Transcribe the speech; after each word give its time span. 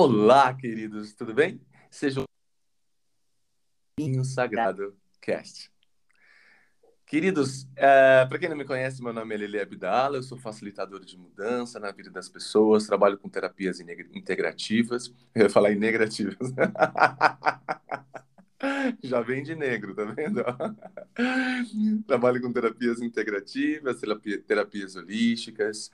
Olá, 0.00 0.54
queridos, 0.54 1.12
tudo 1.12 1.34
bem? 1.34 1.60
Sejam 1.90 2.22
bem-vindos 3.98 4.32
Sagrado 4.32 4.96
Cast. 5.20 5.72
Queridos, 7.04 7.66
é, 7.74 8.24
para 8.24 8.38
quem 8.38 8.48
não 8.48 8.56
me 8.56 8.64
conhece, 8.64 9.02
meu 9.02 9.12
nome 9.12 9.34
é 9.34 9.38
Lili 9.38 9.58
Abdala, 9.58 10.18
eu 10.18 10.22
sou 10.22 10.38
facilitador 10.38 11.04
de 11.04 11.18
mudança 11.18 11.80
na 11.80 11.90
vida 11.90 12.12
das 12.12 12.28
pessoas, 12.28 12.86
trabalho 12.86 13.18
com 13.18 13.28
terapias 13.28 13.80
integrativas, 13.80 15.12
eu 15.34 15.42
ia 15.42 15.50
falar 15.50 15.72
integrativas. 15.72 16.36
Já 19.02 19.20
vem 19.20 19.42
de 19.42 19.56
negro, 19.56 19.96
tá 19.96 20.04
vendo? 20.04 20.44
trabalho 22.06 22.40
com 22.40 22.52
terapias 22.52 23.02
integrativas, 23.02 24.00
terapias 24.46 24.94
holísticas, 24.94 25.90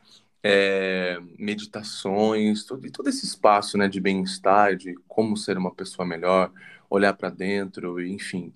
é, 0.46 1.18
meditações, 1.38 2.64
todo, 2.64 2.92
todo 2.92 3.08
esse 3.08 3.24
espaço 3.24 3.78
né, 3.78 3.88
de 3.88 3.98
bem-estar, 3.98 4.76
de 4.76 4.94
como 5.08 5.38
ser 5.38 5.56
uma 5.56 5.74
pessoa 5.74 6.06
melhor, 6.06 6.52
olhar 6.90 7.14
para 7.14 7.30
dentro, 7.30 7.98
enfim, 8.04 8.52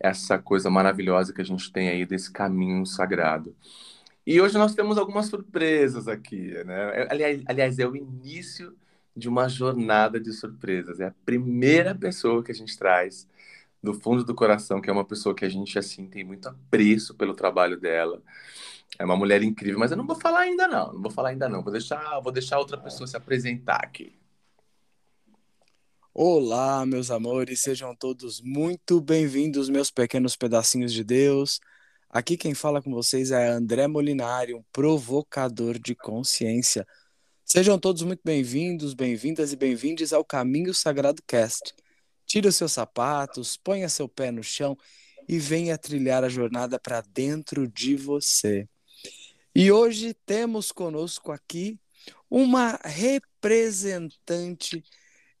essa 0.00 0.36
coisa 0.36 0.68
maravilhosa 0.68 1.32
que 1.32 1.40
a 1.40 1.44
gente 1.44 1.72
tem 1.72 1.88
aí 1.88 2.04
desse 2.04 2.32
caminho 2.32 2.84
sagrado. 2.84 3.54
E 4.26 4.40
hoje 4.40 4.58
nós 4.58 4.74
temos 4.74 4.98
algumas 4.98 5.26
surpresas 5.26 6.08
aqui, 6.08 6.52
né? 6.64 7.06
Aliás, 7.08 7.42
aliás, 7.46 7.78
é 7.78 7.86
o 7.86 7.96
início 7.96 8.76
de 9.16 9.28
uma 9.28 9.48
jornada 9.48 10.20
de 10.20 10.32
surpresas. 10.32 11.00
É 11.00 11.06
a 11.06 11.14
primeira 11.24 11.94
pessoa 11.94 12.42
que 12.42 12.50
a 12.50 12.54
gente 12.54 12.76
traz 12.76 13.28
do 13.82 13.94
fundo 13.94 14.24
do 14.24 14.34
coração, 14.34 14.80
que 14.80 14.90
é 14.90 14.92
uma 14.92 15.04
pessoa 15.04 15.34
que 15.34 15.44
a 15.44 15.48
gente 15.48 15.78
assim 15.78 16.06
tem 16.08 16.24
muito 16.24 16.48
apreço 16.48 17.14
pelo 17.14 17.32
trabalho 17.32 17.78
dela. 17.80 18.20
É 18.96 19.04
uma 19.04 19.16
mulher 19.16 19.42
incrível, 19.42 19.78
mas 19.78 19.90
eu 19.90 19.96
não 19.96 20.06
vou 20.06 20.16
falar 20.16 20.40
ainda 20.40 20.66
não, 20.68 20.92
não 20.92 21.02
vou 21.02 21.10
falar 21.10 21.30
ainda 21.30 21.48
não. 21.48 21.62
Vou 21.62 21.72
deixar, 21.72 22.20
vou 22.20 22.32
deixar 22.32 22.58
outra 22.58 22.76
pessoa 22.76 23.06
se 23.06 23.16
apresentar 23.16 23.80
aqui. 23.82 24.16
Olá, 26.14 26.84
meus 26.84 27.10
amores, 27.10 27.60
sejam 27.60 27.94
todos 27.94 28.40
muito 28.40 29.00
bem-vindos, 29.00 29.68
meus 29.68 29.90
pequenos 29.90 30.34
pedacinhos 30.34 30.92
de 30.92 31.04
Deus. 31.04 31.60
Aqui 32.10 32.36
quem 32.36 32.54
fala 32.54 32.82
com 32.82 32.90
vocês 32.90 33.30
é 33.30 33.48
André 33.48 33.86
Molinari, 33.86 34.54
um 34.54 34.64
provocador 34.72 35.78
de 35.78 35.94
consciência. 35.94 36.86
Sejam 37.44 37.78
todos 37.78 38.02
muito 38.02 38.20
bem-vindos, 38.24 38.94
bem-vindas 38.94 39.52
e 39.52 39.56
bem-vindes 39.56 40.12
ao 40.12 40.24
Caminho 40.24 40.74
Sagrado 40.74 41.22
Cast. 41.26 41.74
Tire 42.26 42.48
os 42.48 42.56
seus 42.56 42.72
sapatos, 42.72 43.56
ponha 43.56 43.88
seu 43.88 44.08
pé 44.08 44.32
no 44.32 44.42
chão 44.42 44.76
e 45.28 45.38
venha 45.38 45.78
trilhar 45.78 46.24
a 46.24 46.28
jornada 46.28 46.80
para 46.80 47.00
dentro 47.00 47.68
de 47.68 47.94
você. 47.94 48.68
E 49.60 49.72
hoje 49.72 50.14
temos 50.14 50.70
conosco 50.70 51.32
aqui 51.32 51.80
uma 52.30 52.78
representante 52.84 54.84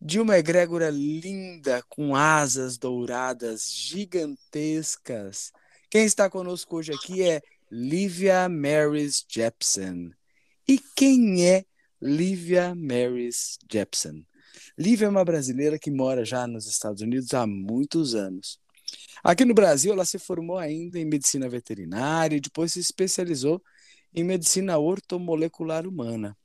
de 0.02 0.18
uma 0.18 0.36
egrégora 0.36 0.90
linda, 0.90 1.84
com 1.88 2.16
asas 2.16 2.76
douradas 2.76 3.72
gigantescas. 3.72 5.52
Quem 5.88 6.04
está 6.04 6.28
conosco 6.28 6.78
hoje 6.78 6.92
aqui 6.92 7.22
é 7.22 7.40
Livia 7.70 8.48
Marys 8.48 9.24
Jepson. 9.28 10.10
E 10.66 10.80
quem 10.96 11.46
é 11.46 11.64
Livia 12.02 12.74
Marys 12.74 13.56
Jepson? 13.70 14.24
Lívia 14.76 15.06
é 15.06 15.10
uma 15.10 15.24
brasileira 15.24 15.78
que 15.78 15.92
mora 15.92 16.24
já 16.24 16.44
nos 16.44 16.66
Estados 16.66 17.02
Unidos 17.02 17.32
há 17.34 17.46
muitos 17.46 18.16
anos. 18.16 18.58
Aqui 19.22 19.44
no 19.44 19.54
Brasil, 19.54 19.92
ela 19.92 20.04
se 20.04 20.18
formou 20.18 20.58
ainda 20.58 20.98
em 20.98 21.04
medicina 21.04 21.48
veterinária 21.48 22.36
e 22.36 22.40
depois 22.40 22.72
se 22.72 22.80
especializou 22.80 23.62
em 24.14 24.24
medicina 24.24 24.78
ortomolecular 24.78 25.86
humana. 25.86 26.36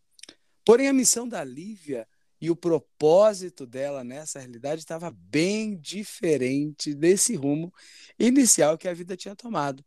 Porém, 0.65 0.87
a 0.87 0.93
missão 0.93 1.27
da 1.27 1.43
Lívia 1.43 2.07
e 2.39 2.49
o 2.49 2.55
propósito 2.55 3.65
dela 3.65 4.03
nessa 4.03 4.39
realidade 4.39 4.81
estava 4.81 5.09
bem 5.11 5.77
diferente 5.77 6.93
desse 6.93 7.35
rumo 7.35 7.73
inicial 8.19 8.77
que 8.77 8.87
a 8.87 8.93
vida 8.93 9.15
tinha 9.15 9.35
tomado. 9.35 9.83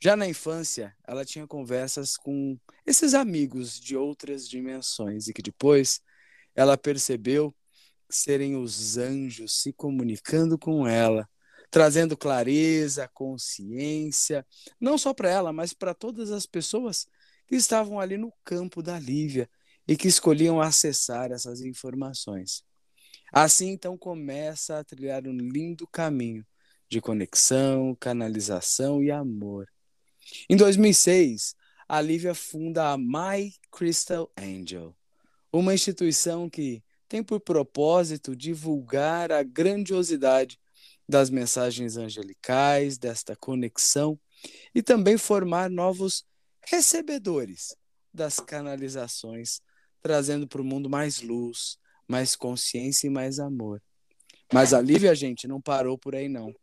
Já 0.00 0.16
na 0.16 0.28
infância, 0.28 0.94
ela 1.06 1.24
tinha 1.24 1.46
conversas 1.46 2.16
com 2.16 2.58
esses 2.84 3.14
amigos 3.14 3.78
de 3.80 3.96
outras 3.96 4.48
dimensões 4.48 5.28
e 5.28 5.32
que 5.32 5.42
depois 5.42 6.00
ela 6.54 6.76
percebeu 6.76 7.54
serem 8.08 8.56
os 8.56 8.96
anjos 8.96 9.60
se 9.60 9.72
comunicando 9.72 10.58
com 10.58 10.86
ela 10.86 11.28
trazendo 11.74 12.16
clareza, 12.16 13.10
consciência, 13.12 14.46
não 14.80 14.96
só 14.96 15.12
para 15.12 15.28
ela, 15.28 15.52
mas 15.52 15.72
para 15.72 15.92
todas 15.92 16.30
as 16.30 16.46
pessoas 16.46 17.08
que 17.48 17.56
estavam 17.56 17.98
ali 17.98 18.16
no 18.16 18.32
campo 18.44 18.80
da 18.80 18.96
Lívia 18.96 19.50
e 19.84 19.96
que 19.96 20.06
escolhiam 20.06 20.60
acessar 20.60 21.32
essas 21.32 21.62
informações. 21.62 22.62
Assim, 23.32 23.70
então, 23.70 23.98
começa 23.98 24.78
a 24.78 24.84
trilhar 24.84 25.26
um 25.26 25.36
lindo 25.36 25.84
caminho 25.88 26.46
de 26.88 27.00
conexão, 27.00 27.92
canalização 27.98 29.02
e 29.02 29.10
amor. 29.10 29.66
Em 30.48 30.56
2006, 30.56 31.56
a 31.88 32.00
Lívia 32.00 32.36
funda 32.36 32.92
a 32.92 32.96
My 32.96 33.52
Crystal 33.72 34.30
Angel, 34.38 34.94
uma 35.52 35.74
instituição 35.74 36.48
que 36.48 36.84
tem 37.08 37.20
por 37.20 37.40
propósito 37.40 38.36
divulgar 38.36 39.32
a 39.32 39.42
grandiosidade 39.42 40.56
das 41.08 41.30
mensagens 41.30 41.96
angelicais, 41.96 42.98
desta 42.98 43.36
conexão 43.36 44.18
e 44.74 44.82
também 44.82 45.18
formar 45.18 45.70
novos 45.70 46.24
recebedores 46.66 47.76
das 48.12 48.38
canalizações, 48.40 49.60
trazendo 50.00 50.46
para 50.46 50.62
o 50.62 50.64
mundo 50.64 50.88
mais 50.88 51.20
luz, 51.20 51.78
mais 52.08 52.36
consciência 52.36 53.06
e 53.06 53.10
mais 53.10 53.38
amor. 53.38 53.82
Mas 54.52 54.72
a 54.72 54.80
Lívia, 54.80 55.14
gente, 55.14 55.48
não 55.48 55.60
parou 55.60 55.98
por 55.98 56.14
aí 56.14 56.28
não. 56.28 56.54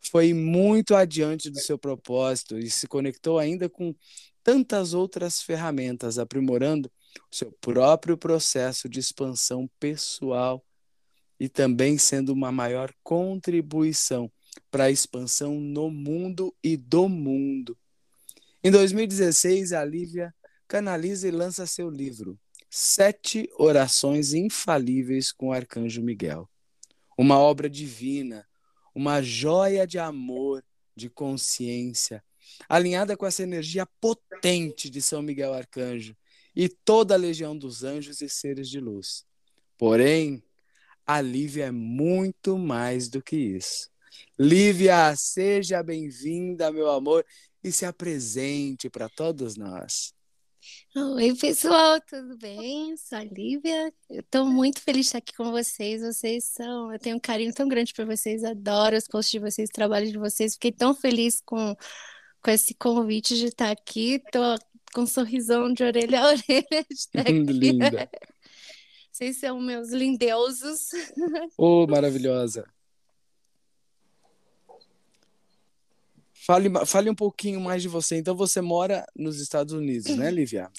Foi 0.00 0.32
muito 0.32 0.94
adiante 0.94 1.50
do 1.50 1.58
seu 1.58 1.78
propósito 1.78 2.56
e 2.58 2.70
se 2.70 2.86
conectou 2.86 3.38
ainda 3.38 3.68
com 3.68 3.94
tantas 4.42 4.94
outras 4.94 5.42
ferramentas, 5.42 6.18
aprimorando 6.18 6.90
o 7.30 7.36
seu 7.36 7.52
próprio 7.60 8.16
processo 8.16 8.88
de 8.88 9.00
expansão 9.00 9.68
pessoal 9.78 10.64
e 11.38 11.48
também 11.48 11.98
sendo 11.98 12.32
uma 12.32 12.50
maior 12.50 12.92
contribuição 13.02 14.30
para 14.70 14.84
a 14.84 14.90
expansão 14.90 15.60
no 15.60 15.90
mundo 15.90 16.54
e 16.62 16.76
do 16.76 17.08
mundo. 17.08 17.76
Em 18.62 18.70
2016, 18.70 19.72
a 19.72 19.84
Lívia 19.84 20.34
canaliza 20.66 21.28
e 21.28 21.30
lança 21.30 21.66
seu 21.66 21.88
livro 21.88 22.38
Sete 22.70 23.48
Orações 23.56 24.34
Infalíveis 24.34 25.32
com 25.32 25.48
o 25.48 25.52
Arcanjo 25.52 26.02
Miguel. 26.02 26.48
Uma 27.16 27.38
obra 27.38 27.68
divina, 27.68 28.46
uma 28.94 29.22
joia 29.22 29.86
de 29.86 29.98
amor, 29.98 30.62
de 30.94 31.08
consciência, 31.08 32.22
alinhada 32.68 33.16
com 33.16 33.24
essa 33.24 33.42
energia 33.42 33.86
potente 34.00 34.90
de 34.90 35.00
São 35.00 35.22
Miguel 35.22 35.54
Arcanjo 35.54 36.14
e 36.54 36.68
toda 36.68 37.14
a 37.14 37.18
legião 37.18 37.56
dos 37.56 37.84
anjos 37.84 38.20
e 38.20 38.28
seres 38.28 38.68
de 38.68 38.80
luz. 38.80 39.24
Porém, 39.78 40.42
a 41.08 41.22
Lívia 41.22 41.64
é 41.64 41.70
muito 41.70 42.58
mais 42.58 43.08
do 43.08 43.22
que 43.22 43.34
isso. 43.34 43.88
Lívia, 44.38 45.16
seja 45.16 45.82
bem-vinda, 45.82 46.70
meu 46.70 46.90
amor, 46.90 47.24
e 47.64 47.72
se 47.72 47.86
apresente 47.86 48.90
para 48.90 49.08
todos 49.08 49.56
nós. 49.56 50.12
Oi, 50.94 51.34
pessoal, 51.34 51.98
tudo 52.02 52.36
bem? 52.36 52.94
Sou 52.98 53.16
a 53.16 53.24
Lívia. 53.24 53.90
Eu 54.10 54.20
estou 54.20 54.44
muito 54.44 54.82
feliz 54.82 55.06
de 55.06 55.06
estar 55.06 55.18
aqui 55.18 55.32
com 55.34 55.50
vocês. 55.50 56.02
Vocês 56.02 56.44
são. 56.44 56.92
Eu 56.92 56.98
tenho 56.98 57.16
um 57.16 57.20
carinho 57.20 57.54
tão 57.54 57.66
grande 57.66 57.94
por 57.94 58.04
vocês, 58.04 58.44
adoro 58.44 58.94
os 58.94 59.08
posts 59.08 59.30
de 59.30 59.38
vocês, 59.38 59.70
o 59.70 59.72
trabalho 59.72 60.12
de 60.12 60.18
vocês. 60.18 60.54
Fiquei 60.54 60.72
tão 60.72 60.94
feliz 60.94 61.40
com, 61.40 61.74
com 62.42 62.50
esse 62.50 62.74
convite 62.74 63.34
de 63.34 63.46
estar 63.46 63.70
aqui. 63.70 64.16
Estou 64.16 64.58
com 64.92 65.02
um 65.02 65.06
sorrisão 65.06 65.72
de 65.72 65.82
orelha 65.84 66.20
a 66.20 66.26
orelha 66.36 66.84
de 66.86 66.94
estar 66.94 67.20
aqui. 67.22 67.32
Linda. 67.32 68.10
Vocês 69.18 69.38
são 69.38 69.60
meus 69.60 69.90
lindeusos. 69.90 70.90
Oh, 71.58 71.88
maravilhosa. 71.88 72.64
Fale, 76.32 76.70
fale 76.86 77.10
um 77.10 77.16
pouquinho 77.16 77.60
mais 77.60 77.82
de 77.82 77.88
você. 77.88 78.16
Então, 78.16 78.36
você 78.36 78.60
mora 78.60 79.04
nos 79.16 79.40
Estados 79.40 79.74
Unidos, 79.74 80.16
né, 80.16 80.30
Lívia? 80.30 80.70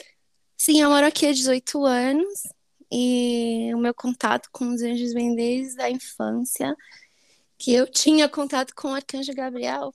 Sim, 0.56 0.80
eu 0.80 0.89
moro 0.89 1.06
aqui 1.06 1.25
há 1.25 1.33
18 1.33 1.83
anos 1.83 2.44
e 2.89 3.71
o 3.74 3.77
meu 3.77 3.94
contato 3.94 4.47
com 4.53 4.74
os 4.74 4.81
anjos 4.81 5.12
vem 5.12 5.35
desde 5.35 5.81
a 5.81 5.92
infância, 5.92 6.74
que 7.57 7.74
eu 7.74 7.92
tinha 7.92 8.30
contato 8.30 8.74
com 8.74 8.92
o 8.92 8.95
Arcanjo 8.95 9.33
Gabriel 9.33 9.94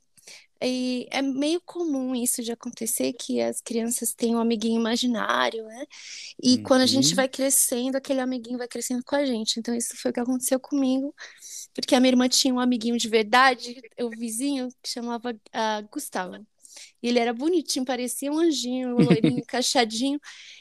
e 0.67 1.07
é 1.11 1.21
meio 1.23 1.61
comum 1.61 2.15
isso 2.15 2.43
de 2.43 2.53
acontecer, 2.53 3.13
que 3.13 3.41
as 3.41 3.61
crianças 3.61 4.15
têm 4.15 4.35
um 4.35 4.39
amiguinho 4.39 4.81
imaginário, 4.81 5.65
né? 5.65 5.85
E 6.43 6.57
uhum. 6.57 6.63
quando 6.63 6.83
a 6.83 6.87
gente 6.87 7.11
uhum. 7.11 7.17
vai 7.17 7.29
crescendo, 7.29 7.97
aquele 7.97 8.21
amiguinho 8.21 8.59
vai 8.59 8.69
crescendo 8.69 9.03
com 9.05 9.17
a 9.17 9.25
gente. 9.25 9.59
Então, 9.59 9.75
isso 9.75 9.97
foi 9.97 10.11
o 10.11 10.15
que 10.15 10.21
aconteceu 10.21 10.59
comigo, 10.61 11.15
porque 11.75 11.95
a 11.95 12.01
minha 12.01 12.13
irmã 12.13 12.29
tinha 12.29 12.55
um 12.55 12.61
amiguinho 12.61 12.97
de 12.97 13.09
verdade, 13.09 13.81
o 14.01 14.11
vizinho, 14.11 14.69
que 14.83 14.91
chamava 14.91 15.33
uh, 15.33 15.89
Gustavo. 15.91 16.45
E 17.03 17.09
ele 17.09 17.19
era 17.19 17.33
bonitinho, 17.33 17.85
parecia 17.85 18.33
um 18.33 18.39
anjinho, 18.39 18.97
um 18.97 19.03
loirinho, 19.05 19.39
encaixadinho. 19.45 20.19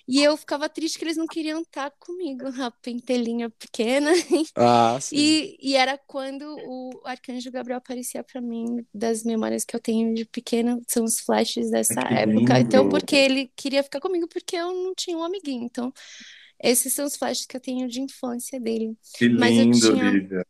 E 0.08 0.22
eu 0.22 0.36
ficava 0.36 0.68
triste 0.68 0.98
que 1.00 1.06
eles 1.06 1.18
não 1.18 1.26
queriam 1.28 1.62
estar 1.62 1.92
comigo, 2.00 2.48
a 2.62 2.72
pentelinha 2.72 3.50
pequena. 3.50 4.12
Ah, 4.56 4.98
sim. 5.02 5.16
E, 5.16 5.58
e 5.62 5.76
era 5.76 5.98
quando 5.98 6.44
o 6.44 7.02
arcanjo 7.06 7.50
Gabriel 7.52 7.78
aparecia 7.78 8.24
para 8.24 8.42
mim, 8.42 8.86
das 8.94 9.24
memórias 9.24 9.64
que 9.64 9.76
eu 9.76 9.80
tenho 9.80 10.14
de 10.14 10.26
pequena, 10.26 10.80
são 10.88 11.04
os 11.04 11.20
flashes 11.20 11.72
dessa 11.72 11.96
que 12.02 12.14
época. 12.14 12.60
Então, 12.60 12.84
lindo. 12.84 12.90
porque 12.96 13.16
ele 13.16 13.52
queria 13.56 13.82
ficar 13.84 14.00
comigo, 14.02 14.28
porque 14.28 14.56
eu 14.56 14.74
não 14.74 14.94
tinha 14.94 15.18
um 15.18 15.24
amiguinho. 15.24 15.64
Então, 15.64 15.94
esses 16.62 16.94
são 16.94 17.06
os 17.06 17.16
flashes 17.16 17.46
que 17.46 17.56
eu 17.56 17.62
tenho 17.62 17.88
de 17.88 18.02
infância 18.02 18.60
dele. 18.60 18.96
Que 19.18 19.30
Mas 19.30 19.56
eu 19.58 19.64
lindo, 19.64 19.80
tinha- 19.80 20.12
Lívia. 20.12 20.46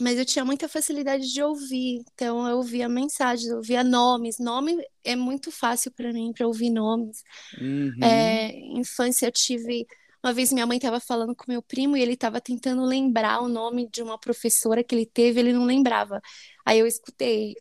Mas 0.00 0.18
eu 0.18 0.24
tinha 0.24 0.44
muita 0.44 0.68
facilidade 0.68 1.32
de 1.32 1.42
ouvir, 1.42 2.04
então 2.12 2.46
eu 2.48 2.58
ouvia 2.58 2.88
mensagens, 2.88 3.48
eu 3.48 3.56
ouvia 3.56 3.82
nomes. 3.82 4.38
Nome 4.38 4.76
é 5.02 5.16
muito 5.16 5.50
fácil 5.50 5.90
para 5.90 6.12
mim, 6.12 6.32
para 6.32 6.46
ouvir 6.46 6.70
nomes. 6.70 7.22
Uhum. 7.58 7.98
É, 8.02 8.52
infância 8.78 9.26
eu 9.26 9.32
tive. 9.32 9.86
Uma 10.22 10.32
vez 10.32 10.52
minha 10.52 10.66
mãe 10.66 10.76
estava 10.76 11.00
falando 11.00 11.34
com 11.34 11.44
meu 11.48 11.62
primo 11.62 11.96
e 11.96 12.02
ele 12.02 12.14
estava 12.14 12.40
tentando 12.40 12.84
lembrar 12.84 13.40
o 13.40 13.48
nome 13.48 13.88
de 13.88 14.02
uma 14.02 14.18
professora 14.18 14.82
que 14.82 14.94
ele 14.94 15.06
teve, 15.06 15.40
ele 15.40 15.52
não 15.52 15.64
lembrava. 15.64 16.20
Aí 16.64 16.78
eu 16.80 16.86
escutei, 16.86 17.54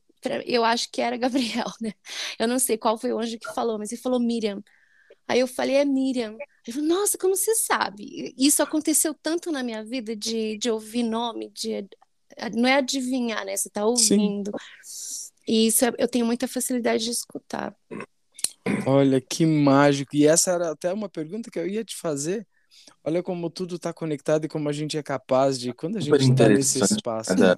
eu 0.45 0.65
acho 0.65 0.89
que 0.91 1.01
era 1.01 1.15
Gabriel, 1.17 1.71
né? 1.79 1.93
Eu 2.39 2.47
não 2.47 2.59
sei 2.59 2.77
qual 2.77 2.97
foi 2.97 3.13
o 3.13 3.19
anjo 3.19 3.37
que 3.39 3.53
falou, 3.53 3.77
mas 3.77 3.91
ele 3.91 4.01
falou 4.01 4.19
Miriam. 4.19 4.63
Aí 5.27 5.39
eu 5.39 5.47
falei, 5.47 5.75
é 5.77 5.85
Miriam. 5.85 6.37
Falou, 6.71 6.87
nossa, 6.87 7.17
como 7.17 7.35
você 7.35 7.55
sabe? 7.55 8.33
Isso 8.37 8.61
aconteceu 8.63 9.13
tanto 9.13 9.51
na 9.51 9.63
minha 9.63 9.83
vida 9.83 10.15
de, 10.15 10.57
de 10.57 10.69
ouvir 10.69 11.03
nome, 11.03 11.49
de 11.49 11.87
não 12.53 12.67
é 12.67 12.75
adivinhar, 12.75 13.45
né? 13.45 13.55
Você 13.55 13.69
tá 13.69 13.85
ouvindo. 13.85 14.51
E 15.47 15.67
isso 15.67 15.85
é- 15.85 15.93
eu 15.97 16.07
tenho 16.07 16.25
muita 16.25 16.47
facilidade 16.47 17.03
de 17.03 17.11
escutar. 17.11 17.75
Olha 18.85 19.21
que 19.21 19.45
mágico. 19.45 20.15
E 20.15 20.25
essa 20.25 20.51
era 20.51 20.71
até 20.71 20.91
uma 20.91 21.07
pergunta 21.07 21.51
que 21.51 21.59
eu 21.59 21.67
ia 21.67 21.83
te 21.83 21.95
fazer. 21.95 22.47
Olha 23.03 23.21
como 23.21 23.49
tudo 23.49 23.75
está 23.75 23.93
conectado 23.93 24.45
e 24.45 24.49
como 24.49 24.67
a 24.67 24.73
gente 24.73 24.97
é 24.97 25.03
capaz 25.03 25.59
de, 25.59 25.71
quando 25.73 25.97
a 25.97 26.01
gente 26.01 26.19
está 26.19 26.49
nesse 26.49 26.83
espaço, 26.83 27.31
É, 27.33 27.55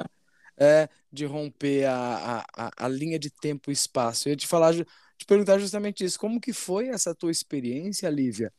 é 0.60 0.90
de 1.12 1.26
romper 1.26 1.86
a, 1.86 2.46
a, 2.56 2.86
a, 2.86 2.88
linha 2.88 3.18
de 3.18 3.30
tempo 3.30 3.72
e 3.72 3.74
espaço. 3.74 4.28
Eu 4.28 4.32
ia 4.32 4.36
te 4.36 4.48
falar, 4.48 4.74
te 4.74 5.26
perguntar 5.26 5.58
justamente 5.58 6.04
isso. 6.04 6.20
Como 6.20 6.42
que 6.42 6.54
foi 6.54 6.90
essa 6.90 7.16
tua 7.16 7.32
experiência, 7.32 8.10
Lívia? 8.10 8.54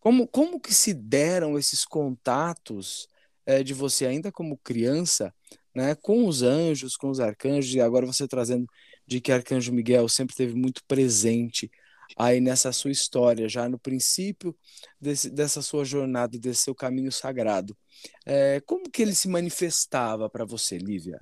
Como, 0.00 0.26
como 0.26 0.60
que 0.60 0.72
se 0.72 0.94
deram 0.94 1.58
esses 1.58 1.84
contatos 1.84 3.08
é, 3.44 3.62
de 3.62 3.74
você 3.74 4.06
ainda 4.06 4.30
como 4.30 4.58
criança, 4.58 5.34
né, 5.74 5.94
com 5.94 6.26
os 6.26 6.42
anjos, 6.42 6.96
com 6.96 7.08
os 7.10 7.20
arcanjos, 7.20 7.74
e 7.74 7.80
agora 7.80 8.06
você 8.06 8.26
trazendo 8.26 8.66
de 9.06 9.20
que 9.20 9.32
Arcanjo 9.32 9.72
Miguel 9.72 10.08
sempre 10.08 10.32
esteve 10.32 10.54
muito 10.54 10.82
presente 10.84 11.70
aí 12.16 12.40
nessa 12.40 12.72
sua 12.72 12.90
história, 12.90 13.48
já 13.48 13.68
no 13.68 13.78
princípio 13.78 14.56
desse, 15.00 15.30
dessa 15.30 15.62
sua 15.62 15.84
jornada, 15.84 16.38
desse 16.38 16.62
seu 16.62 16.74
caminho 16.74 17.12
sagrado. 17.12 17.76
É, 18.24 18.60
como 18.66 18.90
que 18.90 19.02
ele 19.02 19.14
se 19.14 19.28
manifestava 19.28 20.28
para 20.28 20.44
você, 20.44 20.78
Lívia? 20.78 21.20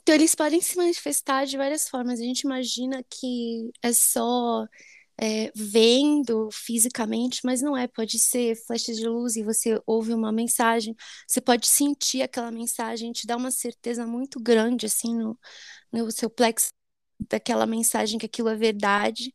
Então, 0.00 0.14
eles 0.14 0.34
podem 0.34 0.60
se 0.60 0.76
manifestar 0.76 1.46
de 1.46 1.56
várias 1.56 1.88
formas. 1.88 2.20
A 2.20 2.24
gente 2.24 2.40
imagina 2.40 3.04
que 3.08 3.70
é 3.82 3.92
só 3.92 4.66
é, 5.20 5.50
vendo 5.54 6.48
fisicamente, 6.52 7.40
mas 7.44 7.62
não 7.62 7.76
é. 7.76 7.86
Pode 7.88 8.18
ser 8.18 8.56
flashes 8.66 8.96
de 8.98 9.06
luz 9.08 9.36
e 9.36 9.42
você 9.42 9.80
ouve 9.86 10.12
uma 10.14 10.32
mensagem. 10.32 10.94
Você 11.28 11.40
pode 11.40 11.66
sentir 11.68 12.22
aquela 12.22 12.50
mensagem, 12.50 13.12
te 13.12 13.26
dá 13.26 13.36
uma 13.36 13.50
certeza 13.50 14.06
muito 14.06 14.40
grande, 14.40 14.86
assim, 14.86 15.14
no, 15.16 15.38
no 15.92 16.10
seu 16.12 16.30
plexo 16.30 16.72
daquela 17.30 17.66
mensagem 17.66 18.18
que 18.18 18.26
aquilo 18.26 18.48
é 18.50 18.56
verdade. 18.56 19.34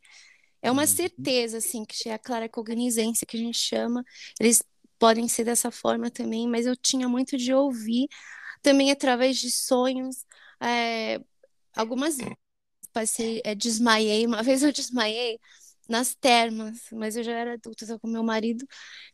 É 0.62 0.72
uma 0.72 0.84
Uhum. 0.84 0.88
certeza, 0.88 1.58
assim, 1.58 1.86
que 1.86 2.10
é 2.10 2.14
a 2.14 2.20
clara 2.20 2.50
cognizência 2.50 3.26
que 3.28 3.38
a 3.38 3.40
gente 3.40 3.58
chama. 3.58 4.04
Eles 4.40 4.62
podem 5.00 5.28
ser 5.28 5.44
dessa 5.46 5.72
forma 5.72 6.10
também, 6.12 6.48
mas 6.48 6.66
eu 6.66 6.76
tinha 6.76 7.08
muito 7.08 7.38
de 7.38 7.54
ouvir 7.54 8.08
também 8.64 8.92
através 8.92 9.38
de 9.40 9.52
sonhos. 9.52 10.26
É, 10.62 11.20
algumas 11.76 12.18
vezes 12.18 12.36
passei, 12.94 13.42
é, 13.46 13.56
desmaiei. 13.56 14.26
Uma 14.28 14.44
vez 14.44 14.64
eu 14.64 14.72
desmaiei 14.72 15.40
nas 15.88 16.16
termas, 16.16 16.80
mas 16.92 17.16
eu 17.16 17.24
já 17.24 17.34
era 17.34 17.54
adulta, 17.54 17.84
estava 17.84 18.00
com 18.00 18.08
meu 18.08 18.24
marido. 18.24 18.66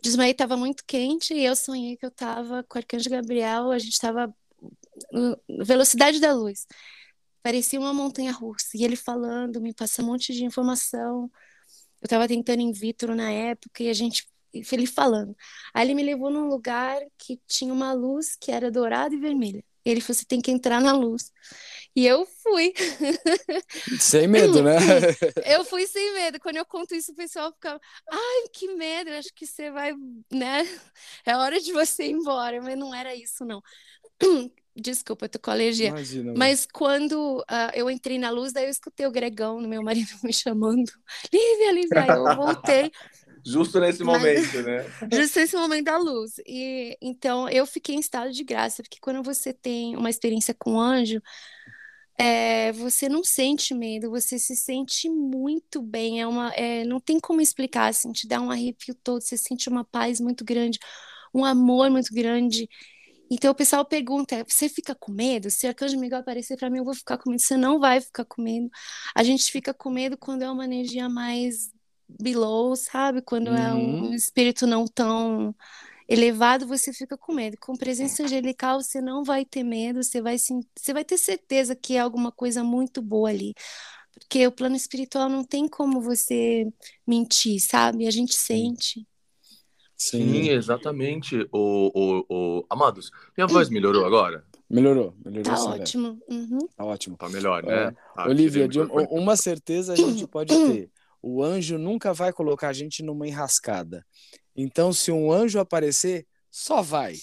Desmaiei, 0.02 0.31
estava 0.31 0.58
muito 0.58 0.84
quente 0.86 1.34
e 1.34 1.46
eu 1.46 1.56
sonhei 1.56 1.98
que 1.98 2.06
eu 2.06 2.10
estava 2.10 2.64
com 2.64 2.78
o 2.78 2.80
Arcanjo 2.80 3.10
Gabriel. 3.10 3.72
A 3.72 3.80
gente 3.80 3.94
estava 3.94 4.34
velocidade 5.66 6.20
da 6.20 6.34
luz. 6.34 6.66
Parecia 7.42 7.80
uma 7.80 7.94
montanha 7.94 8.31
russa. 8.31 8.78
E 8.78 8.84
ele 8.84 8.96
falando, 8.96 9.62
me 9.62 9.74
passando 9.74 10.08
um 10.08 10.12
monte 10.12 10.34
de 10.34 10.46
informação. 10.46 11.30
Eu 12.02 12.06
estava 12.06 12.28
tentando 12.28 12.62
in 12.62 12.72
vitro 12.72 13.16
na 13.16 13.31
época 13.31 13.84
e 13.84 13.90
a 13.90 13.94
gente 13.94 14.28
ele 14.54 14.86
falando. 14.86 15.36
Aí 15.74 15.86
ele 15.86 15.96
me 15.96 16.04
levou 16.04 16.30
num 16.30 16.48
lugar 16.48 17.02
que 17.18 17.42
tinha 17.48 17.74
uma 17.74 17.94
luz 17.94 18.36
que 18.36 18.52
era 18.52 18.72
dourada 18.72 19.14
e 19.16 19.19
vermelha. 19.19 19.64
Ele 19.85 20.01
falou: 20.01 20.15
você 20.15 20.25
tem 20.25 20.41
que 20.41 20.51
entrar 20.51 20.81
na 20.81 20.94
luz. 20.94 21.31
E 21.95 22.07
eu 22.07 22.25
fui. 22.25 22.74
Sem 24.00 24.27
medo, 24.27 24.63
né? 24.63 24.77
Eu 25.45 25.63
fui 25.63 25.85
sem 25.85 26.13
medo. 26.15 26.39
Quando 26.39 26.57
eu 26.57 26.65
conto 26.65 26.95
isso, 26.95 27.12
o 27.12 27.15
pessoal 27.15 27.51
fica: 27.53 27.80
ai, 28.09 28.47
que 28.51 28.74
medo, 28.74 29.12
acho 29.12 29.30
que 29.35 29.45
você 29.45 29.69
vai, 29.69 29.94
né? 30.31 30.63
É 31.25 31.38
hora 31.38 31.59
de 31.59 31.71
você 31.71 32.06
ir 32.06 32.12
embora. 32.12 32.59
Mas 32.62 32.77
não 32.77 32.95
era 32.95 33.13
isso, 33.13 33.45
não. 33.45 33.62
Desculpa, 34.75 35.25
eu 35.25 35.30
tô 35.30 35.39
com 35.39 35.51
alergia. 35.51 35.89
Imagina. 35.89 36.33
Mas 36.35 36.65
quando 36.65 37.44
ah, 37.47 37.71
eu 37.75 37.91
entrei 37.91 38.18
na 38.18 38.31
luz, 38.31 38.51
daí 38.51 38.65
eu 38.65 38.71
escutei 38.71 39.06
o 39.06 39.12
Gregão, 39.12 39.62
meu 39.62 39.83
marido, 39.83 40.09
me 40.24 40.33
chamando. 40.33 40.91
Lívia, 41.31 41.71
Lívia. 41.71 42.07
Eu 42.07 42.35
voltei. 42.35 42.91
Justo 43.45 43.80
nesse 43.80 44.04
Mas- 44.04 44.22
momento, 44.22 44.62
né? 44.63 44.86
Justo 45.12 45.40
esse 45.40 45.56
momento 45.56 45.86
da 45.86 45.98
luz. 45.98 46.34
E 46.45 46.98
então 47.01 47.50
eu 47.50 47.66
fiquei 47.66 47.95
em 47.95 48.00
estado 48.00 48.31
de 48.31 48.44
graça, 48.44 48.81
porque 48.81 49.00
quando 49.01 49.22
você 49.22 49.54
tem 49.54 49.95
uma 49.95 50.10
experiência 50.10 50.54
com 50.54 50.80
anjo, 50.80 51.22
é, 52.18 52.72
você 52.74 53.10
não 53.10 53.24
sente 53.24 53.74
medo, 53.74 54.10
você 54.10 54.38
se 54.38 54.56
sente 54.56 55.10
muito 55.10 55.81
bem. 55.81 56.22
É 56.22 56.28
uma, 56.28 56.54
é, 56.54 56.86
não 56.86 57.00
tem 57.00 57.19
como 57.19 57.42
explicar, 57.42 57.88
assim, 57.88 58.12
te 58.12 58.28
dá 58.28 58.40
um 58.40 58.51
arrepio 58.51 58.95
todo, 58.95 59.22
você 59.22 59.36
sente 59.36 59.68
uma 59.69 59.84
paz 59.84 60.19
muito 60.19 60.45
grande, 60.45 60.80
um 61.34 61.44
amor 61.44 61.90
muito 61.90 62.13
grande. 62.13 62.69
Então 63.31 63.51
o 63.51 63.56
pessoal 63.56 63.84
pergunta: 63.84 64.45
você 64.48 64.69
fica 64.69 64.94
com 64.95 65.12
medo? 65.12 65.50
Se 65.50 65.66
o 65.66 65.69
Arcanjo 65.69 66.00
Miguel 66.00 66.19
aparecer 66.19 66.57
para 66.57 66.69
mim, 66.69 66.78
eu 66.80 66.86
vou 66.86 66.94
ficar 66.94 67.18
com 67.18 67.30
medo. 67.31 67.42
Você 67.42 67.57
não 67.57 67.80
vai 67.80 68.00
ficar 68.00 68.25
com 68.25 68.42
medo. 68.42 68.69
A 69.16 69.24
gente 69.24 69.51
fica 69.51 69.74
com 69.74 69.90
medo 69.90 70.18
quando 70.18 70.44
é 70.44 70.51
uma 70.51 70.66
energia 70.66 71.10
mais 71.10 71.71
below, 72.07 72.76
sabe? 72.76 73.22
Quando 73.22 73.50
é 73.54 73.74
um, 73.74 74.02
Uhum. 74.02 74.10
um 74.10 74.14
espírito 74.14 74.66
não 74.68 74.86
tão 74.88 75.56
elevado, 76.07 76.68
você 76.68 76.94
fica 76.94 77.18
com 77.18 77.33
medo. 77.33 77.57
Com 77.60 77.76
presença 77.76 78.24
angelical, 78.24 78.81
você 78.81 79.02
não 79.02 79.24
vai 79.24 79.45
ter 79.45 79.64
medo, 79.64 80.04
você 80.04 80.22
vai, 80.22 80.38
sen- 80.38 80.62
você 80.78 80.94
vai 80.94 81.06
ter 81.06 81.18
certeza 81.18 81.76
que 81.76 81.95
é 81.95 82.00
alguma 82.00 82.31
coisa 82.31 82.64
muito 82.64 83.02
boa 83.02 83.30
ali. 83.30 83.54
Porque 84.14 84.45
o 84.45 84.52
plano 84.52 84.76
espiritual 84.76 85.30
não 85.30 85.44
tem 85.44 85.68
como 85.68 86.02
você 86.02 86.68
mentir, 87.07 87.60
sabe? 87.60 88.07
A 88.07 88.12
gente 88.12 88.36
sente. 88.36 89.07
Sim, 89.98 90.50
exatamente. 90.50 91.48
O, 91.52 91.92
o, 91.94 92.26
o... 92.60 92.66
Amados, 92.69 93.10
minha 93.38 93.48
voz 93.48 93.69
melhorou 93.69 94.06
agora? 94.06 94.44
Melhorou, 94.69 95.16
melhorou 95.24 95.44
Tá 95.44 95.56
sim, 95.57 95.69
velho. 95.72 95.81
ótimo. 95.81 96.19
Uhum. 96.30 96.68
Tá 96.76 96.83
ótimo. 96.86 97.18
Tá 97.18 97.30
melhor, 97.30 97.64
né? 97.64 97.95
Ah, 98.16 98.28
Olivia, 98.28 98.68
de 98.68 98.80
um- 98.80 98.86
uma 99.12 99.36
certeza 99.38 99.94
a 99.94 99.95
gente 99.95 100.28
pode 100.28 100.54
ter. 100.56 100.90
O 101.25 101.42
anjo 101.42 101.77
nunca 101.77 102.13
vai 102.13 102.33
colocar 102.33 102.68
a 102.68 102.73
gente 102.73 103.01
numa 103.01 103.25
enrascada. 103.25 104.06
Então, 104.53 104.92
se 104.92 105.09
um 105.09 105.31
anjo 105.31 105.57
aparecer, 105.57 106.27
só 106.51 106.81
vai. 106.81 107.15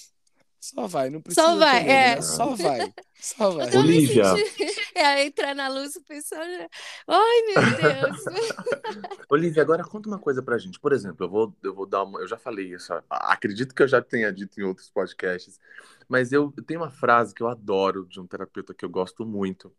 Só 0.59 0.87
vai, 0.87 1.09
não 1.09 1.23
precisa 1.23 1.47
Só 1.47 1.57
vai, 1.57 1.78
medo, 1.80 1.87
né? 1.87 2.12
é. 2.12 2.23
Só 2.23 2.54
vai. 2.54 2.95
Só 3.19 3.50
vai. 3.50 3.75
Eu 3.75 3.80
Olivia. 3.80 4.25
senti. 4.25 4.80
É, 4.92 5.25
entrar 5.25 5.54
na 5.54 5.69
luz, 5.69 5.97
o 5.97 6.02
pessoal 6.02 6.45
já. 6.45 6.69
Ai, 7.09 7.42
meu 7.47 7.54
Deus. 7.80 8.25
Olivia, 9.30 9.62
agora 9.62 9.83
conta 9.83 10.09
uma 10.09 10.19
coisa 10.19 10.42
pra 10.42 10.59
gente. 10.59 10.78
Por 10.78 10.92
exemplo, 10.92 11.25
eu 11.25 11.30
vou, 11.30 11.57
eu 11.62 11.75
vou 11.75 11.87
dar 11.87 12.02
uma. 12.02 12.21
Eu 12.21 12.28
já 12.28 12.37
falei 12.37 12.75
isso, 12.75 12.92
acredito 13.09 13.75
que 13.75 13.83
eu 13.83 13.88
já 13.88 14.02
tenha 14.02 14.30
dito 14.30 14.61
em 14.61 14.64
outros 14.64 14.90
podcasts, 14.90 15.59
mas 16.07 16.33
eu 16.33 16.52
tenho 16.66 16.80
uma 16.80 16.90
frase 16.90 17.35
que 17.35 17.42
eu 17.42 17.49
adoro 17.49 18.04
de 18.04 18.21
um 18.21 18.26
terapeuta 18.26 18.75
que 18.75 18.85
eu 18.85 18.90
gosto 18.90 19.25
muito, 19.25 19.73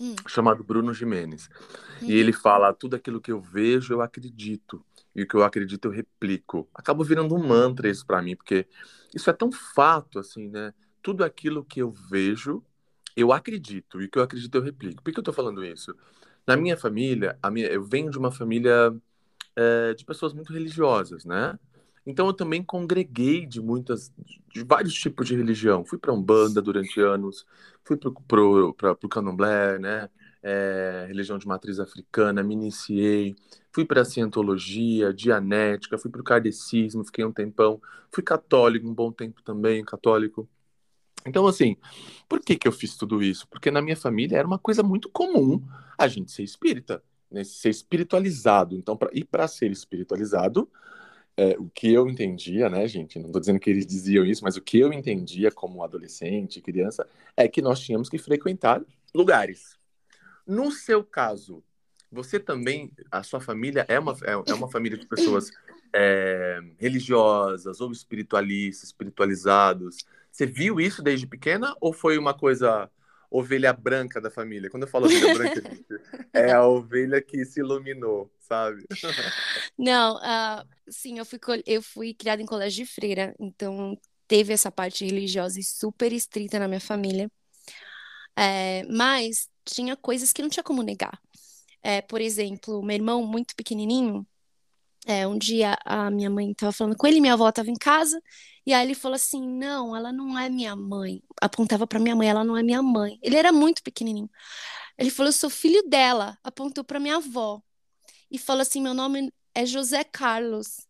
Hum. 0.00 0.14
chamado 0.26 0.64
Bruno 0.64 0.94
Jimenez. 0.94 1.50
E 2.02 2.12
ele 2.12 2.32
fala: 2.32 2.72
tudo 2.72 2.96
aquilo 2.96 3.20
que 3.20 3.30
eu 3.30 3.40
vejo, 3.40 3.92
eu 3.92 4.00
acredito. 4.00 4.84
E 5.14 5.22
o 5.22 5.28
que 5.28 5.34
eu 5.34 5.42
acredito, 5.42 5.86
eu 5.86 5.90
replico. 5.90 6.68
Acaba 6.74 7.04
virando 7.04 7.34
um 7.34 7.46
mantra 7.46 7.88
isso 7.88 8.06
pra 8.06 8.22
mim, 8.22 8.36
porque 8.36 8.66
isso 9.14 9.28
é 9.28 9.32
tão 9.32 9.50
fato, 9.52 10.18
assim, 10.18 10.48
né? 10.48 10.72
Tudo 11.02 11.24
aquilo 11.24 11.64
que 11.64 11.82
eu 11.82 11.90
vejo, 11.90 12.62
eu 13.16 13.32
acredito. 13.32 14.00
E 14.00 14.06
o 14.06 14.10
que 14.10 14.18
eu 14.18 14.22
acredito, 14.22 14.54
eu 14.54 14.62
replico. 14.62 15.02
Por 15.02 15.12
que 15.12 15.18
eu 15.18 15.24
tô 15.24 15.32
falando 15.32 15.64
isso? 15.64 15.94
Na 16.46 16.56
minha 16.56 16.76
família, 16.76 17.38
a 17.42 17.50
minha, 17.50 17.66
eu 17.66 17.84
venho 17.84 18.10
de 18.10 18.18
uma 18.18 18.30
família 18.30 18.94
é, 19.56 19.94
de 19.94 20.04
pessoas 20.04 20.32
muito 20.32 20.52
religiosas, 20.52 21.24
né? 21.24 21.58
Então 22.06 22.26
eu 22.26 22.32
também 22.32 22.62
congreguei 22.62 23.46
de 23.46 23.60
muitas, 23.60 24.12
de 24.52 24.64
vários 24.64 24.94
tipos 24.94 25.26
de 25.26 25.36
religião. 25.36 25.84
Fui 25.84 25.98
para 25.98 26.12
umbanda 26.12 26.62
durante 26.62 27.00
anos, 27.00 27.46
fui 27.84 27.96
pra, 27.96 28.94
pro 28.94 29.08
candomblé, 29.08 29.78
né? 29.78 30.08
é, 30.42 31.04
religião 31.08 31.38
de 31.38 31.46
matriz 31.46 31.78
africana, 31.78 32.42
me 32.42 32.54
iniciei, 32.54 33.34
fui 33.72 33.84
para 33.84 34.02
a 34.02 34.04
cientologia, 34.04 35.12
dianética, 35.12 35.98
fui 35.98 36.10
para 36.10 36.20
o 36.20 36.24
kardecismo, 36.24 37.04
fiquei 37.04 37.24
um 37.24 37.32
tempão, 37.32 37.80
fui 38.10 38.22
católico 38.22 38.88
um 38.88 38.94
bom 38.94 39.12
tempo 39.12 39.42
também, 39.42 39.84
católico. 39.84 40.48
Então, 41.26 41.46
assim, 41.46 41.76
por 42.28 42.40
que, 42.40 42.56
que 42.56 42.66
eu 42.66 42.72
fiz 42.72 42.96
tudo 42.96 43.22
isso? 43.22 43.46
Porque 43.48 43.70
na 43.70 43.82
minha 43.82 43.96
família 43.96 44.38
era 44.38 44.46
uma 44.46 44.58
coisa 44.58 44.82
muito 44.82 45.10
comum 45.10 45.62
a 45.98 46.08
gente 46.08 46.32
ser 46.32 46.42
espírita, 46.42 47.02
né? 47.30 47.44
ser 47.44 47.68
espiritualizado. 47.68 48.74
Então, 48.74 48.96
pra, 48.96 49.10
e 49.12 49.22
para 49.22 49.46
ser 49.46 49.70
espiritualizado, 49.70 50.66
é, 51.40 51.56
o 51.58 51.70
que 51.70 51.90
eu 51.90 52.06
entendia, 52.06 52.68
né, 52.68 52.86
gente? 52.86 53.18
Não 53.18 53.26
estou 53.26 53.40
dizendo 53.40 53.58
que 53.58 53.70
eles 53.70 53.86
diziam 53.86 54.26
isso, 54.26 54.44
mas 54.44 54.58
o 54.58 54.60
que 54.60 54.78
eu 54.78 54.92
entendia 54.92 55.50
como 55.50 55.82
adolescente, 55.82 56.60
criança, 56.60 57.08
é 57.34 57.48
que 57.48 57.62
nós 57.62 57.80
tínhamos 57.80 58.10
que 58.10 58.18
frequentar 58.18 58.82
lugares. 59.14 59.78
No 60.46 60.70
seu 60.70 61.02
caso, 61.02 61.64
você 62.12 62.38
também, 62.38 62.92
a 63.10 63.22
sua 63.22 63.40
família 63.40 63.86
é 63.88 63.98
uma, 63.98 64.14
é, 64.22 64.50
é 64.50 64.54
uma 64.54 64.70
família 64.70 64.98
de 64.98 65.06
pessoas 65.06 65.50
é, 65.94 66.60
religiosas 66.76 67.80
ou 67.80 67.90
espiritualistas, 67.90 68.88
espiritualizados. 68.88 70.04
Você 70.30 70.44
viu 70.44 70.78
isso 70.78 71.02
desde 71.02 71.26
pequena 71.26 71.74
ou 71.80 71.94
foi 71.94 72.18
uma 72.18 72.34
coisa 72.34 72.90
ovelha 73.30 73.72
branca 73.72 74.20
da 74.20 74.30
família? 74.30 74.68
Quando 74.68 74.82
eu 74.84 74.88
falo 74.88 75.06
ovelha 75.06 75.32
branca, 75.34 75.62
é 76.32 76.52
a 76.52 76.66
ovelha 76.66 77.22
que 77.22 77.44
se 77.44 77.60
iluminou, 77.60 78.30
sabe? 78.40 78.84
Não, 79.78 80.16
uh, 80.16 80.66
sim, 80.88 81.18
eu 81.18 81.24
fui, 81.24 81.38
eu 81.66 81.82
fui 81.82 82.14
criada 82.14 82.42
em 82.42 82.46
colégio 82.46 82.84
de 82.84 82.90
freira, 82.90 83.34
então 83.38 83.96
teve 84.26 84.52
essa 84.52 84.70
parte 84.70 85.04
religiosa 85.04 85.60
super 85.62 86.12
estrita 86.12 86.58
na 86.58 86.68
minha 86.68 86.80
família. 86.80 87.30
É, 88.36 88.84
mas 88.84 89.48
tinha 89.64 89.96
coisas 89.96 90.32
que 90.32 90.42
não 90.42 90.48
tinha 90.48 90.62
como 90.62 90.82
negar. 90.82 91.20
É, 91.82 92.02
por 92.02 92.20
exemplo, 92.20 92.82
meu 92.82 92.94
irmão 92.94 93.26
muito 93.26 93.54
pequenininho, 93.56 94.26
é, 95.06 95.26
um 95.26 95.38
dia 95.38 95.78
a 95.84 96.10
minha 96.10 96.30
mãe 96.30 96.50
estava 96.52 96.72
falando 96.72 96.96
com 96.96 97.06
ele, 97.06 97.20
minha 97.20 97.34
avó 97.34 97.48
estava 97.48 97.70
em 97.70 97.74
casa, 97.74 98.20
e 98.66 98.72
aí 98.72 98.86
ele 98.86 98.94
falou 98.94 99.16
assim: 99.16 99.46
Não, 99.46 99.96
ela 99.96 100.12
não 100.12 100.38
é 100.38 100.48
minha 100.48 100.76
mãe. 100.76 101.22
Apontava 101.40 101.86
para 101.86 101.98
minha 101.98 102.14
mãe, 102.16 102.28
ela 102.28 102.44
não 102.44 102.56
é 102.56 102.62
minha 102.62 102.82
mãe. 102.82 103.18
Ele 103.22 103.36
era 103.36 103.52
muito 103.52 103.82
pequenininho. 103.82 104.30
Ele 104.98 105.10
falou: 105.10 105.28
Eu 105.28 105.32
sou 105.32 105.50
filho 105.50 105.82
dela. 105.88 106.38
Apontou 106.44 106.84
para 106.84 107.00
minha 107.00 107.16
avó. 107.16 107.62
E 108.30 108.38
falou 108.38 108.62
assim: 108.62 108.80
Meu 108.82 108.94
nome 108.94 109.32
é 109.54 109.66
José 109.66 110.04
Carlos. 110.04 110.86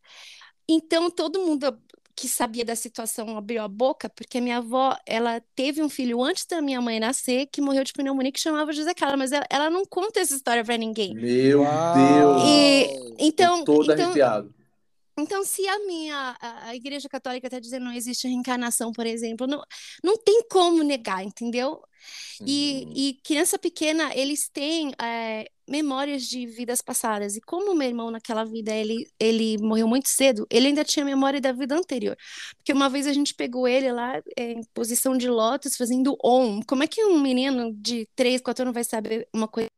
Então 0.69 1.11
todo 1.11 1.41
mundo 1.41 1.81
que 2.21 2.29
sabia 2.29 2.67
da 2.67 2.77
situação 2.77 3.35
abriu 3.39 3.63
a 3.63 3.69
boca, 3.69 4.11
porque 4.11 4.43
minha 4.43 4.59
avó, 4.59 4.95
ela 5.07 5.41
teve 5.55 5.83
um 5.83 5.89
filho 5.89 6.23
antes 6.23 6.45
da 6.45 6.61
minha 6.61 6.79
mãe 6.79 7.01
nascer, 7.01 7.47
que 7.47 7.63
morreu 7.63 7.83
de 7.83 7.95
pneumonia, 7.95 8.31
que 8.31 8.39
chamava 8.39 8.75
José 8.75 8.93
Carlos, 8.93 9.19
mas 9.19 9.33
ela, 9.33 9.47
ela 9.49 9.71
não 9.71 9.87
conta 9.87 10.21
essa 10.21 10.35
história 10.35 10.63
para 10.63 10.77
ninguém. 10.77 11.15
Meu 11.15 11.61
Deus! 11.95 12.43
E, 12.45 13.15
então, 13.19 13.65
todo 13.65 13.91
então, 13.91 14.05
arrepiado. 14.05 14.55
Então, 15.19 15.43
se 15.45 15.67
a 15.67 15.79
minha 15.87 16.37
a, 16.39 16.69
a 16.69 16.77
Igreja 16.77 17.09
Católica 17.09 17.47
está 17.47 17.59
dizendo 17.59 17.87
não 17.87 17.93
existe 17.93 18.29
reencarnação, 18.29 18.93
por 18.93 19.07
exemplo, 19.07 19.47
não, 19.47 19.63
não 20.05 20.19
tem 20.19 20.43
como 20.51 20.83
negar, 20.83 21.25
entendeu? 21.25 21.81
E, 22.47 22.85
Uhum. 22.87 22.93
e 22.97 23.21
criança 23.25 23.59
pequena, 23.59 24.15
eles 24.15 24.49
têm 24.49 24.93
é, 25.01 25.51
memórias 25.71 26.25
de 26.25 26.47
vidas 26.47 26.83
passadas. 26.83 27.37
E 27.37 27.41
como 27.41 27.75
meu 27.75 27.89
irmão, 27.89 28.11
naquela 28.11 28.45
vida, 28.45 28.75
ele, 28.75 29.07
ele 29.19 29.57
morreu 29.59 29.87
muito 29.87 30.09
cedo, 30.09 30.47
ele 30.51 30.67
ainda 30.69 30.85
tinha 30.85 31.05
memória 31.05 31.41
da 31.41 31.53
vida 31.53 31.77
anterior. 31.77 32.17
Porque 32.57 32.73
uma 32.73 32.89
vez 32.89 33.07
a 33.07 33.13
gente 33.13 33.35
pegou 33.35 33.69
ele 33.69 33.93
lá 33.93 34.21
é, 34.37 34.53
em 34.53 34.65
posição 34.75 35.17
de 35.17 35.29
lótus, 35.29 35.77
fazendo 35.77 36.17
on. 36.25 36.61
Como 36.67 36.83
é 36.83 36.87
que 36.89 37.05
um 37.05 37.21
menino 37.21 37.73
de 37.75 38.09
3, 38.17 38.41
4 38.43 38.63
anos 38.65 38.75
vai 38.75 38.85
saber 38.85 39.29
uma 39.33 39.47
coisa? 39.47 39.70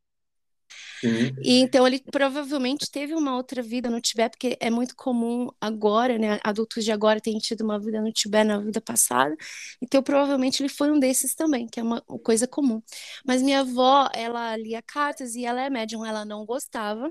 Sim. 1.03 1.37
E 1.43 1.59
então 1.61 1.87
ele 1.87 2.01
provavelmente 2.11 2.91
teve 2.91 3.15
uma 3.15 3.35
outra 3.37 3.63
vida 3.63 3.91
no 3.91 4.01
Tibete, 4.01 4.33
porque 4.39 4.57
é 4.61 4.71
muito 4.71 4.95
comum 4.97 5.49
agora, 5.61 6.19
né? 6.19 6.39
Adultos 6.45 6.85
de 6.85 6.93
agora 6.93 7.21
têm 7.21 7.39
tido 7.39 7.63
uma 7.63 7.79
vida 7.81 8.01
no 8.01 8.13
Tibete 8.13 8.47
na 8.47 8.59
vida 8.61 8.81
passada. 8.81 9.37
Então 9.81 10.03
provavelmente 10.03 10.63
ele 10.63 10.69
foi 10.69 10.91
um 10.91 10.99
desses 11.01 11.35
também, 11.35 11.67
que 11.67 11.81
é 11.81 11.83
uma 11.83 12.01
coisa 12.23 12.47
comum. 12.47 12.81
Mas 13.27 13.43
minha 13.43 13.61
avó, 13.61 14.09
ela 14.15 14.57
lia 14.57 14.83
cartas 14.83 15.35
e 15.35 15.45
ela 15.45 15.61
é 15.63 15.71
médium, 15.71 16.05
ela 16.07 16.25
não 16.25 16.45
gostava. 16.45 17.11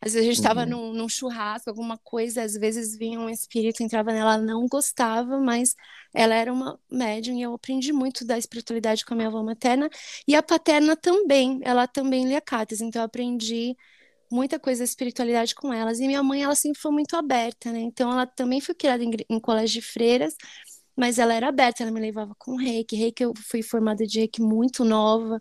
Às 0.00 0.12
vezes 0.12 0.20
a 0.20 0.24
gente 0.30 0.36
estava 0.36 0.62
Uhum. 0.62 0.66
num, 0.66 0.92
num 0.94 1.08
churrasco, 1.08 1.68
alguma 1.70 1.98
coisa, 1.98 2.42
às 2.42 2.54
vezes 2.54 2.96
vinha 2.96 3.18
um 3.20 3.28
espírito, 3.28 3.82
entrava 3.82 4.12
nela, 4.12 4.34
ela 4.34 4.42
não 4.42 4.66
gostava, 4.68 5.38
mas 5.38 5.74
ela 6.14 6.34
era 6.34 6.52
uma 6.52 6.78
médium 6.90 7.36
e 7.38 7.42
eu 7.42 7.54
aprendi 7.54 7.92
muito 7.92 8.24
da 8.24 8.38
espiritualidade 8.38 9.04
com 9.04 9.14
a 9.14 9.16
minha 9.16 9.28
avó 9.28 9.42
materna. 9.42 9.88
E 10.26 10.34
a 10.34 10.42
paterna 10.42 10.96
também, 10.96 11.60
ela 11.62 11.86
também 11.86 12.26
lia 12.26 12.40
cartas, 12.40 12.80
então 12.80 13.02
eu 13.02 13.06
aprendi 13.06 13.27
muita 14.30 14.58
coisa 14.58 14.80
da 14.80 14.84
espiritualidade 14.84 15.54
com 15.54 15.72
elas. 15.72 16.00
E 16.00 16.06
minha 16.06 16.22
mãe, 16.22 16.42
ela 16.42 16.54
sempre 16.54 16.80
foi 16.80 16.90
muito 16.92 17.16
aberta, 17.16 17.72
né? 17.72 17.80
Então 17.80 18.10
ela 18.12 18.26
também 18.26 18.60
foi 18.60 18.74
criada 18.74 19.02
em, 19.04 19.10
em 19.28 19.40
colégio 19.40 19.80
de 19.80 19.86
freiras, 19.86 20.34
mas 20.96 21.18
ela 21.18 21.32
era 21.34 21.48
aberta, 21.48 21.82
ela 21.82 21.92
me 21.92 22.00
levava 22.00 22.34
com 22.38 22.56
reiki. 22.56 22.96
Reiki, 22.96 23.22
eu 23.22 23.32
fui 23.50 23.62
formada 23.62 24.06
de 24.06 24.18
reiki 24.18 24.42
muito 24.42 24.84
nova. 24.84 25.40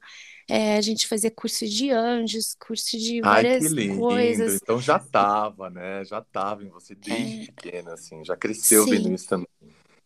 É, 0.49 0.77
a 0.77 0.81
gente 0.81 1.07
fazia 1.07 1.29
curso 1.31 1.65
de 1.67 1.89
anjos, 1.91 2.55
curso 2.59 2.97
de 2.97 3.21
Ai, 3.23 3.47
que 3.51 3.59
várias 3.59 3.71
lindo. 3.71 3.99
coisas. 3.99 4.59
Então 4.61 4.79
já 4.79 4.99
tava, 4.99 5.69
né? 5.69 6.05
Já 6.05 6.21
tava 6.21 6.63
em 6.63 6.69
você 6.69 6.95
desde 6.95 7.51
pequena, 7.51 7.93
assim. 7.93 8.23
Já 8.23 8.37
cresceu 8.37 8.85
vendo 8.85 9.07
Sim. 9.07 9.13
isso 9.13 9.27
também. 9.27 9.47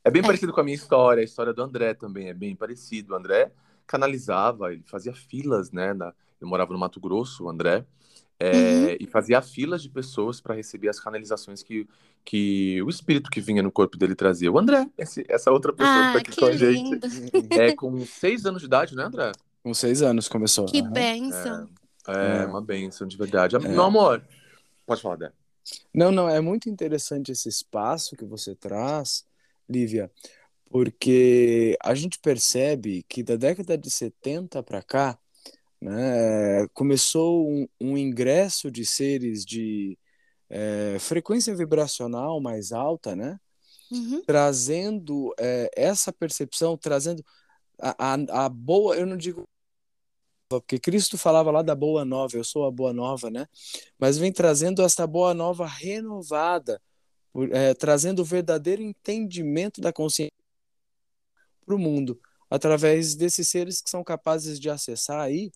É 0.04 0.10
bem 0.10 0.22
É. 0.22 0.26
parecido 0.26 0.52
com 0.54 0.62
a 0.62 0.64
minha 0.64 0.76
história. 0.76 1.22
A 1.22 1.24
história 1.24 1.54
do 1.54 1.62
André 1.62 1.94
também 1.94 2.30
é 2.30 2.34
bem 2.34 2.56
parecido. 2.56 3.14
O 3.14 3.18
André 3.18 3.52
canalizava, 3.86 4.74
ele 4.74 4.84
fazia 4.88 5.14
filas, 5.14 5.72
né? 5.72 5.94
Na... 5.94 6.14
Eu 6.41 6.48
morava 6.48 6.74
no 6.74 6.79
Mato 6.79 7.00
Grosso, 7.00 7.43
o 7.45 7.50
André. 7.50 7.86
é, 8.43 8.51
Uhum. 8.51 8.98
E 9.00 9.05
fazia 9.05 9.39
filas 9.39 9.83
de 9.83 9.89
pessoas 9.89 10.41
para 10.41 10.55
receber 10.55 10.89
as 10.89 11.00
canalizações 11.00 11.62
que, 11.62 11.88
que 12.25 12.81
o 12.81 12.89
espírito 12.89 13.29
que 13.29 13.39
vinha 13.39 13.62
no 13.62 13.71
corpo 13.71 13.95
dele 13.98 14.15
trazia. 14.15 14.51
O 14.51 14.57
André, 14.57 14.89
esse- 14.98 15.24
essa 15.29 15.51
outra 15.51 15.71
pessoa 15.71 15.93
que 15.95 16.01
tá 16.01 16.13
Ah, 16.13 16.17
aqui 16.17 16.31
que 16.31 16.39
com 16.39 16.45
a 16.48 16.51
gente, 16.51 16.74
lindo. 16.74 17.07
é 17.53 17.75
com 17.75 18.03
seis 18.03 18.43
anos 18.48 18.62
de 18.62 18.65
idade, 18.65 18.95
né, 18.95 19.03
André? 19.03 19.31
Com 19.63 19.71
seis 19.75 20.01
anos 20.01 20.27
começou. 20.27 20.65
Que 20.65 20.79
aham. 20.81 20.89
bênção. 20.91 21.69
É, 22.07 22.38
É. 22.41 22.45
uma 22.48 22.62
bênção, 22.63 23.05
de 23.07 23.15
verdade. 23.15 23.55
É. 23.55 23.60
Meu 23.60 23.83
amor, 23.83 24.24
pode 24.88 25.03
falar, 25.03 25.17
Dé. 25.17 25.31
Não, 25.93 26.12
não, 26.12 26.27
é 26.27 26.41
muito 26.41 26.67
interessante 26.67 27.31
esse 27.31 27.48
espaço 27.48 28.15
que 28.15 28.25
você 28.25 28.55
traz, 28.55 29.24
Lívia, 29.69 30.10
porque 30.71 31.77
a 31.83 31.93
gente 31.93 32.17
percebe 32.17 33.05
que 33.07 33.21
da 33.21 33.36
década 33.36 33.77
de 33.77 33.91
70 33.91 34.63
para 34.63 34.81
cá, 34.81 35.19
né, 35.82 36.68
começou 36.74 37.50
um, 37.50 37.68
um 37.80 37.98
ingresso 37.98 38.70
de 38.72 38.86
seres 38.86 39.46
de 39.46 39.98
é, 40.50 40.98
frequência 41.00 41.56
vibracional 41.56 42.40
mais 42.42 42.72
alta, 42.72 43.16
né, 43.16 43.40
Uhum. 43.92 44.24
trazendo 44.26 45.34
é, 45.38 45.70
essa 45.76 46.14
percepção, 46.14 46.78
trazendo 46.78 47.24
a, 47.80 48.14
a, 48.14 48.46
a 48.46 48.50
boa, 48.50 48.96
eu 48.96 49.06
não 49.06 49.18
digo 49.18 49.46
porque 50.52 50.78
Cristo 50.78 51.18
falava 51.18 51.50
lá 51.50 51.62
da 51.62 51.74
boa 51.74 52.04
nova, 52.04 52.36
eu 52.36 52.44
sou 52.44 52.66
a 52.66 52.72
boa 52.72 52.92
nova, 52.92 53.30
né? 53.30 53.48
Mas 53.98 54.18
vem 54.18 54.34
trazendo 54.34 54.82
esta 54.82 55.08
boa 55.08 55.34
nova 55.34 55.66
renovada, 55.66 56.82
é, 57.54 57.74
trazendo 57.74 58.22
o 58.22 58.26
verdadeiro 58.26 58.82
entendimento 58.82 59.80
da 59.80 59.94
consciência 59.94 60.34
para 61.66 61.76
o 61.76 61.80
mundo, 61.80 62.20
através 62.51 63.15
desses 63.15 63.48
seres 63.50 63.81
que 63.81 63.89
são 63.89 64.03
capazes 64.03 64.60
de 64.60 64.70
acessar 64.70 65.22
aí 65.22 65.51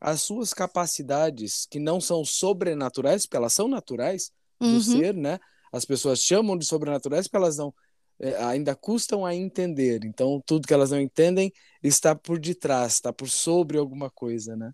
as 0.00 0.22
suas 0.22 0.52
capacidades, 0.54 1.66
que 1.70 1.78
não 1.78 2.00
são 2.00 2.24
sobrenaturais, 2.24 3.26
porque 3.26 3.36
elas 3.36 3.52
são 3.54 3.68
naturais 3.68 4.32
do 4.60 4.66
Uhum. 4.66 4.80
ser, 4.80 5.14
né? 5.14 5.38
As 5.72 5.84
pessoas 5.84 6.20
chamam 6.20 6.58
de 6.58 6.66
sobrenaturais 6.66 7.28
porque 7.28 7.36
elas 7.36 7.56
não 7.56 7.72
é, 8.18 8.36
ainda 8.44 8.74
custam 8.74 9.24
a 9.24 9.34
entender. 9.34 10.04
Então, 10.04 10.42
tudo 10.44 10.66
que 10.66 10.74
elas 10.74 10.90
não 10.90 11.00
entendem 11.00 11.52
está 11.82 12.14
por 12.14 12.38
detrás, 12.38 12.94
está 12.94 13.12
por 13.12 13.28
sobre 13.28 13.78
alguma 13.78 14.10
coisa, 14.10 14.56
né? 14.56 14.72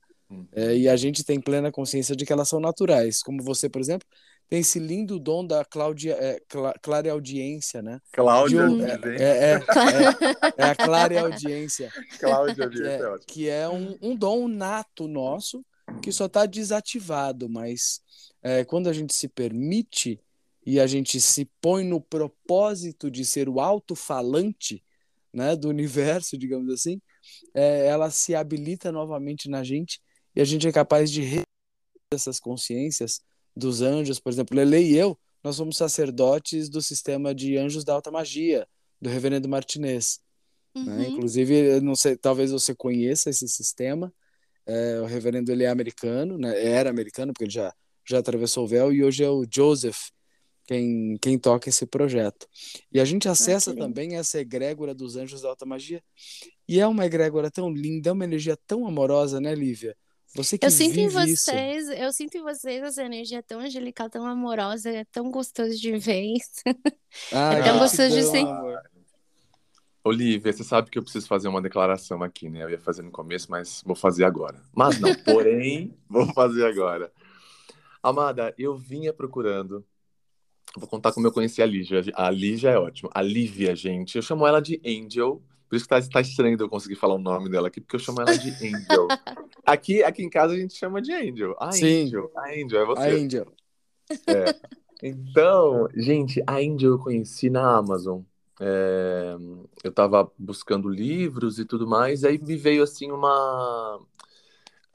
É, 0.53 0.77
e 0.77 0.89
a 0.89 0.97
gente 0.97 1.23
tem 1.23 1.41
plena 1.41 1.71
consciência 1.71 2.17
de 2.17 2.25
que 2.27 2.33
elas 2.33 2.49
são 2.49 2.59
naturais. 2.59 3.23
Como 3.23 3.43
você, 3.43 3.69
por 3.69 3.81
exemplo, 3.81 4.09
tem 4.49 4.61
esse 4.61 4.79
lindo 4.79 5.19
dom 5.19 5.45
da 5.45 5.65
Cláudia, 5.65 6.15
é, 6.15 6.41
cla- 6.49 6.75
clareaudiência, 6.81 7.83
né? 7.83 8.01
Cláudia, 8.13 8.63
um-. 8.63 8.85
É, 8.87 8.95
é, 8.95 9.53
é, 9.55 9.61
é 10.57 10.65
a 10.65 10.75
clareaudiência, 10.75 11.91
Cláudia, 12.21 12.69
que 12.69 12.77
Vivente, 12.77 13.03
é 13.03 13.07
é, 13.07 13.19
que 13.27 13.49
é 13.49 13.69
um, 13.69 13.99
um 14.01 14.17
dom 14.17 14.47
nato 14.47 15.09
nosso 15.09 15.65
que 16.03 16.13
só 16.13 16.27
está 16.27 16.47
desativado, 16.47 17.49
mas 17.49 18.01
é, 18.43 18.65
quando 18.65 18.89
a 18.89 18.93
gente 18.93 19.15
se 19.15 19.29
permite 19.29 20.21
e 20.65 20.81
a 20.81 20.87
gente 20.87 21.21
se 21.21 21.45
põe 21.61 21.85
no 21.85 22.01
propósito 22.01 23.11
de 23.11 23.25
ser 23.25 23.49
o 23.49 23.61
alto-falante 23.61 24.83
né, 25.33 25.55
do 25.55 25.69
universo, 25.69 26.37
digamos 26.37 26.73
assim, 26.73 27.01
ela 27.55 28.11
se 28.11 28.35
habilita 28.35 28.91
novamente 28.91 29.49
na 29.49 29.63
gente 29.63 30.01
e 30.35 30.41
a 30.41 30.45
gente 30.45 30.67
é 30.67 30.73
capaz 30.73 31.11
de 31.11 31.43
essas 32.13 32.39
consciências 32.39 33.21
dos 33.57 33.81
anjos, 33.81 34.21
por 34.21 34.31
exemplo, 34.33 34.57
Lele 34.57 34.79
e 34.79 34.97
eu, 34.97 35.19
nós 35.43 35.57
somos 35.57 35.77
sacerdotes 35.77 36.69
do 36.69 36.83
sistema 36.83 37.35
de 37.35 37.57
anjos 37.57 37.85
da 37.85 37.95
alta 37.95 38.11
magia, 38.11 38.67
do 39.01 39.09
reverendo 39.09 39.49
Martinez. 39.49 40.21
né? 40.75 40.83
Uhum. 40.83 41.03
Inclusive, 41.15 41.55
eu 41.55 41.81
não 41.81 41.97
sei, 41.97 42.17
talvez 42.17 42.51
você 42.51 42.75
conheça 42.75 43.31
esse 43.31 43.49
sistema, 43.49 44.13
É, 44.69 45.01
o 45.01 45.07
reverendo 45.07 45.53
ele 45.53 45.63
é 45.63 45.69
americano, 45.69 46.37
né? 46.37 46.61
Era 46.61 46.91
americano, 46.91 47.33
porque 47.33 47.45
ele 47.45 47.53
já, 47.53 47.73
já 48.05 48.19
atravessou 48.19 48.65
o 48.65 48.67
véu, 48.67 48.93
e 48.93 49.05
hoje 49.05 49.23
é 49.23 49.31
o 49.31 49.47
Joseph 49.49 50.11
quem, 50.67 51.17
quem 51.23 51.39
toca 51.39 51.69
esse 51.69 51.87
projeto. 51.87 52.49
E 52.93 52.99
a 52.99 53.05
gente 53.05 53.29
acessa 53.29 53.71
okay. 53.71 53.81
também 53.81 54.17
essa 54.17 54.41
egrégora 54.41 54.93
dos 54.93 55.15
anjos 55.15 55.43
da 55.43 55.49
alta 55.51 55.65
magia. 55.65 56.03
E 56.69 56.81
é 56.81 56.87
uma 56.87 57.07
egrégora 57.07 57.49
tão 57.49 57.71
linda, 57.71 58.11
é 58.11 58.13
uma 58.13 58.25
energia 58.25 58.57
tão 58.67 58.89
amorosa, 58.89 59.41
né, 59.41 59.55
Lívia? 59.55 59.97
Você 60.37 60.59
que 60.59 60.67
eu 60.67 60.71
sinto 60.71 60.99
em 60.99 61.09
vocês, 61.09 61.85
isso. 61.85 61.93
eu 61.93 62.13
sinto 62.13 62.37
em 62.37 62.43
vocês 62.43 62.83
essa 62.83 63.03
energia 63.03 63.43
tão 63.43 63.61
angelical, 63.61 64.11
tão 64.11 64.27
amorosa, 64.27 64.91
é 64.91 65.05
tão 65.05 65.31
gostoso 65.31 65.75
de 65.79 65.97
ver 65.97 66.37
isso. 66.37 66.63
Ah, 67.33 67.55
é 67.57 67.63
tão 67.63 67.79
gostoso 67.79 68.15
de 68.15 68.23
sentir. 68.23 68.53
Olivia, 70.05 70.53
você 70.53 70.63
sabe 70.63 70.91
que 70.91 70.99
eu 70.99 71.03
preciso 71.03 71.27
fazer 71.27 71.49
uma 71.49 71.61
declaração 71.61 72.23
aqui, 72.23 72.49
né? 72.49 72.63
Eu 72.63 72.71
ia 72.71 72.79
fazer 72.79 73.03
no 73.03 73.11
começo, 73.11 73.51
mas 73.51 73.83
vou 73.85 73.97
fazer 73.97 74.25
agora. 74.25 74.63
Mas 74.73 75.01
não, 75.01 75.13
porém, 75.25 75.97
vou 76.09 76.33
fazer 76.33 76.65
agora. 76.65 77.11
Amada, 78.03 78.55
eu 78.57 78.77
vinha 78.77 79.13
procurando. 79.13 79.85
Vou 80.77 80.87
contar 80.87 81.13
como 81.13 81.27
eu 81.27 81.33
conheci 81.33 81.63
a 81.63 81.67
Lígia. 81.67 82.03
A 82.15 82.31
Lígia 82.31 82.71
é 82.71 82.79
ótima. 82.79 83.11
A 83.13 83.23
Lívia, 83.23 83.75
gente. 83.75 84.17
Eu 84.17 84.23
chamo 84.23 84.47
ela 84.47 84.61
de 84.61 84.81
Angel. 84.87 85.43
Por 85.69 85.77
isso 85.77 85.85
que 85.85 85.89
tá, 85.89 86.01
tá 86.01 86.21
estranho 86.21 86.57
de 86.57 86.63
eu 86.63 86.69
conseguir 86.69 86.97
falar 86.97 87.15
o 87.15 87.19
nome 87.19 87.51
dela 87.51 87.69
aqui, 87.69 87.81
porque 87.81 87.97
eu 87.97 88.01
chamo 88.01 88.21
ela 88.21 88.37
de 88.37 88.51
Angel. 88.51 89.09
aqui, 89.67 90.03
aqui 90.03 90.23
em 90.23 90.31
casa 90.31 90.55
a 90.55 90.57
gente 90.57 90.75
chama 90.75 91.03
de 91.03 91.13
Angel. 91.13 91.57
A 91.59 91.73
Sim. 91.73 92.05
Angel. 92.05 92.31
A 92.37 92.51
Angel, 92.51 92.81
é 92.81 92.85
você. 92.85 93.03
A 93.03 93.13
Angel. 93.13 93.47
É. 94.27 94.77
Então, 95.03 95.89
gente, 95.95 96.43
a 96.47 96.55
Angel 96.55 96.93
eu 96.93 96.99
conheci 96.99 97.51
na 97.51 97.77
Amazon. 97.77 98.23
É, 98.59 99.37
eu 99.85 99.91
estava 99.91 100.31
buscando 100.39 100.89
livros 100.89 101.59
e 101.59 101.65
tudo 101.67 101.87
mais, 101.87 102.25
aí 102.25 102.39
me 102.39 102.57
veio 102.57 102.83
assim 102.83 103.13
uma 103.13 104.01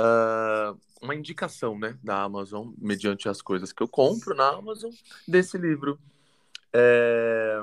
uh, 0.02 0.80
uma 1.02 1.16
indicação, 1.16 1.78
né, 1.78 1.98
da 2.04 2.22
Amazon, 2.24 2.70
mediante 2.78 3.28
as 3.28 3.42
coisas 3.42 3.74
que 3.74 3.82
eu 3.82 3.88
compro 3.88 4.36
na 4.36 4.50
Amazon, 4.50 4.92
desse 5.28 5.58
livro. 5.58 6.00
É, 6.74 7.60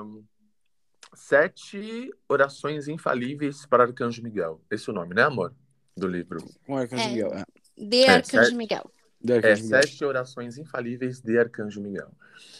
Sete 1.13 2.11
Orações 2.27 2.87
Infalíveis 2.87 3.65
para 3.65 3.83
Arcanjo 3.83 4.21
Miguel. 4.23 4.61
Esse 4.69 4.89
é 4.89 4.91
o 4.91 4.95
nome, 4.95 5.13
né, 5.15 5.23
amor? 5.23 5.53
Do 5.95 6.07
livro. 6.07 6.39
Com 6.65 6.77
Arcanjo 6.77 7.03
É. 7.03 7.07
Miguel. 7.09 7.33
É. 7.33 7.43
De 7.77 8.03
É, 8.03 8.09
Arcanjo 8.11 8.45
sete- 8.45 8.55
Miguel. 8.55 8.91
Do 9.21 9.33
É, 9.33 9.37
Miguel. 9.37 9.57
Sete 9.57 10.05
Orações 10.05 10.57
Infalíveis 10.57 11.19
de 11.21 11.37
Arcanjo 11.37 11.81
Miguel. 11.81 12.11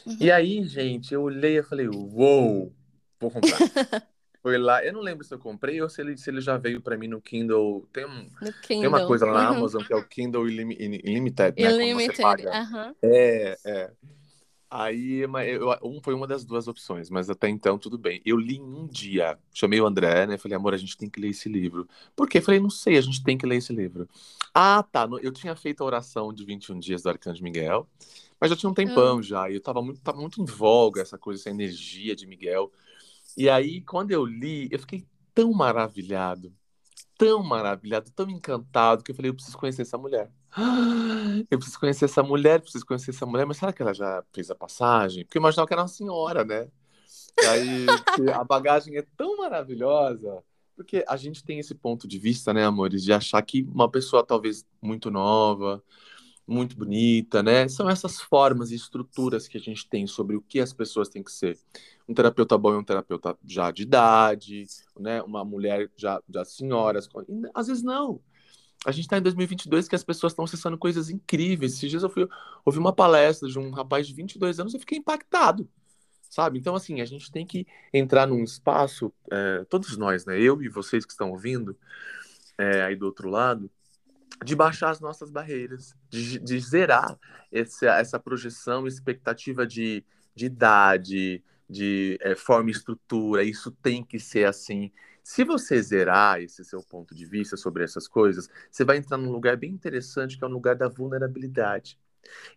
Uhum. 0.05 0.17
E 0.19 0.31
aí, 0.31 0.63
gente, 0.65 1.13
eu 1.13 1.21
olhei 1.23 1.57
e 1.59 1.63
falei, 1.63 1.87
uou, 1.87 2.73
vou 3.19 3.31
comprar. 3.31 3.57
Foi 4.41 4.57
lá, 4.57 4.83
eu 4.85 4.93
não 4.93 5.01
lembro 5.01 5.25
se 5.25 5.33
eu 5.33 5.37
comprei 5.39 5.81
ou 5.81 5.89
se 5.89 5.99
ele, 6.01 6.15
se 6.17 6.29
ele 6.29 6.39
já 6.39 6.57
veio 6.57 6.79
para 6.81 6.97
mim 6.97 7.09
no 7.09 7.21
Kindle. 7.21 7.85
Tem, 7.91 8.05
um, 8.05 8.23
No 8.41 8.53
tem 8.65 8.87
uma 8.87 8.97
Kindle. 8.99 9.07
coisa 9.07 9.25
lá 9.25 9.33
na 9.43 9.51
Uhum. 9.51 9.57
Amazon 9.57 9.83
que 9.83 9.91
é 9.91 9.95
o 9.97 10.07
Kindle 10.07 10.43
Unlimited, 10.43 11.61
né? 11.61 11.69
Você 11.69 11.75
Unlimited. 11.75 12.21
paga. 12.21 12.49
aham. 12.51 12.95
É, 13.01 13.57
é. 13.65 13.91
Aí, 14.71 15.21
eu- 15.21 15.69
um 15.83 15.99
foi 16.01 16.13
uma 16.13 16.27
das 16.27 16.45
duas 16.45 16.67
opções, 16.67 17.09
mas 17.09 17.27
até 17.27 17.49
então 17.49 17.77
tudo 17.79 17.97
bem. 17.97 18.21
Eu 18.23 18.37
li 18.37 18.57
em 18.57 18.61
um 18.61 18.85
dia, 18.87 19.37
chamei 19.51 19.81
o 19.81 19.85
André, 19.87 20.27
né? 20.27 20.37
Falei, 20.37 20.55
amor, 20.57 20.75
a 20.75 20.77
gente 20.77 20.95
tem 20.95 21.09
que 21.09 21.19
ler 21.19 21.29
esse 21.29 21.49
livro. 21.49 21.87
Por 22.15 22.29
quê? 22.29 22.39
Falei, 22.39 22.59
não 22.59 22.69
sei, 22.69 22.95
a 22.97 23.01
gente 23.01 23.23
tem 23.23 23.35
que 23.35 23.47
ler 23.47 23.55
esse 23.57 23.73
livro. 23.73 24.07
Ah, 24.53 24.83
tá. 24.83 25.07
Eu 25.23 25.31
tinha 25.31 25.55
feito 25.55 25.81
a 25.81 25.85
oração 25.87 26.31
de 26.31 26.45
21 26.45 26.77
dias 26.79 27.01
do 27.01 27.09
Arcanjo 27.09 27.43
Miguel, 27.43 27.87
mas 28.39 28.51
já 28.51 28.55
tinha 28.55 28.69
um 28.69 28.73
tempão 28.73 29.21
já, 29.23 29.49
e 29.49 29.55
eu 29.55 29.61
tava 29.61 29.81
muito, 29.81 30.01
tava 30.01 30.19
muito 30.21 30.39
em 30.41 30.45
voga 30.45 31.01
essa 31.01 31.17
coisa, 31.17 31.41
essa 31.41 31.49
energia 31.49 32.15
de 32.15 32.27
Miguel. 32.27 32.71
E 33.37 33.49
aí, 33.49 33.81
quando 33.81 34.11
eu 34.11 34.25
li, 34.25 34.67
eu 34.71 34.79
fiquei 34.79 35.05
tão 35.33 35.51
maravilhado, 35.53 36.53
tão 37.19 37.43
maravilhado, 37.43 38.09
tão 38.11 38.29
encantado, 38.29 39.03
que 39.03 39.11
eu 39.11 39.15
falei, 39.15 39.29
eu 39.29 39.35
preciso 39.35 39.57
conhecer 39.57 39.81
essa 39.81 39.97
mulher. 39.97 40.31
Eu 41.51 41.57
preciso 41.59 41.77
conhecer 41.77 42.05
essa 42.05 42.23
mulher, 42.23 42.61
preciso 42.61 42.85
conhecer 42.85 43.11
essa 43.11 43.25
mulher, 43.25 43.45
mas 43.45 43.57
será 43.57 43.73
que 43.73 43.81
ela 43.81 43.93
já 43.93 44.23
fez 44.31 44.49
a 44.49 44.55
passagem? 44.55 45.25
Porque 45.25 45.37
eu 45.37 45.41
imaginava 45.41 45.67
que 45.67 45.73
era 45.73 45.81
uma 45.81 45.87
senhora, 45.89 46.45
né? 46.45 46.69
E 47.37 47.45
aí, 47.45 47.85
a 48.33 48.43
bagagem 48.45 48.95
é 48.95 49.05
tão 49.17 49.35
maravilhosa, 49.35 50.41
porque 50.77 51.03
a 51.05 51.17
gente 51.17 51.43
tem 51.43 51.59
esse 51.59 51.75
ponto 51.75 52.07
de 52.07 52.17
vista, 52.17 52.53
né, 52.53 52.63
amores, 52.63 53.03
de 53.03 53.11
achar 53.11 53.41
que 53.41 53.63
uma 53.63 53.89
pessoa 53.91 54.25
talvez 54.25 54.65
muito 54.81 55.11
nova, 55.11 55.83
muito 56.49 56.75
bonita, 56.75 57.43
né? 57.43 57.67
São 57.67 57.89
essas 57.89 58.19
formas 58.19 58.71
e 58.71 58.75
estruturas 58.75 59.47
que 59.47 59.57
a 59.57 59.61
gente 59.61 59.87
tem 59.87 60.07
sobre 60.07 60.35
o 60.35 60.41
que 60.41 60.59
as 60.59 60.73
pessoas 60.73 61.07
têm 61.07 61.23
que 61.23 61.31
ser. 61.31 61.57
Um 62.07 62.13
terapeuta 62.13 62.57
bom 62.57 62.73
é 62.73 62.77
um 62.77 62.83
terapeuta 62.83 63.37
já 63.45 63.71
de 63.71 63.83
idade, 63.83 64.65
né? 64.99 65.21
Uma 65.21 65.45
mulher 65.45 65.89
já, 65.95 66.21
já 66.27 66.43
senhoras. 66.43 67.07
Às 67.53 67.67
vezes 67.67 67.83
não. 67.83 68.19
A 68.85 68.91
gente 68.91 69.05
está 69.05 69.17
em 69.17 69.21
2022 69.21 69.87
que 69.87 69.95
as 69.95 70.03
pessoas 70.03 70.31
estão 70.31 70.45
acessando 70.45 70.77
coisas 70.77 71.09
incríveis. 71.09 71.73
Esses 71.73 71.89
dias 71.89 72.03
eu 72.03 72.09
fui 72.09 72.27
ouvi 72.65 72.79
uma 72.79 72.93
palestra 72.93 73.47
de 73.47 73.59
um 73.59 73.69
rapaz 73.71 74.07
de 74.07 74.13
22 74.13 74.59
anos 74.59 74.73
e 74.73 74.77
eu 74.77 74.79
fiquei 74.79 74.97
impactado, 74.97 75.69
sabe? 76.29 76.57
Então, 76.57 76.75
assim, 76.75 77.01
a 77.01 77.05
gente 77.05 77.31
tem 77.31 77.45
que 77.45 77.67
entrar 77.93 78.25
num 78.25 78.43
espaço, 78.43 79.13
é, 79.31 79.65
todos 79.69 79.97
nós, 79.97 80.25
né? 80.25 80.39
Eu 80.39 80.61
e 80.61 80.69
vocês 80.69 81.05
que 81.05 81.11
estão 81.11 81.31
ouvindo 81.31 81.77
é, 82.57 82.83
aí 82.83 82.95
do 82.95 83.05
outro 83.05 83.29
lado, 83.29 83.69
de 84.43 84.55
baixar 84.55 84.89
as 84.89 84.99
nossas 84.99 85.29
barreiras, 85.29 85.95
de, 86.09 86.39
de 86.39 86.59
zerar 86.59 87.17
essa, 87.51 87.87
essa 87.99 88.19
projeção, 88.19 88.87
expectativa 88.87 89.65
de, 89.65 90.03
de 90.35 90.45
idade, 90.45 91.43
de 91.69 92.17
é, 92.21 92.35
forma 92.35 92.69
e 92.69 92.73
estrutura. 92.73 93.43
Isso 93.43 93.71
tem 93.71 94.03
que 94.03 94.19
ser 94.19 94.45
assim. 94.45 94.91
Se 95.23 95.43
você 95.43 95.81
zerar 95.81 96.41
esse 96.41 96.63
seu 96.63 96.81
ponto 96.81 97.13
de 97.13 97.25
vista 97.25 97.55
sobre 97.55 97.83
essas 97.83 98.07
coisas, 98.07 98.49
você 98.71 98.83
vai 98.83 98.97
entrar 98.97 99.17
num 99.17 99.31
lugar 99.31 99.57
bem 99.57 99.71
interessante, 99.71 100.37
que 100.37 100.43
é 100.43 100.47
o 100.47 100.51
lugar 100.51 100.75
da 100.75 100.87
vulnerabilidade. 100.87 101.99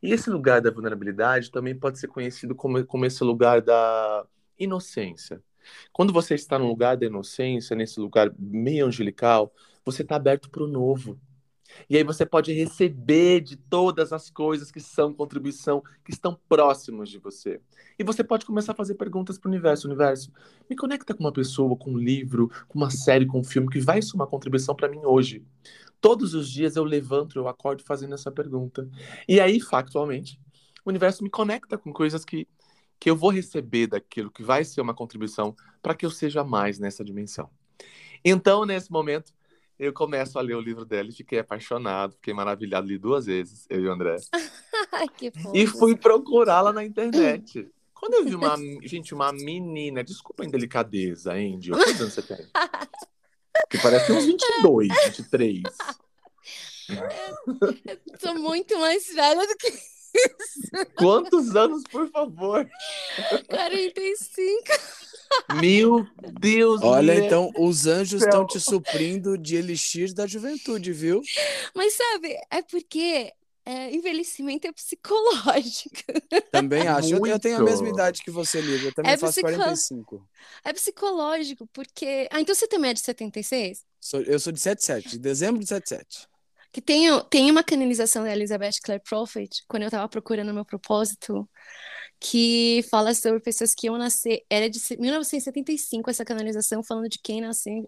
E 0.02 0.12
esse 0.12 0.30
lugar 0.30 0.60
da 0.60 0.70
vulnerabilidade 0.70 1.50
também 1.50 1.78
pode 1.78 1.98
ser 1.98 2.08
conhecido 2.08 2.54
como, 2.54 2.84
como 2.86 3.04
esse 3.04 3.22
lugar 3.22 3.60
da 3.60 4.26
inocência. 4.58 5.42
Quando 5.92 6.12
você 6.12 6.34
está 6.34 6.58
no 6.58 6.66
lugar 6.66 6.96
da 6.96 7.06
inocência, 7.06 7.76
nesse 7.76 8.00
lugar 8.00 8.32
meio 8.38 8.86
angelical, 8.86 9.52
você 9.84 10.02
está 10.02 10.16
aberto 10.16 10.50
para 10.50 10.64
o 10.64 10.68
novo. 10.68 11.20
E 11.88 11.96
aí 11.96 12.04
você 12.04 12.24
pode 12.24 12.52
receber 12.52 13.40
de 13.40 13.56
todas 13.56 14.12
as 14.12 14.30
coisas 14.30 14.70
que 14.70 14.80
são 14.80 15.12
contribuição, 15.12 15.82
que 16.04 16.12
estão 16.12 16.38
próximas 16.48 17.08
de 17.08 17.18
você. 17.18 17.60
E 17.98 18.04
você 18.04 18.22
pode 18.24 18.46
começar 18.46 18.72
a 18.72 18.74
fazer 18.74 18.94
perguntas 18.94 19.38
para 19.38 19.48
o 19.48 19.52
universo. 19.52 19.86
Universo, 19.86 20.32
me 20.68 20.76
conecta 20.76 21.14
com 21.14 21.24
uma 21.24 21.32
pessoa, 21.32 21.76
com 21.76 21.92
um 21.92 21.98
livro, 21.98 22.50
com 22.68 22.78
uma 22.78 22.90
série, 22.90 23.26
com 23.26 23.40
um 23.40 23.44
filme 23.44 23.68
que 23.68 23.80
vai 23.80 24.00
ser 24.02 24.14
uma 24.14 24.26
contribuição 24.26 24.74
para 24.74 24.88
mim 24.88 25.00
hoje. 25.04 25.44
Todos 26.00 26.34
os 26.34 26.50
dias 26.50 26.76
eu 26.76 26.84
levanto, 26.84 27.38
eu 27.38 27.46
acordo 27.46 27.84
fazendo 27.84 28.14
essa 28.14 28.30
pergunta. 28.30 28.88
E 29.28 29.40
aí, 29.40 29.60
factualmente, 29.60 30.40
o 30.84 30.90
universo 30.90 31.22
me 31.22 31.30
conecta 31.30 31.78
com 31.78 31.92
coisas 31.92 32.24
que, 32.24 32.48
que 32.98 33.08
eu 33.08 33.16
vou 33.16 33.30
receber 33.30 33.86
daquilo, 33.86 34.30
que 34.30 34.42
vai 34.42 34.64
ser 34.64 34.80
uma 34.80 34.94
contribuição 34.94 35.54
para 35.80 35.94
que 35.94 36.04
eu 36.04 36.10
seja 36.10 36.42
mais 36.42 36.78
nessa 36.78 37.04
dimensão. 37.04 37.48
Então, 38.24 38.64
nesse 38.64 38.90
momento, 38.90 39.32
eu 39.82 39.92
começo 39.92 40.38
a 40.38 40.42
ler 40.42 40.54
o 40.54 40.60
livro 40.60 40.84
dela 40.84 41.08
e 41.08 41.12
fiquei 41.12 41.40
apaixonado, 41.40 42.14
fiquei 42.14 42.32
maravilhado, 42.32 42.86
li 42.86 42.96
duas 42.96 43.26
vezes, 43.26 43.66
eu 43.68 43.80
e 43.80 43.88
o 43.88 43.92
André. 43.92 44.16
E 45.52 45.66
fui 45.66 45.96
procurá-la 45.96 46.72
na 46.72 46.84
internet. 46.84 47.68
Quando 47.94 48.14
eu 48.14 48.24
vi 48.24 48.34
uma, 48.34 48.56
gente, 48.82 49.14
uma 49.14 49.32
menina, 49.32 50.04
desculpa 50.04 50.42
a 50.42 50.46
indelicadeza, 50.46 51.32
Andy, 51.32 51.70
quantos 51.70 52.00
anos 52.00 52.14
você 52.14 52.22
tem? 52.22 52.46
Que 53.70 53.78
parece 53.78 54.12
uns 54.12 54.24
22, 54.24 54.88
23. 55.06 55.62
Sou 58.20 58.34
muito 58.34 58.78
mais 58.78 59.06
velha 59.14 59.46
do 59.46 59.56
que 59.56 59.72
Quantos 60.96 61.56
anos, 61.56 61.82
por 61.90 62.08
favor? 62.10 62.68
45. 63.48 65.01
Meu 65.60 66.06
Deus, 66.40 66.80
Olha, 66.82 67.14
mulher. 67.14 67.26
então 67.26 67.50
os 67.58 67.86
anjos 67.86 68.22
estão 68.22 68.46
te 68.46 68.58
suprindo 68.60 69.36
de 69.38 69.56
elixir 69.56 70.12
da 70.14 70.26
juventude, 70.26 70.92
viu? 70.92 71.20
Mas 71.74 71.94
sabe, 71.94 72.36
é 72.50 72.62
porque 72.62 73.32
é, 73.64 73.94
envelhecimento 73.94 74.66
é 74.66 74.72
psicológico. 74.72 75.94
Também 76.50 76.82
acho. 76.88 77.14
Eu, 77.14 77.26
eu 77.26 77.38
tenho 77.38 77.58
a 77.58 77.62
mesma 77.62 77.88
idade 77.88 78.22
que 78.22 78.30
você, 78.30 78.60
Lívia. 78.60 78.88
Eu 78.88 78.94
também 78.94 79.12
É 79.12 79.16
faço 79.16 79.34
psico- 79.34 79.48
45. 79.52 80.28
É 80.64 80.72
psicológico, 80.72 81.68
porque. 81.72 82.28
Ah, 82.30 82.40
então 82.40 82.54
você 82.54 82.66
também 82.66 82.90
é 82.90 82.94
de 82.94 83.00
76? 83.00 83.84
Sou- 84.00 84.22
eu 84.22 84.38
sou 84.40 84.52
de 84.52 84.60
77, 84.60 85.10
de 85.10 85.18
dezembro 85.18 85.60
de 85.60 85.68
77. 85.68 86.26
Que 86.72 86.80
tem, 86.80 87.06
tem 87.28 87.50
uma 87.50 87.62
canalização 87.62 88.24
da 88.24 88.32
Elizabeth 88.32 88.70
Clare 88.82 89.02
Prophet, 89.06 89.62
quando 89.68 89.82
eu 89.82 89.90
tava 89.90 90.08
procurando 90.08 90.54
meu 90.54 90.64
propósito, 90.64 91.46
que 92.22 92.84
fala 92.88 93.14
sobre 93.14 93.40
pessoas 93.40 93.74
que 93.74 93.86
iam 93.88 93.98
nascer. 93.98 94.44
Era 94.48 94.70
de 94.70 94.78
se- 94.78 94.96
1975 94.96 96.08
essa 96.08 96.24
canalização, 96.24 96.82
falando 96.82 97.08
de 97.08 97.18
quem 97.18 97.40
nascer 97.40 97.70
em, 97.70 97.86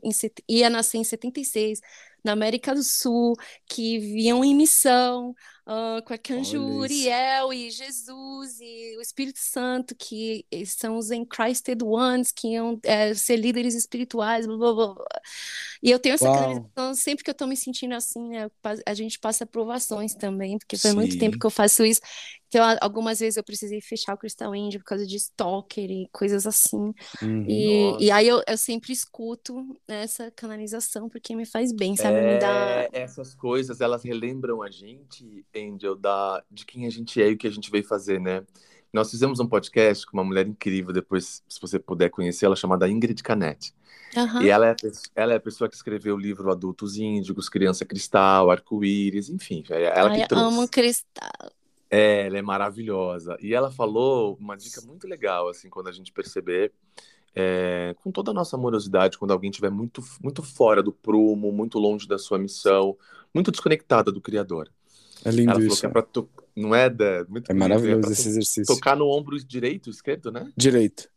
ia 0.48 0.68
nascer 0.68 0.98
em 0.98 1.04
76. 1.04 1.80
na 2.24 2.32
América 2.32 2.74
do 2.74 2.82
Sul 2.82 3.34
que 3.68 3.98
vinham 3.98 4.42
em 4.42 4.54
missão, 4.54 5.34
uh, 5.66 6.02
com 6.06 6.14
Arcanjo 6.14 6.58
Uriel 6.58 7.52
e 7.52 7.70
Jesus 7.70 8.58
e 8.60 8.96
o 8.96 9.02
Espírito 9.02 9.38
Santo, 9.38 9.94
que 9.94 10.46
são 10.66 10.96
os 10.96 11.10
Enchrysted 11.10 11.84
Ones, 11.84 12.32
que 12.32 12.48
iam 12.54 12.80
é, 12.82 13.12
ser 13.14 13.36
líderes 13.36 13.74
espirituais, 13.74 14.46
blá, 14.46 14.56
blá, 14.56 14.94
blá. 14.94 15.04
E 15.82 15.90
eu 15.90 15.98
tenho 15.98 16.14
essa 16.14 16.30
canalização, 16.30 16.94
sempre 16.94 17.24
que 17.24 17.30
eu 17.30 17.32
estou 17.32 17.46
me 17.46 17.56
sentindo 17.56 17.94
assim, 17.94 18.28
né, 18.28 18.50
a 18.86 18.94
gente 18.94 19.18
passa 19.18 19.44
provações 19.46 20.14
também, 20.14 20.58
porque 20.58 20.78
foi 20.78 20.90
Sim. 20.90 20.96
muito 20.96 21.18
tempo 21.18 21.38
que 21.38 21.46
eu 21.46 21.50
faço 21.50 21.84
isso. 21.84 22.00
Então, 22.54 22.78
algumas 22.80 23.18
vezes 23.18 23.36
eu 23.36 23.42
precisei 23.42 23.80
fechar 23.80 24.14
o 24.14 24.16
Crystal 24.16 24.52
Angel 24.52 24.78
por 24.78 24.86
causa 24.86 25.04
de 25.04 25.16
stalker 25.16 25.90
e 25.90 26.08
coisas 26.12 26.46
assim. 26.46 26.94
Uhum, 27.20 27.44
e, 27.48 28.04
e, 28.04 28.10
aí 28.12 28.28
eu, 28.28 28.40
eu 28.46 28.56
sempre 28.56 28.92
escuto 28.92 29.76
essa 29.88 30.30
canalização 30.30 31.08
porque 31.08 31.34
me 31.34 31.44
faz 31.44 31.72
bem, 31.72 31.96
sabe? 31.96 32.18
É, 32.18 32.34
me 32.34 32.38
dá... 32.38 32.88
Essas 32.92 33.34
coisas, 33.34 33.80
elas 33.80 34.04
relembram 34.04 34.62
a 34.62 34.70
gente, 34.70 35.44
Angel, 35.52 35.96
da, 35.96 36.44
de 36.48 36.64
quem 36.64 36.86
a 36.86 36.90
gente 36.90 37.20
é 37.20 37.28
e 37.28 37.34
o 37.34 37.36
que 37.36 37.48
a 37.48 37.50
gente 37.50 37.72
veio 37.72 37.84
fazer, 37.84 38.20
né? 38.20 38.44
Nós 38.92 39.10
fizemos 39.10 39.40
um 39.40 39.48
podcast 39.48 40.06
com 40.06 40.16
uma 40.16 40.22
mulher 40.22 40.46
incrível, 40.46 40.92
depois, 40.92 41.42
se 41.48 41.60
você 41.60 41.80
puder 41.80 42.08
conhecer, 42.10 42.46
ela 42.46 42.54
chamada 42.54 42.88
Ingrid 42.88 43.20
Canetti. 43.20 43.74
Uhum. 44.16 44.42
E 44.42 44.48
ela 44.48 44.68
é, 44.68 44.76
ela 45.16 45.32
é 45.32 45.36
a 45.36 45.40
pessoa 45.40 45.68
que 45.68 45.74
escreveu 45.74 46.14
o 46.14 46.18
livro 46.18 46.52
Adultos 46.52 46.96
Índigos, 46.96 47.48
Criança 47.48 47.84
Cristal, 47.84 48.48
Arco-Íris, 48.48 49.28
enfim. 49.28 49.64
É 49.70 49.98
ela 49.98 50.10
Ai, 50.10 50.20
que 50.20 50.28
trouxe. 50.28 50.46
amo 50.46 50.68
cristal. 50.68 51.50
É, 51.90 52.26
ela 52.26 52.38
é 52.38 52.42
maravilhosa. 52.42 53.36
E 53.40 53.54
ela 53.54 53.70
falou 53.70 54.36
uma 54.40 54.56
dica 54.56 54.80
muito 54.82 55.06
legal, 55.06 55.48
assim, 55.48 55.68
quando 55.68 55.88
a 55.88 55.92
gente 55.92 56.12
perceber, 56.12 56.72
é, 57.34 57.94
com 58.02 58.10
toda 58.10 58.30
a 58.30 58.34
nossa 58.34 58.56
amorosidade, 58.56 59.18
quando 59.18 59.32
alguém 59.32 59.50
estiver 59.50 59.70
muito, 59.70 60.02
muito 60.22 60.42
fora 60.42 60.82
do 60.82 60.92
prumo, 60.92 61.52
muito 61.52 61.78
longe 61.78 62.06
da 62.06 62.18
sua 62.18 62.38
missão, 62.38 62.96
muito 63.32 63.50
desconectada 63.50 64.12
do 64.12 64.20
Criador. 64.20 64.70
É 65.24 65.30
lindo 65.30 65.52
ela 65.52 65.64
isso. 65.64 65.80
Que 65.80 65.86
é 65.86 65.88
pra 65.88 66.06
Não 66.54 66.74
é, 66.74 66.88
da... 66.88 67.24
Muito 67.28 67.50
é 67.50 67.54
maravilhoso 67.54 68.08
é 68.08 68.12
esse 68.12 68.28
exercício. 68.28 68.74
Tocar 68.74 68.96
no 68.96 69.08
ombro 69.08 69.36
direito, 69.42 69.90
esquerdo, 69.90 70.30
né? 70.30 70.50
Direito. 70.56 71.08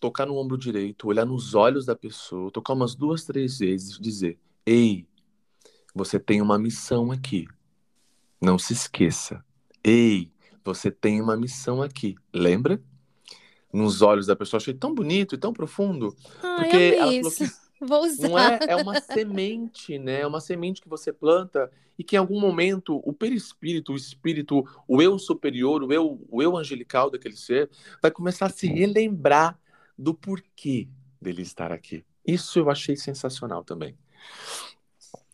Tocar 0.00 0.26
no 0.26 0.36
ombro 0.36 0.58
direito, 0.58 1.08
olhar 1.08 1.24
nos 1.24 1.54
olhos 1.54 1.86
da 1.86 1.96
pessoa, 1.96 2.50
tocar 2.50 2.74
umas 2.74 2.94
duas, 2.94 3.24
três 3.24 3.58
vezes, 3.58 3.98
dizer: 3.98 4.38
Ei, 4.66 5.06
você 5.94 6.18
tem 6.18 6.42
uma 6.42 6.58
missão 6.58 7.10
aqui. 7.10 7.46
Não 8.40 8.58
se 8.58 8.74
esqueça. 8.74 9.42
Ei, 9.84 10.32
você 10.64 10.90
tem 10.90 11.20
uma 11.20 11.36
missão 11.36 11.82
aqui, 11.82 12.14
lembra? 12.32 12.82
Nos 13.72 14.02
olhos 14.02 14.26
da 14.26 14.36
pessoa, 14.36 14.58
achei 14.58 14.72
tão 14.72 14.94
bonito 14.94 15.34
e 15.34 15.38
tão 15.38 15.52
profundo. 15.52 16.16
Ai, 16.42 16.56
porque 16.60 16.96
falou 16.98 17.30
que 17.30 17.44
Vou 17.80 18.04
usar. 18.04 18.28
Não 18.28 18.38
é, 18.38 18.58
é 18.68 18.76
uma 18.76 19.00
semente, 19.00 19.98
né? 19.98 20.20
É 20.20 20.26
uma 20.26 20.40
semente 20.40 20.80
que 20.80 20.88
você 20.88 21.12
planta 21.12 21.70
e 21.98 22.02
que 22.02 22.16
em 22.16 22.18
algum 22.18 22.40
momento 22.40 23.00
o 23.04 23.12
perispírito, 23.12 23.92
o 23.92 23.96
espírito, 23.96 24.64
o 24.88 25.02
eu 25.02 25.18
superior, 25.18 25.82
o 25.82 25.92
eu, 25.92 26.26
o 26.30 26.42
eu 26.42 26.56
angelical 26.56 27.10
daquele 27.10 27.36
ser, 27.36 27.70
vai 28.00 28.10
começar 28.10 28.46
a 28.46 28.50
se 28.50 28.66
relembrar 28.66 29.58
do 29.98 30.14
porquê 30.14 30.88
dele 31.20 31.42
estar 31.42 31.72
aqui. 31.72 32.04
Isso 32.26 32.58
eu 32.58 32.70
achei 32.70 32.96
sensacional 32.96 33.62
também. 33.62 33.96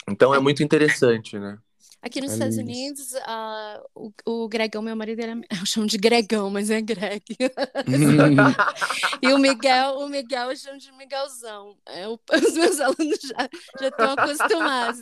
Então 0.09 0.35
é 0.35 0.41
muito 0.41 0.63
interessante, 0.63 1.39
né? 1.39 1.59
Aqui 2.03 2.19
nos 2.19 2.33
Estados 2.33 2.57
Unidos, 2.57 3.13
uh, 3.13 3.85
o, 3.95 4.13
o, 4.25 4.49
Gregão, 4.49 4.81
meu 4.81 4.97
marido, 4.97 5.21
ele 5.21 5.33
é, 5.33 5.35
eu 5.61 5.67
chamo 5.67 5.87
de 5.87 5.99
Gregão, 5.99 6.49
mas 6.49 6.71
é 6.71 6.81
Greg. 6.81 7.23
e 9.23 9.29
o 9.29 9.39
Miguel, 9.39 9.99
o 9.99 10.09
Miguel 10.09 10.51
eu 10.51 10.57
chamo 10.57 10.79
de 10.79 10.91
Miguelzão. 10.93 11.77
É, 11.87 12.09
o, 12.09 12.19
os 12.33 12.55
meus 12.55 12.81
alunos 12.81 13.19
já, 13.23 13.49
já 13.79 13.89
estão 13.89 14.13
acostumados. 14.13 15.01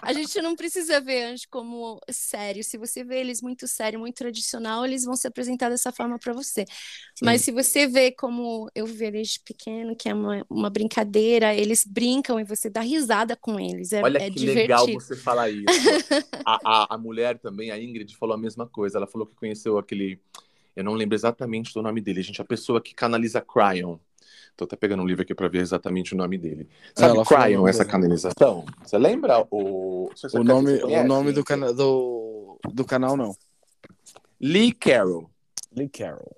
A 0.00 0.12
gente 0.14 0.40
não 0.40 0.56
precisa 0.56 1.00
ver 1.02 1.24
antes 1.24 1.44
como 1.44 2.00
sério. 2.10 2.64
Se 2.64 2.78
você 2.78 3.04
vê 3.04 3.20
eles 3.20 3.42
muito 3.42 3.68
sério, 3.68 4.00
muito 4.00 4.16
tradicional, 4.16 4.86
eles 4.86 5.04
vão 5.04 5.16
se 5.16 5.28
apresentar 5.28 5.68
dessa 5.68 5.92
forma 5.92 6.18
para 6.18 6.32
você. 6.32 6.64
Sim. 7.14 7.26
Mas 7.26 7.42
se 7.42 7.52
você 7.52 7.86
vê 7.86 8.10
como 8.10 8.70
eu 8.74 8.86
vi 8.86 9.10
desde 9.10 9.40
pequeno, 9.40 9.94
que 9.94 10.08
é 10.08 10.14
uma, 10.14 10.46
uma 10.48 10.70
brincadeira, 10.70 11.54
eles 11.54 11.84
brincam 11.84 12.40
e 12.40 12.44
você 12.44 12.70
dá 12.70 12.80
risada 12.80 13.36
com 13.36 13.60
eles. 13.60 13.92
É, 13.92 14.02
Olha 14.02 14.16
é 14.16 14.30
que 14.30 14.38
divertido. 14.38 14.62
legal 14.62 14.86
você 14.86 15.14
falar 15.14 15.50
isso. 15.50 15.66
A, 16.44 16.58
a, 16.64 16.94
a, 16.94 16.98
mulher 16.98 17.38
também, 17.38 17.70
a 17.70 17.80
Ingrid, 17.80 18.16
falou 18.16 18.34
a 18.34 18.38
mesma 18.38 18.66
coisa. 18.66 18.98
Ela 18.98 19.06
falou 19.06 19.26
que 19.26 19.34
conheceu 19.34 19.78
aquele. 19.78 20.20
Eu 20.74 20.84
não 20.84 20.94
lembro 20.94 21.14
exatamente 21.14 21.72
do 21.74 21.82
nome 21.82 22.00
dele, 22.00 22.22
gente. 22.22 22.40
A 22.40 22.44
pessoa 22.44 22.80
que 22.80 22.94
canaliza 22.94 23.40
Cryon. 23.40 23.98
Tô 24.56 24.64
até 24.64 24.74
pegando 24.74 25.02
um 25.02 25.06
livro 25.06 25.22
aqui 25.22 25.34
para 25.34 25.48
ver 25.48 25.60
exatamente 25.60 26.14
o 26.14 26.16
nome 26.16 26.36
dele. 26.36 26.68
Sabe 26.94 27.24
Cryon, 27.24 27.68
essa 27.68 27.84
canalização? 27.84 28.64
Você 28.82 28.98
lembra 28.98 29.46
o. 29.50 30.10
o 30.34 30.44
nome, 30.44 30.82
o 30.82 31.04
nome 31.04 31.32
do, 31.32 31.44
cana... 31.44 31.72
do, 31.72 32.58
do 32.72 32.84
canal, 32.84 33.16
não. 33.16 33.36
Lee 34.40 34.72
Carroll. 34.72 35.30
Lee 35.72 35.88
Carroll. 35.88 36.36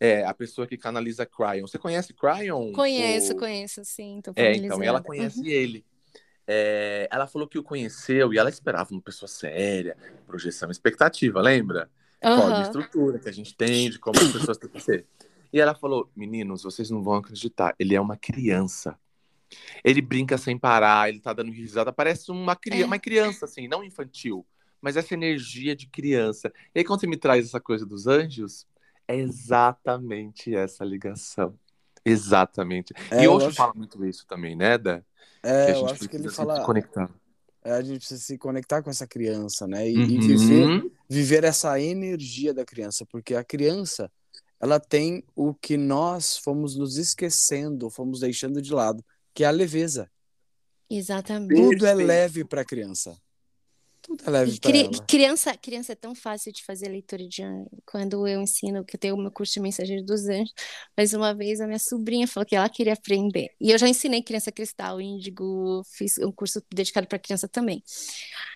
É, 0.00 0.24
a 0.24 0.32
pessoa 0.32 0.66
que 0.66 0.76
canaliza 0.76 1.26
Cryon. 1.26 1.66
Você 1.66 1.78
conhece 1.78 2.14
Cryon? 2.14 2.72
Conheço, 2.72 3.34
conheço, 3.34 3.84
sim. 3.84 4.20
é, 4.36 4.54
então, 4.54 4.80
ela 4.82 5.02
conhece 5.02 5.40
uhum. 5.40 5.46
ele. 5.46 5.84
É, 6.50 7.06
ela 7.12 7.26
falou 7.26 7.46
que 7.46 7.58
o 7.58 7.62
conheceu 7.62 8.32
e 8.32 8.38
ela 8.38 8.48
esperava 8.48 8.90
uma 8.90 9.02
pessoa 9.02 9.28
séria, 9.28 9.94
projeção, 10.26 10.70
expectativa, 10.70 11.42
lembra? 11.42 11.90
Uhum. 12.24 12.54
A 12.54 12.62
estrutura 12.62 13.18
que 13.18 13.28
a 13.28 13.32
gente 13.32 13.54
tem, 13.54 13.90
de 13.90 13.98
como 13.98 14.18
as 14.18 14.32
pessoas 14.32 14.56
têm 14.56 14.70
que 14.70 14.80
ser. 14.80 15.04
E 15.52 15.60
ela 15.60 15.74
falou: 15.74 16.10
meninos, 16.16 16.62
vocês 16.62 16.88
não 16.88 17.02
vão 17.02 17.16
acreditar, 17.16 17.74
ele 17.78 17.94
é 17.94 18.00
uma 18.00 18.16
criança. 18.16 18.98
Ele 19.84 20.00
brinca 20.00 20.38
sem 20.38 20.58
parar, 20.58 21.10
ele 21.10 21.20
tá 21.20 21.34
dando 21.34 21.52
risada, 21.52 21.92
parece 21.92 22.30
uma, 22.30 22.56
cri 22.56 22.82
é. 22.82 22.86
uma 22.86 22.98
criança, 22.98 23.44
assim, 23.44 23.68
não 23.68 23.84
infantil, 23.84 24.46
mas 24.80 24.96
essa 24.96 25.14
energia 25.14 25.76
de 25.76 25.86
criança. 25.86 26.52
E 26.74 26.78
aí, 26.78 26.84
quando 26.84 27.00
você 27.00 27.06
me 27.06 27.16
traz 27.16 27.46
essa 27.46 27.60
coisa 27.60 27.84
dos 27.84 28.06
anjos, 28.06 28.66
é 29.06 29.16
exatamente 29.16 30.54
essa 30.54 30.84
ligação. 30.84 31.58
Exatamente. 32.04 32.94
É, 33.10 33.24
e 33.24 33.28
hoje 33.28 33.46
acho... 33.46 33.56
fala 33.56 33.72
muito 33.74 34.04
isso 34.04 34.26
também, 34.26 34.56
né, 34.56 34.78
Da? 34.78 35.02
É, 35.42 35.72
eu 35.72 35.86
acho 35.86 36.08
que 36.08 36.16
ele 36.16 36.28
fala. 36.28 36.56
Se 36.56 36.66
conectar. 36.66 37.10
É, 37.64 37.72
a 37.72 37.82
gente 37.82 37.98
precisa 37.98 38.20
se 38.20 38.38
conectar 38.38 38.82
com 38.82 38.90
essa 38.90 39.06
criança, 39.06 39.66
né? 39.66 39.88
E, 39.88 39.96
uhum. 39.96 40.04
e 40.04 40.18
viver, 40.20 40.92
viver 41.08 41.44
essa 41.44 41.80
energia 41.80 42.54
da 42.54 42.64
criança, 42.64 43.04
porque 43.06 43.34
a 43.34 43.44
criança 43.44 44.10
ela 44.60 44.80
tem 44.80 45.22
o 45.36 45.54
que 45.54 45.76
nós 45.76 46.36
fomos 46.36 46.76
nos 46.76 46.96
esquecendo, 46.96 47.90
fomos 47.90 48.20
deixando 48.20 48.60
de 48.60 48.72
lado, 48.72 49.04
que 49.32 49.44
é 49.44 49.46
a 49.46 49.52
leveza. 49.52 50.10
Exatamente. 50.90 51.54
Tudo 51.54 51.86
é 51.86 51.94
leve 51.94 52.44
para 52.44 52.62
a 52.62 52.64
criança. 52.64 53.16
Tudo 54.08 54.24
é 54.26 54.30
leve 54.30 54.58
ela. 54.64 55.06
Criança, 55.06 55.54
criança 55.56 55.92
é 55.92 55.94
tão 55.94 56.14
fácil 56.14 56.50
de 56.50 56.64
fazer 56.64 56.88
leitura 56.88 57.28
de 57.28 57.42
anjo. 57.42 57.68
Quando 57.84 58.26
eu 58.26 58.40
ensino, 58.40 58.82
que 58.82 58.96
eu 58.96 59.00
tenho 59.00 59.14
o 59.14 59.18
meu 59.18 59.30
curso 59.30 59.52
de 59.52 59.60
mensageiro 59.60 60.02
dos 60.02 60.26
anjos, 60.28 60.54
mas 60.96 61.12
uma 61.12 61.34
vez 61.34 61.60
a 61.60 61.66
minha 61.66 61.78
sobrinha 61.78 62.26
falou 62.26 62.46
que 62.46 62.56
ela 62.56 62.70
queria 62.70 62.94
aprender. 62.94 63.50
E 63.60 63.70
eu 63.70 63.78
já 63.78 63.86
ensinei 63.86 64.22
criança 64.22 64.50
cristal, 64.50 64.98
índigo, 64.98 65.82
fiz 65.92 66.16
um 66.18 66.32
curso 66.32 66.62
dedicado 66.72 67.06
para 67.06 67.18
criança 67.18 67.46
também. 67.46 67.82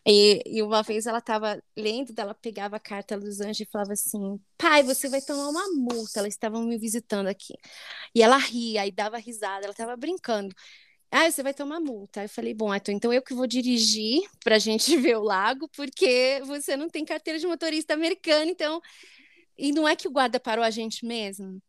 E, 0.06 0.42
e 0.46 0.62
uma 0.62 0.82
vez 0.82 1.06
ela 1.06 1.18
estava 1.18 1.62
lendo, 1.76 2.14
ela 2.16 2.34
pegava 2.34 2.76
a 2.76 2.80
carta 2.80 3.18
dos 3.18 3.40
anjos 3.40 3.60
e 3.60 3.66
falava 3.70 3.92
assim: 3.92 4.40
pai, 4.56 4.82
você 4.82 5.08
vai 5.08 5.20
tomar 5.20 5.48
uma 5.48 5.64
multa. 5.74 6.20
Elas 6.20 6.32
estavam 6.34 6.64
me 6.64 6.78
visitando 6.78 7.26
aqui. 7.28 7.54
E 8.14 8.22
ela 8.22 8.38
ria 8.38 8.86
e 8.86 8.90
dava 8.92 9.18
risada, 9.18 9.64
ela 9.64 9.72
estava 9.72 9.96
brincando. 9.96 10.54
Ah, 11.14 11.30
você 11.30 11.42
vai 11.42 11.52
tomar 11.52 11.78
multa. 11.78 12.22
Eu 12.22 12.28
falei, 12.28 12.54
bom, 12.54 12.74
então 12.74 13.12
eu 13.12 13.20
que 13.20 13.34
vou 13.34 13.46
dirigir 13.46 14.22
para 14.42 14.56
a 14.56 14.58
gente 14.58 14.96
ver 14.96 15.18
o 15.18 15.22
lago, 15.22 15.68
porque 15.76 16.40
você 16.46 16.74
não 16.74 16.88
tem 16.88 17.04
carteira 17.04 17.38
de 17.38 17.46
motorista 17.46 17.92
americano, 17.92 18.50
então. 18.50 18.80
E 19.58 19.72
não 19.72 19.86
é 19.86 19.94
que 19.94 20.08
o 20.08 20.10
guarda 20.10 20.40
parou 20.40 20.64
a 20.64 20.70
gente 20.70 21.04
mesmo. 21.04 21.60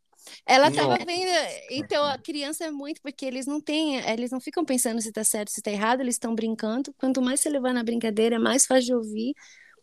Ela 0.45 0.69
estava 0.69 0.97
vendo. 1.05 1.29
Então, 1.69 2.05
a 2.05 2.17
criança 2.17 2.63
é 2.63 2.71
muito, 2.71 3.01
porque 3.01 3.25
eles 3.25 3.45
não 3.45 3.59
têm, 3.59 3.97
eles 4.09 4.31
não 4.31 4.39
ficam 4.39 4.63
pensando 4.63 5.01
se 5.01 5.09
está 5.09 5.25
certo, 5.25 5.49
se 5.51 5.59
está 5.59 5.69
errado, 5.69 5.99
eles 5.99 6.15
estão 6.15 6.33
brincando. 6.33 6.93
Quanto 6.97 7.21
mais 7.21 7.41
você 7.41 7.49
levar 7.49 7.73
na 7.73 7.83
brincadeira, 7.83 8.39
mais 8.39 8.65
faz 8.65 8.85
de 8.85 8.95
ouvir 8.95 9.33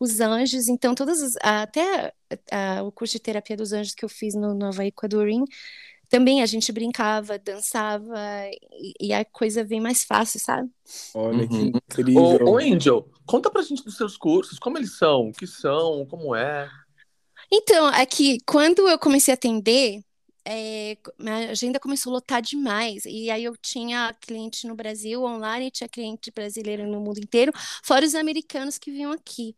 os 0.00 0.20
anjos. 0.20 0.68
Então, 0.68 0.94
todas 0.94 1.36
até 1.42 2.14
a, 2.50 2.82
o 2.82 2.90
curso 2.90 3.12
de 3.12 3.20
terapia 3.20 3.56
dos 3.56 3.74
anjos 3.74 3.94
que 3.94 4.04
eu 4.04 4.08
fiz 4.08 4.34
no 4.34 4.54
Nova 4.54 4.86
Equadorim, 4.86 5.44
também 6.10 6.42
a 6.42 6.46
gente 6.46 6.72
brincava, 6.72 7.38
dançava 7.38 8.18
e, 8.72 8.92
e, 9.00 9.12
a 9.12 9.24
coisa 9.24 9.64
vem 9.64 9.80
mais 9.80 10.02
fácil, 10.02 10.40
sabe? 10.40 10.68
Olha 11.14 11.46
que 11.46 11.54
uhum. 11.54 11.72
incrível. 11.88 12.22
Ô, 12.44 12.50
ô, 12.50 12.58
Angel, 12.58 13.08
conta 13.24 13.48
pra 13.48 13.62
gente 13.62 13.84
dos 13.84 13.96
seus 13.96 14.16
cursos, 14.16 14.58
como 14.58 14.76
eles 14.76 14.98
são, 14.98 15.28
o 15.28 15.32
que 15.32 15.46
são, 15.46 16.04
como 16.06 16.34
é. 16.34 16.68
Então, 17.50 17.88
é 17.88 18.04
que 18.04 18.38
quando 18.44 18.88
eu 18.88 18.98
comecei 18.98 19.32
a 19.32 19.36
atender, 19.36 20.02
é, 20.44 20.96
minha 21.16 21.50
agenda 21.50 21.78
começou 21.78 22.10
a 22.10 22.14
lotar 22.14 22.42
demais. 22.42 23.04
E 23.04 23.30
aí 23.30 23.44
eu 23.44 23.56
tinha 23.56 24.12
cliente 24.20 24.66
no 24.66 24.74
Brasil 24.74 25.22
online, 25.22 25.70
tinha 25.70 25.88
cliente 25.88 26.32
brasileiro 26.32 26.88
no 26.88 27.00
mundo 27.00 27.18
inteiro, 27.18 27.52
fora 27.84 28.04
os 28.04 28.16
americanos 28.16 28.78
que 28.78 28.90
vinham 28.90 29.12
aqui. 29.12 29.54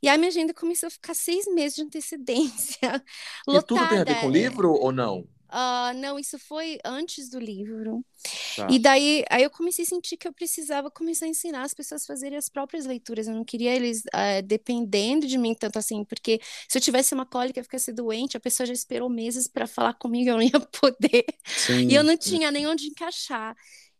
E 0.00 0.08
aí 0.08 0.16
minha 0.16 0.28
agenda 0.28 0.54
começou 0.54 0.86
a 0.86 0.90
ficar 0.90 1.14
seis 1.14 1.46
meses 1.52 1.74
de 1.74 1.82
antecedência. 1.82 3.02
lotada. 3.44 3.56
E 3.58 3.62
tudo 3.66 3.88
tem 3.88 3.98
a 3.98 4.04
ver 4.04 4.20
com 4.20 4.30
livro 4.30 4.70
ou 4.72 4.92
não? 4.92 5.26
Uh, 5.48 5.94
não, 5.96 6.18
isso 6.18 6.38
foi 6.38 6.78
antes 6.84 7.28
do 7.28 7.38
livro. 7.38 8.04
Tá. 8.56 8.66
E 8.70 8.78
daí 8.78 9.24
aí 9.30 9.42
eu 9.42 9.50
comecei 9.50 9.84
a 9.84 9.88
sentir 9.88 10.16
que 10.16 10.26
eu 10.26 10.32
precisava 10.32 10.90
começar 10.90 11.26
a 11.26 11.28
ensinar 11.28 11.62
as 11.62 11.72
pessoas 11.72 12.02
a 12.02 12.06
fazerem 12.06 12.36
as 12.36 12.48
próprias 12.48 12.84
leituras. 12.84 13.28
Eu 13.28 13.34
não 13.34 13.44
queria 13.44 13.74
eles 13.74 14.00
uh, 14.06 14.42
dependendo 14.44 15.26
de 15.26 15.38
mim 15.38 15.54
tanto 15.54 15.78
assim, 15.78 16.04
porque 16.04 16.40
se 16.68 16.76
eu 16.76 16.82
tivesse 16.82 17.14
uma 17.14 17.26
cólica 17.26 17.60
e 17.60 17.62
ficasse 17.62 17.92
doente, 17.92 18.36
a 18.36 18.40
pessoa 18.40 18.66
já 18.66 18.72
esperou 18.72 19.08
meses 19.08 19.46
para 19.46 19.66
falar 19.66 19.94
comigo, 19.94 20.30
eu 20.30 20.34
não 20.36 20.42
ia 20.42 20.60
poder. 20.60 21.24
Sim. 21.44 21.88
E 21.88 21.94
eu 21.94 22.02
não 22.02 22.16
tinha 22.16 22.50
nem 22.50 22.66
onde 22.66 22.86
encaixar. 22.86 23.56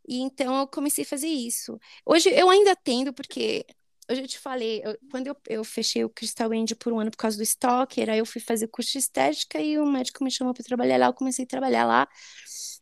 E 0.09 0.21
então 0.21 0.61
eu 0.61 0.67
comecei 0.67 1.05
a 1.05 1.07
fazer 1.07 1.29
isso. 1.29 1.79
Hoje 2.05 2.29
eu 2.31 2.49
ainda 2.49 2.77
tendo, 2.77 3.13
porque 3.13 3.67
hoje 4.11 4.23
eu 4.23 4.29
te 4.29 4.39
falei, 4.39 4.83
eu, 4.85 4.97
quando 5.11 5.27
eu, 5.27 5.37
eu 5.49 5.65
fechei 5.65 6.05
o 6.05 6.09
Crystal 6.09 6.51
Angel 6.53 6.77
por 6.77 6.93
um 6.93 7.01
ano 7.01 7.11
por 7.11 7.17
causa 7.19 7.37
do 7.37 7.43
Stalker, 7.43 8.11
aí 8.11 8.19
eu 8.19 8.27
fui 8.27 8.41
fazer 8.41 8.69
curso 8.69 8.93
de 8.93 8.99
estética 8.99 9.61
e 9.61 9.79
o 9.79 9.87
médico 9.87 10.23
me 10.25 10.31
chamou 10.31 10.55
para 10.55 10.65
trabalhar 10.65 10.99
lá, 10.99 11.07
eu 11.07 11.15
comecei 11.15 11.45
a 11.45 11.49
trabalhar 11.49 11.85
lá. 11.85 12.09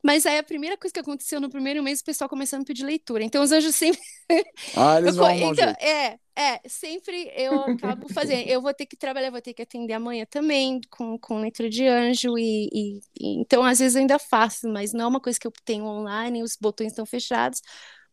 Mas 0.05 0.27
aí 0.27 0.37
a 0.37 0.43
primeira 0.43 0.77
coisa 0.77 0.93
que 0.93 1.01
aconteceu 1.01 1.41
no 1.41 1.49
primeiro 1.49 1.83
mês, 1.83 2.01
o 2.01 2.05
pessoal 2.05 2.29
começando 2.29 2.61
a 2.61 2.65
pedir 2.67 2.85
leitura. 2.85 3.25
Então 3.25 3.43
os 3.43 3.51
anjos 3.51 3.75
sempre. 3.75 4.01
Ah, 4.77 4.99
eles 4.99 5.17
vão 5.17 5.31
então, 5.31 5.75
É, 5.81 6.19
é, 6.37 6.61
sempre 6.67 7.31
eu 7.37 7.61
acabo 7.61 8.09
fazendo. 8.13 8.49
Eu 8.49 8.61
vou 8.61 8.73
ter 8.75 8.87
que 8.87 8.97
trabalhar, 8.97 9.31
vou 9.31 9.41
ter 9.41 9.55
que 9.55 9.63
atender 9.63 9.93
amanhã 9.93 10.27
também 10.29 10.81
com, 10.91 11.19
com 11.19 11.41
leitura 11.41 11.71
de 11.71 11.87
anjo. 11.87 12.37
E, 12.39 12.69
e, 12.73 12.99
e, 13.19 13.41
então, 13.41 13.63
às 13.65 13.79
vezes, 13.79 13.95
eu 13.95 14.01
ainda 14.01 14.19
faço, 14.19 14.69
mas 14.69 14.93
não 14.93 15.05
é 15.05 15.07
uma 15.07 15.21
coisa 15.21 15.39
que 15.39 15.47
eu 15.47 15.53
tenho 15.65 15.85
online, 15.85 16.43
os 16.43 16.57
botões 16.57 16.93
estão 16.93 17.07
fechados 17.07 17.61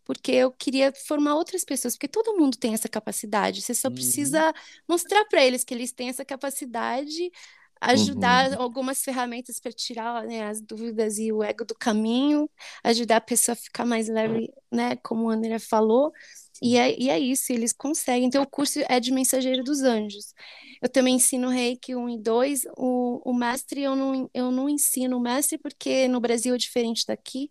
porque 0.05 0.31
eu 0.31 0.51
queria 0.51 0.91
formar 1.07 1.35
outras 1.35 1.63
pessoas, 1.63 1.95
porque 1.95 2.07
todo 2.07 2.37
mundo 2.37 2.57
tem 2.57 2.73
essa 2.73 2.89
capacidade. 2.89 3.61
Você 3.61 3.73
só 3.73 3.87
uhum. 3.87 3.93
precisa 3.93 4.53
mostrar 4.87 5.25
para 5.25 5.43
eles 5.45 5.63
que 5.63 5.73
eles 5.73 5.91
têm 5.91 6.09
essa 6.09 6.25
capacidade, 6.25 7.31
ajudar 7.79 8.51
uhum. 8.51 8.61
algumas 8.61 9.01
ferramentas 9.01 9.59
para 9.59 9.71
tirar 9.71 10.23
né, 10.25 10.43
as 10.43 10.61
dúvidas 10.61 11.17
e 11.17 11.31
o 11.31 11.43
ego 11.43 11.65
do 11.65 11.73
caminho, 11.73 12.49
ajudar 12.83 13.17
a 13.17 13.21
pessoa 13.21 13.53
a 13.53 13.55
ficar 13.55 13.85
mais 13.85 14.07
leve, 14.07 14.53
né, 14.71 14.95
como 14.97 15.25
o 15.25 15.29
André 15.29 15.57
falou. 15.57 16.11
E 16.61 16.77
é, 16.77 16.95
e 16.99 17.09
é 17.09 17.19
isso, 17.19 17.51
eles 17.51 17.73
conseguem. 17.73 18.25
Então, 18.27 18.43
o 18.43 18.47
curso 18.47 18.79
é 18.87 18.99
de 18.99 19.11
Mensageiro 19.11 19.63
dos 19.63 19.81
Anjos. 19.81 20.35
Eu 20.79 20.87
também 20.87 21.15
ensino 21.15 21.49
Reiki 21.49 21.95
1 21.95 22.09
e 22.09 22.17
2. 22.19 22.61
O, 22.77 23.31
o 23.31 23.33
mestre, 23.33 23.81
eu 23.81 23.95
não, 23.95 24.29
eu 24.31 24.51
não 24.51 24.69
ensino 24.69 25.17
o 25.17 25.19
mestre, 25.19 25.57
porque 25.57 26.07
no 26.07 26.19
Brasil 26.19 26.53
é 26.53 26.57
diferente 26.57 27.03
daqui, 27.07 27.49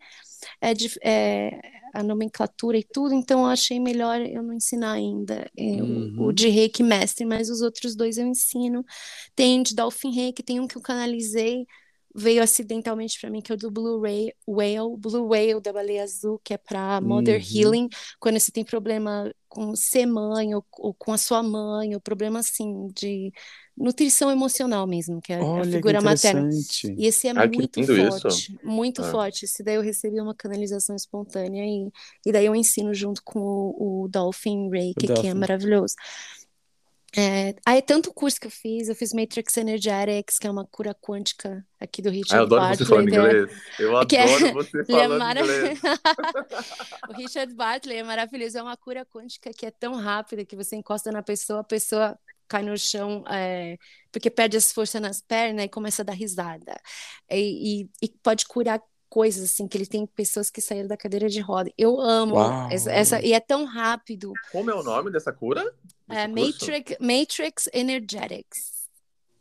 é, 0.60 0.72
é 1.02 1.60
a 1.92 2.02
nomenclatura 2.02 2.78
e 2.78 2.84
tudo, 2.84 3.14
então 3.14 3.40
eu 3.40 3.46
achei 3.46 3.80
melhor 3.80 4.20
eu 4.20 4.42
não 4.42 4.54
ensinar 4.54 4.92
ainda 4.92 5.50
é, 5.56 5.62
uhum. 5.82 6.14
o, 6.18 6.26
o, 6.26 6.32
de 6.32 6.48
Reiki 6.48 6.82
mestre, 6.82 7.24
mas 7.24 7.50
os 7.50 7.60
outros 7.60 7.96
dois 7.96 8.16
eu 8.16 8.26
ensino. 8.26 8.84
Tem 9.34 9.62
de 9.62 9.74
Dolphin 9.74 10.12
Reiki, 10.12 10.42
tem 10.42 10.60
um 10.60 10.68
que 10.68 10.76
eu 10.76 10.82
canalizei 10.82 11.66
veio 12.14 12.42
acidentalmente 12.42 13.20
para 13.20 13.30
mim, 13.30 13.40
que 13.40 13.52
é 13.52 13.54
o 13.54 13.58
do 13.58 13.70
Blue 13.70 14.00
Ray, 14.00 14.32
Whale, 14.46 14.96
Blue 14.98 15.28
Whale 15.28 15.60
da 15.60 15.72
baleia 15.72 16.02
azul, 16.02 16.40
que 16.42 16.54
é 16.54 16.58
para 16.58 17.00
Mother 17.00 17.40
uhum. 17.40 17.46
Healing, 17.56 17.88
quando 18.18 18.38
você 18.38 18.50
tem 18.50 18.64
problema 18.64 19.32
com 19.48 19.74
ser 19.76 20.06
mãe 20.06 20.54
ou, 20.54 20.64
ou, 20.78 20.94
com 20.94 21.12
a 21.12 21.18
sua 21.18 21.42
mãe, 21.42 21.94
ou 21.94 22.00
problema 22.00 22.40
assim 22.40 22.88
de 22.94 23.32
nutrição 23.80 24.30
emocional 24.30 24.86
mesmo, 24.86 25.20
que 25.20 25.32
é 25.32 25.40
Olha, 25.40 25.62
a 25.62 25.72
figura 25.72 26.00
materna. 26.02 26.50
E 26.96 27.06
esse 27.06 27.26
é 27.26 27.34
muito 27.34 27.82
forte, 27.82 28.28
isso. 28.28 28.58
muito 28.62 29.02
ah. 29.02 29.10
forte. 29.10 29.44
Esse 29.46 29.62
daí 29.62 29.76
eu 29.76 29.82
recebi 29.82 30.20
uma 30.20 30.34
canalização 30.34 30.94
espontânea 30.94 31.64
e, 31.64 31.90
e 32.26 32.30
daí 32.30 32.44
eu 32.44 32.54
ensino 32.54 32.92
junto 32.92 33.22
com 33.24 33.40
o, 33.40 34.04
o 34.04 34.08
Dolphin 34.08 34.68
Ray, 34.70 34.92
que, 34.94 35.06
que 35.06 35.26
é 35.26 35.32
maravilhoso. 35.32 35.94
É, 37.16 37.56
aí 37.66 37.78
é 37.78 37.82
tanto 37.82 38.12
curso 38.12 38.40
que 38.40 38.46
eu 38.46 38.50
fiz, 38.50 38.88
eu 38.88 38.94
fiz 38.94 39.12
Matrix 39.12 39.56
Energetics, 39.56 40.38
que 40.38 40.46
é 40.46 40.50
uma 40.50 40.64
cura 40.64 40.94
quântica 40.94 41.66
aqui 41.80 42.00
do 42.00 42.08
Richard 42.08 42.34
ah, 42.34 42.38
eu 42.38 42.44
adoro 42.44 42.60
Bartlett. 42.60 42.84
Você 42.84 42.88
falando 42.88 43.08
inglês. 43.08 43.62
Eu 43.80 43.96
adoro 43.98 44.14
é, 44.14 44.52
você 44.52 44.84
falando 44.84 45.14
é 45.14 45.18
mara... 45.18 45.40
inglês. 45.40 45.80
o 47.08 47.12
Richard 47.14 47.54
Bartlett 47.54 47.98
é 47.98 48.04
maravilhoso, 48.04 48.58
é 48.58 48.62
uma 48.62 48.76
cura 48.76 49.04
quântica 49.04 49.50
que 49.52 49.66
é 49.66 49.72
tão 49.72 49.94
rápida 49.96 50.44
que 50.44 50.54
você 50.54 50.76
encosta 50.76 51.10
na 51.10 51.22
pessoa, 51.22 51.60
a 51.60 51.64
pessoa 51.64 52.16
cai 52.50 52.64
no 52.64 52.76
chão 52.76 53.22
é, 53.28 53.78
porque 54.10 54.28
perde 54.28 54.56
as 54.56 54.72
forças 54.72 55.00
nas 55.00 55.20
pernas 55.20 55.64
e 55.64 55.68
começa 55.68 56.02
a 56.02 56.04
dar 56.04 56.14
risada. 56.14 56.76
E, 57.30 57.82
e, 57.82 57.90
e 58.02 58.08
pode 58.22 58.44
curar 58.44 58.82
coisas 59.08 59.44
assim 59.44 59.68
que 59.68 59.78
ele 59.78 59.86
tem 59.86 60.04
pessoas 60.04 60.50
que 60.50 60.60
saíram 60.60 60.88
da 60.88 60.96
cadeira 60.96 61.28
de 61.28 61.40
roda. 61.40 61.70
Eu 61.78 62.00
amo 62.00 62.36
essa, 62.70 62.90
essa, 62.90 63.20
e 63.20 63.32
é 63.32 63.40
tão 63.40 63.64
rápido. 63.64 64.32
Como 64.50 64.68
é 64.68 64.74
o 64.74 64.82
nome 64.82 65.12
dessa 65.12 65.32
cura? 65.32 65.72
É 66.08 66.26
Matrix, 66.26 66.96
Matrix 67.00 67.68
Energetics. 67.72 68.88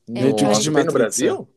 Matrix 0.08 0.68
é, 0.68 0.84
no 0.84 0.94
Brasil? 0.94 1.50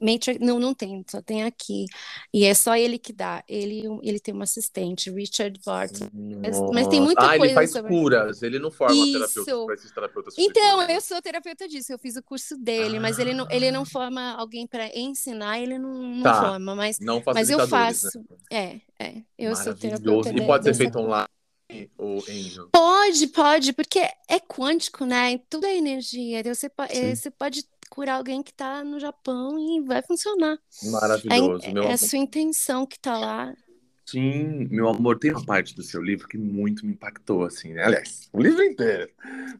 Matrix, 0.00 0.40
não, 0.40 0.58
não 0.58 0.74
tem, 0.74 1.04
só 1.08 1.22
tem 1.22 1.44
aqui. 1.44 1.86
E 2.32 2.44
é 2.44 2.54
só 2.54 2.76
ele 2.76 2.98
que 2.98 3.12
dá. 3.12 3.44
Ele, 3.48 3.82
ele 4.02 4.18
tem 4.18 4.34
um 4.34 4.42
assistente, 4.42 5.10
Richard 5.10 5.58
Barton. 5.64 6.08
Mas, 6.12 6.60
mas, 6.72 6.88
tem 6.88 7.00
muita 7.00 7.22
ah, 7.22 7.28
coisa. 7.36 7.44
ele 7.44 7.54
faz 7.54 7.70
sobre... 7.70 7.88
curas, 7.90 8.42
ele 8.42 8.58
não 8.58 8.70
forma 8.70 8.94
Isso. 8.94 9.44
terapeutas. 9.94 10.34
Então, 10.36 10.82
eu 10.82 11.00
sou 11.00 11.22
terapeuta 11.22 11.68
disso, 11.68 11.92
eu 11.92 11.98
fiz 11.98 12.16
o 12.16 12.22
curso 12.22 12.56
dele, 12.56 12.96
ah. 12.96 13.00
mas 13.00 13.18
ele 13.18 13.34
não, 13.34 13.46
ele 13.50 13.70
não 13.70 13.84
forma 13.84 14.32
alguém 14.32 14.66
para 14.66 14.86
ensinar, 14.98 15.60
ele 15.60 15.78
não, 15.78 15.94
não 15.94 16.22
tá. 16.22 16.40
forma, 16.40 16.74
mas, 16.74 16.98
não 16.98 17.22
mas 17.26 17.50
eu 17.50 17.58
né? 17.58 17.66
faço. 17.66 18.18
Né? 18.50 18.80
É, 18.98 19.04
é. 19.04 19.22
Eu 19.38 19.54
sou 19.54 19.74
terapeuta. 19.74 20.30
E 20.30 20.46
pode 20.46 20.64
ser 20.64 20.74
feito 20.74 20.98
online? 20.98 21.28
Pode, 22.70 23.26
pode, 23.28 23.72
porque 23.72 23.98
é 24.28 24.38
quântico, 24.38 25.04
né? 25.04 25.38
Tudo 25.48 25.66
é 25.66 25.76
energia. 25.76 26.42
Você 26.54 26.68
pode, 26.68 27.16
você 27.16 27.30
pode 27.30 27.64
curar 27.90 28.16
alguém 28.16 28.42
que 28.42 28.50
está 28.50 28.84
no 28.84 28.98
Japão 28.98 29.58
e 29.58 29.80
vai 29.82 30.02
funcionar. 30.02 30.58
Maravilhoso. 30.84 31.66
É, 31.66 31.72
meu 31.72 31.84
é 31.84 31.92
a 31.92 31.98
sua 31.98 32.18
intenção 32.18 32.86
que 32.86 32.96
está 32.96 33.18
lá. 33.18 33.54
Sim, 34.06 34.68
meu 34.70 34.88
amor, 34.88 35.18
tem 35.18 35.30
uma 35.30 35.44
parte 35.44 35.74
do 35.74 35.82
seu 35.82 36.02
livro 36.02 36.28
que 36.28 36.36
muito 36.36 36.84
me 36.84 36.92
impactou, 36.92 37.42
assim, 37.44 37.72
né? 37.72 37.84
Aliás, 37.84 38.28
o 38.32 38.40
livro 38.40 38.62
inteiro. 38.62 39.10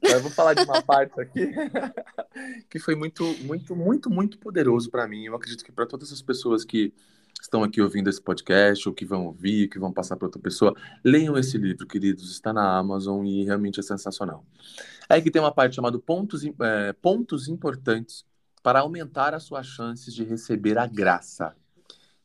Mas 0.03 0.21
vou 0.21 0.31
falar 0.31 0.53
de 0.53 0.63
uma 0.65 0.83
parte 0.85 1.19
aqui 1.19 1.49
que 2.69 2.79
foi 2.79 2.95
muito, 2.95 3.25
muito, 3.43 3.75
muito, 3.75 4.11
muito 4.11 4.39
poderoso 4.39 4.91
para 4.91 5.09
mim. 5.09 5.25
Eu 5.25 5.35
acredito 5.35 5.65
que 5.65 5.73
para 5.73 5.87
todas 5.87 6.13
as 6.13 6.21
pessoas 6.21 6.63
que 6.63 6.93
estão 7.45 7.63
aqui 7.63 7.81
ouvindo 7.81 8.09
esse 8.09 8.21
podcast, 8.21 8.89
ou 8.89 8.95
que 8.95 9.05
vão 9.05 9.27
ouvir, 9.27 9.69
que 9.69 9.79
vão 9.79 9.93
passar 9.93 10.17
para 10.17 10.27
outra 10.27 10.41
pessoa, 10.41 10.75
leiam 11.05 11.37
esse 11.37 11.59
livro, 11.59 11.87
queridos. 11.87 12.31
Está 12.31 12.53
na 12.53 12.77
Amazon 12.77 13.25
e 13.27 13.45
realmente 13.45 13.79
é 13.79 13.83
sensacional. 13.83 14.45
Aí 15.09 15.21
que 15.21 15.31
tem 15.31 15.41
uma 15.41 15.53
parte 15.53 15.77
chamada 15.77 15.99
pontos, 15.99 16.43
é, 16.45 16.93
pontos 16.95 17.47
importantes 17.49 18.25
para 18.63 18.81
aumentar 18.81 19.35
as 19.35 19.43
suas 19.43 19.67
chances 19.67 20.15
de 20.15 20.25
receber 20.25 20.79
a 20.79 20.87
graça. 20.87 21.55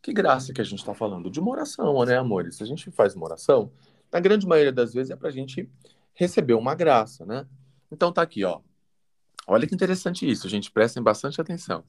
Que 0.01 0.13
graça 0.13 0.53
que 0.53 0.61
a 0.61 0.63
gente 0.63 0.79
está 0.79 0.93
falando? 0.93 1.29
De 1.29 1.41
uma 1.41 1.51
oração, 1.51 2.05
né, 2.05 2.17
amores? 2.17 2.55
Se 2.55 2.63
a 2.63 2.65
gente 2.65 2.89
faz 2.89 3.13
uma 3.13 3.25
oração, 3.25 3.71
na 4.11 4.21
grande 4.21 4.47
maioria 4.47 4.71
das 4.71 4.93
vezes 4.93 5.11
é 5.11 5.17
para 5.17 5.27
a 5.27 5.31
gente 5.31 5.69
receber 6.13 6.53
uma 6.53 6.73
graça, 6.73 7.25
né? 7.25 7.45
Então 7.91 8.11
tá 8.13 8.21
aqui, 8.21 8.45
ó. 8.45 8.61
Olha 9.45 9.67
que 9.67 9.75
interessante 9.75 10.29
isso, 10.29 10.47
gente. 10.47 10.71
Prestem 10.71 11.03
bastante 11.03 11.41
atenção. 11.41 11.83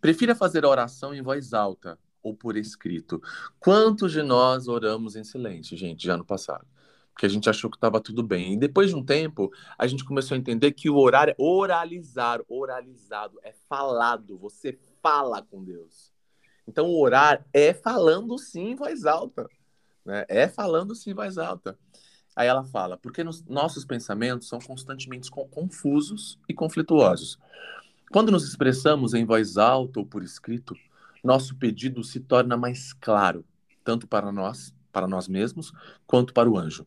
Prefira 0.00 0.34
fazer 0.34 0.64
a 0.64 0.68
oração 0.68 1.14
em 1.14 1.22
voz 1.22 1.52
alta 1.52 1.96
ou 2.24 2.34
por 2.34 2.56
escrito. 2.56 3.22
Quantos 3.60 4.10
de 4.10 4.22
nós 4.22 4.66
oramos 4.66 5.14
em 5.14 5.22
silêncio, 5.22 5.76
gente, 5.76 6.04
já 6.04 6.16
no 6.16 6.24
passado? 6.24 6.66
Porque 7.12 7.26
a 7.26 7.28
gente 7.28 7.48
achou 7.48 7.70
que 7.70 7.76
estava 7.76 8.00
tudo 8.00 8.24
bem. 8.24 8.54
E 8.54 8.56
depois 8.56 8.90
de 8.90 8.96
um 8.96 9.04
tempo, 9.04 9.52
a 9.78 9.86
gente 9.86 10.04
começou 10.04 10.34
a 10.34 10.38
entender 10.38 10.72
que 10.72 10.90
o 10.90 10.96
orar 10.96 11.28
é 11.28 11.34
oralizar, 11.38 12.40
oralizado, 12.48 13.38
é 13.44 13.54
falado. 13.68 14.36
Você 14.38 14.76
fala 15.00 15.40
com 15.40 15.62
Deus. 15.62 16.12
Então, 16.66 16.86
o 16.86 17.00
orar 17.00 17.46
é 17.52 17.72
falando 17.72 18.36
sim 18.38 18.70
em 18.70 18.74
voz 18.74 19.04
alta. 19.04 19.48
Né? 20.04 20.24
É 20.28 20.48
falando 20.48 20.94
sim 20.94 21.10
em 21.10 21.14
voz 21.14 21.38
alta. 21.38 21.78
Aí 22.34 22.48
ela 22.48 22.64
fala, 22.64 22.96
porque 22.96 23.22
nos, 23.22 23.44
nossos 23.44 23.84
pensamentos 23.84 24.48
são 24.48 24.58
constantemente 24.58 25.30
confusos 25.30 26.36
e 26.48 26.54
conflituosos. 26.54 27.38
Quando 28.10 28.32
nos 28.32 28.48
expressamos 28.48 29.14
em 29.14 29.24
voz 29.24 29.56
alta 29.56 30.00
ou 30.00 30.06
por 30.06 30.22
escrito, 30.22 30.74
nosso 31.24 31.56
pedido 31.56 32.04
se 32.04 32.20
torna 32.20 32.54
mais 32.54 32.92
claro, 32.92 33.44
tanto 33.82 34.06
para 34.06 34.30
nós, 34.30 34.74
para 34.92 35.08
nós 35.08 35.26
mesmos, 35.26 35.72
quanto 36.06 36.34
para 36.34 36.48
o 36.48 36.58
anjo. 36.58 36.86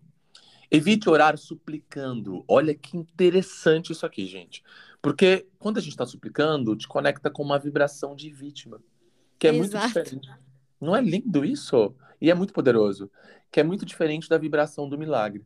Evite 0.69 1.09
orar 1.09 1.37
suplicando. 1.37 2.45
Olha 2.47 2.75
que 2.75 2.95
interessante 2.95 3.91
isso 3.91 4.05
aqui, 4.05 4.27
gente. 4.27 4.63
Porque 5.01 5.47
quando 5.57 5.77
a 5.77 5.81
gente 5.81 5.91
está 5.91 6.05
suplicando, 6.05 6.75
te 6.75 6.87
conecta 6.87 7.31
com 7.31 7.41
uma 7.41 7.57
vibração 7.57 8.15
de 8.15 8.29
vítima, 8.29 8.79
que 9.39 9.47
é 9.47 9.55
Exato. 9.55 9.59
muito 9.59 9.87
diferente. 9.87 10.29
Não 10.79 10.95
é 10.95 11.01
lindo 11.01 11.43
isso? 11.43 11.95
E 12.21 12.29
é 12.29 12.35
muito 12.35 12.53
poderoso, 12.53 13.09
que 13.51 13.59
é 13.59 13.63
muito 13.63 13.85
diferente 13.85 14.29
da 14.29 14.37
vibração 14.37 14.87
do 14.87 14.97
milagre. 14.97 15.45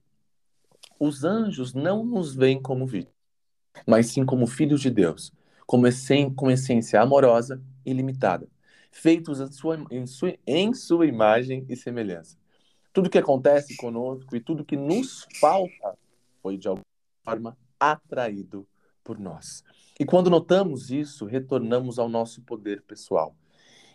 Os 0.99 1.23
anjos 1.23 1.73
não 1.73 2.04
nos 2.06 2.36
veem 2.36 2.62
como 2.62 2.86
vítimas, 2.86 3.15
mas 3.88 4.08
sim 4.08 4.25
como 4.25 4.47
filhos 4.47 4.82
de 4.82 4.89
Deus, 4.89 5.32
como 5.65 5.86
com 6.36 6.51
essência 6.51 7.01
amorosa 7.01 7.62
e 7.86 7.93
limitada 7.93 8.47
feitos 8.91 9.39
em 9.39 9.51
sua, 9.51 9.86
em 9.89 10.06
sua, 10.06 10.38
em 10.45 10.73
sua 10.73 11.08
imagem 11.08 11.65
e 11.69 11.75
semelhança. 11.75 12.38
Tudo 12.93 13.10
que 13.10 13.17
acontece 13.17 13.75
conosco 13.77 14.36
e 14.36 14.41
tudo 14.41 14.65
que 14.65 14.75
nos 14.75 15.25
falta 15.39 15.97
foi 16.41 16.58
de 16.58 16.67
alguma 16.67 16.86
forma 17.23 17.58
atraído 17.80 18.67
por 19.04 19.17
nós. 19.17 19.63
E 19.99 20.06
quando 20.06 20.30
notamos 20.30 20.91
isso, 20.91 21.25
retornamos 21.25 21.97
ao 21.97 22.10
nosso 22.10 22.41
poder 22.41 22.82
pessoal. 22.84 23.36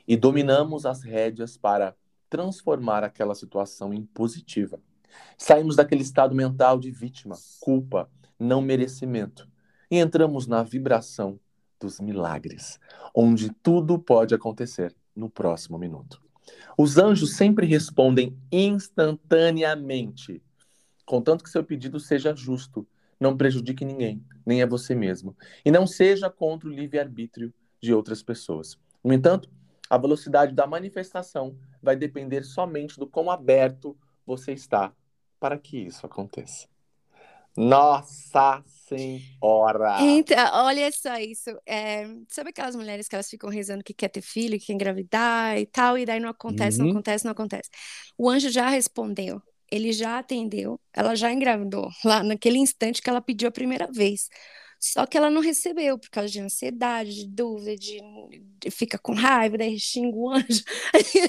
e 0.08 0.16
dominamos 0.16 0.86
as 0.86 1.02
rédeas 1.02 1.56
para 1.56 1.96
transformar 2.30 3.02
aquela 3.02 3.34
situação 3.34 3.92
em 3.92 4.04
positiva. 4.04 4.80
Saímos 5.36 5.74
daquele 5.74 6.02
estado 6.02 6.32
mental 6.32 6.78
de 6.78 6.92
vítima, 6.92 7.34
culpa, 7.58 8.08
não 8.38 8.62
merecimento 8.62 9.48
e 9.90 9.98
entramos 9.98 10.46
na 10.46 10.62
vibração 10.62 11.40
dos 11.78 12.00
milagres, 12.00 12.78
onde 13.14 13.50
tudo 13.62 13.98
pode 13.98 14.34
acontecer 14.34 14.94
no 15.14 15.30
próximo 15.30 15.78
minuto. 15.78 16.22
Os 16.76 16.98
anjos 16.98 17.36
sempre 17.36 17.66
respondem 17.66 18.36
instantaneamente, 18.52 20.42
contanto 21.04 21.42
que 21.42 21.50
seu 21.50 21.64
pedido 21.64 21.98
seja 21.98 22.34
justo, 22.34 22.86
não 23.18 23.36
prejudique 23.36 23.84
ninguém, 23.84 24.24
nem 24.44 24.62
a 24.62 24.66
você 24.66 24.94
mesmo, 24.94 25.36
e 25.64 25.70
não 25.70 25.86
seja 25.86 26.28
contra 26.30 26.68
o 26.68 26.72
livre-arbítrio 26.72 27.52
de 27.80 27.94
outras 27.94 28.22
pessoas. 28.22 28.78
No 29.02 29.12
entanto, 29.12 29.48
a 29.88 29.96
velocidade 29.96 30.54
da 30.54 30.66
manifestação 30.66 31.56
vai 31.82 31.96
depender 31.96 32.44
somente 32.44 32.98
do 32.98 33.06
quão 33.06 33.30
aberto 33.30 33.96
você 34.26 34.52
está 34.52 34.92
para 35.38 35.56
que 35.58 35.78
isso 35.78 36.04
aconteça. 36.04 36.66
Nossa 37.56 38.62
Senhora! 38.86 39.96
Então, 40.00 40.36
olha 40.64 40.90
só 40.92 41.16
isso. 41.18 41.50
É, 41.66 42.06
sabe 42.28 42.50
aquelas 42.50 42.76
mulheres 42.76 43.08
que 43.08 43.16
elas 43.16 43.28
ficam 43.28 43.50
rezando 43.50 43.82
que 43.82 43.92
quer 43.92 44.08
ter 44.08 44.20
filho, 44.20 44.58
que 44.58 44.66
quer 44.66 44.72
engravidar 44.74 45.58
e 45.58 45.66
tal, 45.66 45.98
e 45.98 46.06
daí 46.06 46.20
não 46.20 46.28
acontece, 46.28 46.78
uhum. 46.78 46.84
não 46.84 46.92
acontece, 46.92 47.24
não 47.24 47.32
acontece. 47.32 47.68
O 48.16 48.30
anjo 48.30 48.48
já 48.48 48.68
respondeu, 48.68 49.42
ele 49.70 49.92
já 49.92 50.18
atendeu, 50.18 50.80
ela 50.92 51.16
já 51.16 51.32
engravidou, 51.32 51.90
lá 52.04 52.22
naquele 52.22 52.58
instante 52.58 53.02
que 53.02 53.10
ela 53.10 53.20
pediu 53.20 53.48
a 53.48 53.52
primeira 53.52 53.88
vez. 53.90 54.28
Só 54.92 55.06
que 55.06 55.16
ela 55.16 55.30
não 55.30 55.40
recebeu 55.40 55.98
por 55.98 56.08
causa 56.10 56.30
de 56.30 56.40
ansiedade, 56.40 57.14
de 57.14 57.26
dúvida, 57.26 57.76
de, 57.76 58.00
de 58.60 58.70
fica 58.70 58.98
com 58.98 59.12
raiva, 59.14 59.58
daí 59.58 59.78
xinga 59.78 60.16
o 60.16 60.30
anjo. 60.30 60.62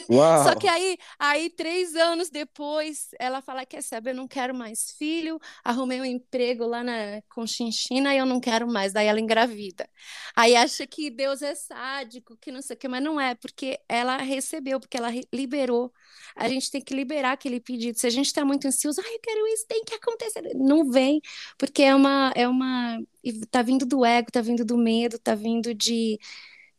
Uau. 0.10 0.44
Só 0.48 0.56
que 0.56 0.68
aí, 0.68 0.98
aí, 1.18 1.50
três 1.50 1.96
anos 1.96 2.30
depois, 2.30 3.10
ela 3.20 3.42
fala: 3.42 3.66
Quer 3.66 3.82
saber, 3.82 4.12
eu 4.12 4.16
não 4.16 4.28
quero 4.28 4.54
mais 4.54 4.92
filho, 4.98 5.40
arrumei 5.64 6.00
um 6.00 6.06
emprego 6.06 6.66
lá 6.66 6.84
na 6.84 7.22
Conchinchina 7.30 8.14
e 8.14 8.18
eu 8.18 8.26
não 8.26 8.40
quero 8.40 8.68
mais. 8.68 8.94
Daí 8.94 9.08
ela 9.08 9.20
engravida. 9.20 9.90
Aí 10.36 10.56
acha 10.56 10.86
que 10.86 11.10
Deus 11.10 11.42
é 11.42 11.56
sádico, 11.56 12.38
que 12.38 12.52
não 12.52 12.62
sei 12.62 12.76
o 12.76 12.80
que, 12.80 12.88
mas 12.88 13.04
não 13.04 13.20
é, 13.20 13.36
porque 13.36 13.80
ela 13.90 14.18
recebeu, 14.18 14.80
porque 14.80 14.98
ela 14.98 15.10
liberou. 15.34 15.92
A 16.36 16.48
gente 16.48 16.70
tem 16.70 16.82
que 16.82 16.94
liberar 16.94 17.34
aquele 17.34 17.60
pedido. 17.60 17.98
Se 17.98 18.08
a 18.08 18.10
gente 18.10 18.28
está 18.28 18.46
muito 18.46 18.68
ansioso, 18.68 19.02
ai, 19.04 19.16
eu 19.16 19.20
quero 19.22 19.48
isso, 19.48 19.66
tem 19.68 19.84
que 19.84 19.96
acontecer. 19.96 20.42
Não 20.56 20.90
vem, 20.90 21.22
porque 21.58 21.84
é 21.84 21.96
uma. 21.96 22.32
É 22.36 22.48
uma 22.48 23.00
e 23.24 23.46
tá 23.48 23.62
vindo 23.62 23.86
do 23.86 24.06
ego, 24.06 24.32
tá 24.32 24.42
vindo 24.42 24.66
do 24.66 24.78
medo, 24.78 25.20
tá 25.20 25.36
vindo 25.36 25.74
de. 25.74 26.20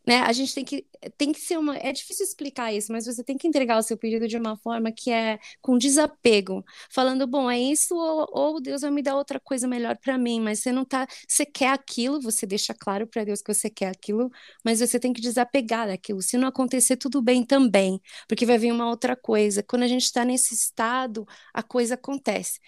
Né? 0.07 0.21
A 0.21 0.33
gente 0.33 0.55
tem 0.55 0.65
que, 0.65 0.87
tem 1.19 1.33
que 1.33 1.41
ser 1.41 1.59
uma. 1.59 1.77
É 1.77 1.93
difícil 1.93 2.25
explicar 2.25 2.73
isso, 2.73 2.91
mas 2.93 3.05
você 3.07 3.23
tem 3.23 3.37
que 3.37 3.47
entregar 3.47 3.79
o 3.79 3.83
seu 3.83 3.97
pedido 3.97 4.27
de 4.27 4.37
uma 4.39 4.57
forma 4.57 4.91
que 4.91 5.11
é 5.11 5.39
com 5.61 5.77
desapego, 5.77 6.65
falando, 6.91 7.27
bom, 7.27 7.51
é 7.51 7.59
isso, 7.59 7.95
ou, 7.95 8.27
ou 8.33 8.61
Deus 8.61 8.81
vai 8.83 8.91
me 8.91 9.03
dar 9.03 9.17
outra 9.17 9.39
coisa 9.39 9.69
melhor 9.69 9.97
para 9.99 10.17
mim, 10.17 10.41
mas 10.41 10.61
você 10.61 10.73
não 10.73 10.85
tá. 10.85 11.07
Você 11.29 11.45
quer 11.45 11.71
aquilo, 11.73 12.21
você 12.23 12.47
deixa 12.47 12.75
claro 12.75 13.07
para 13.07 13.25
Deus 13.25 13.43
que 13.43 13.53
você 13.53 13.69
quer 13.71 13.89
aquilo, 13.91 14.31
mas 14.65 14.81
você 14.81 14.99
tem 14.99 15.13
que 15.13 15.21
desapegar 15.21 15.89
daquilo. 15.89 16.23
Se 16.23 16.39
não 16.39 16.49
acontecer, 16.49 16.97
tudo 16.97 17.21
bem 17.23 17.45
também, 17.45 18.01
porque 18.27 18.47
vai 18.47 18.57
vir 18.59 18.73
uma 18.73 18.89
outra 18.89 19.15
coisa. 19.17 19.63
Quando 19.63 19.83
a 19.83 19.89
gente 19.89 20.05
está 20.05 20.25
nesse 20.25 20.55
estado, 20.55 21.27
a 21.53 21.63
coisa 21.63 21.95
acontece 21.95 22.61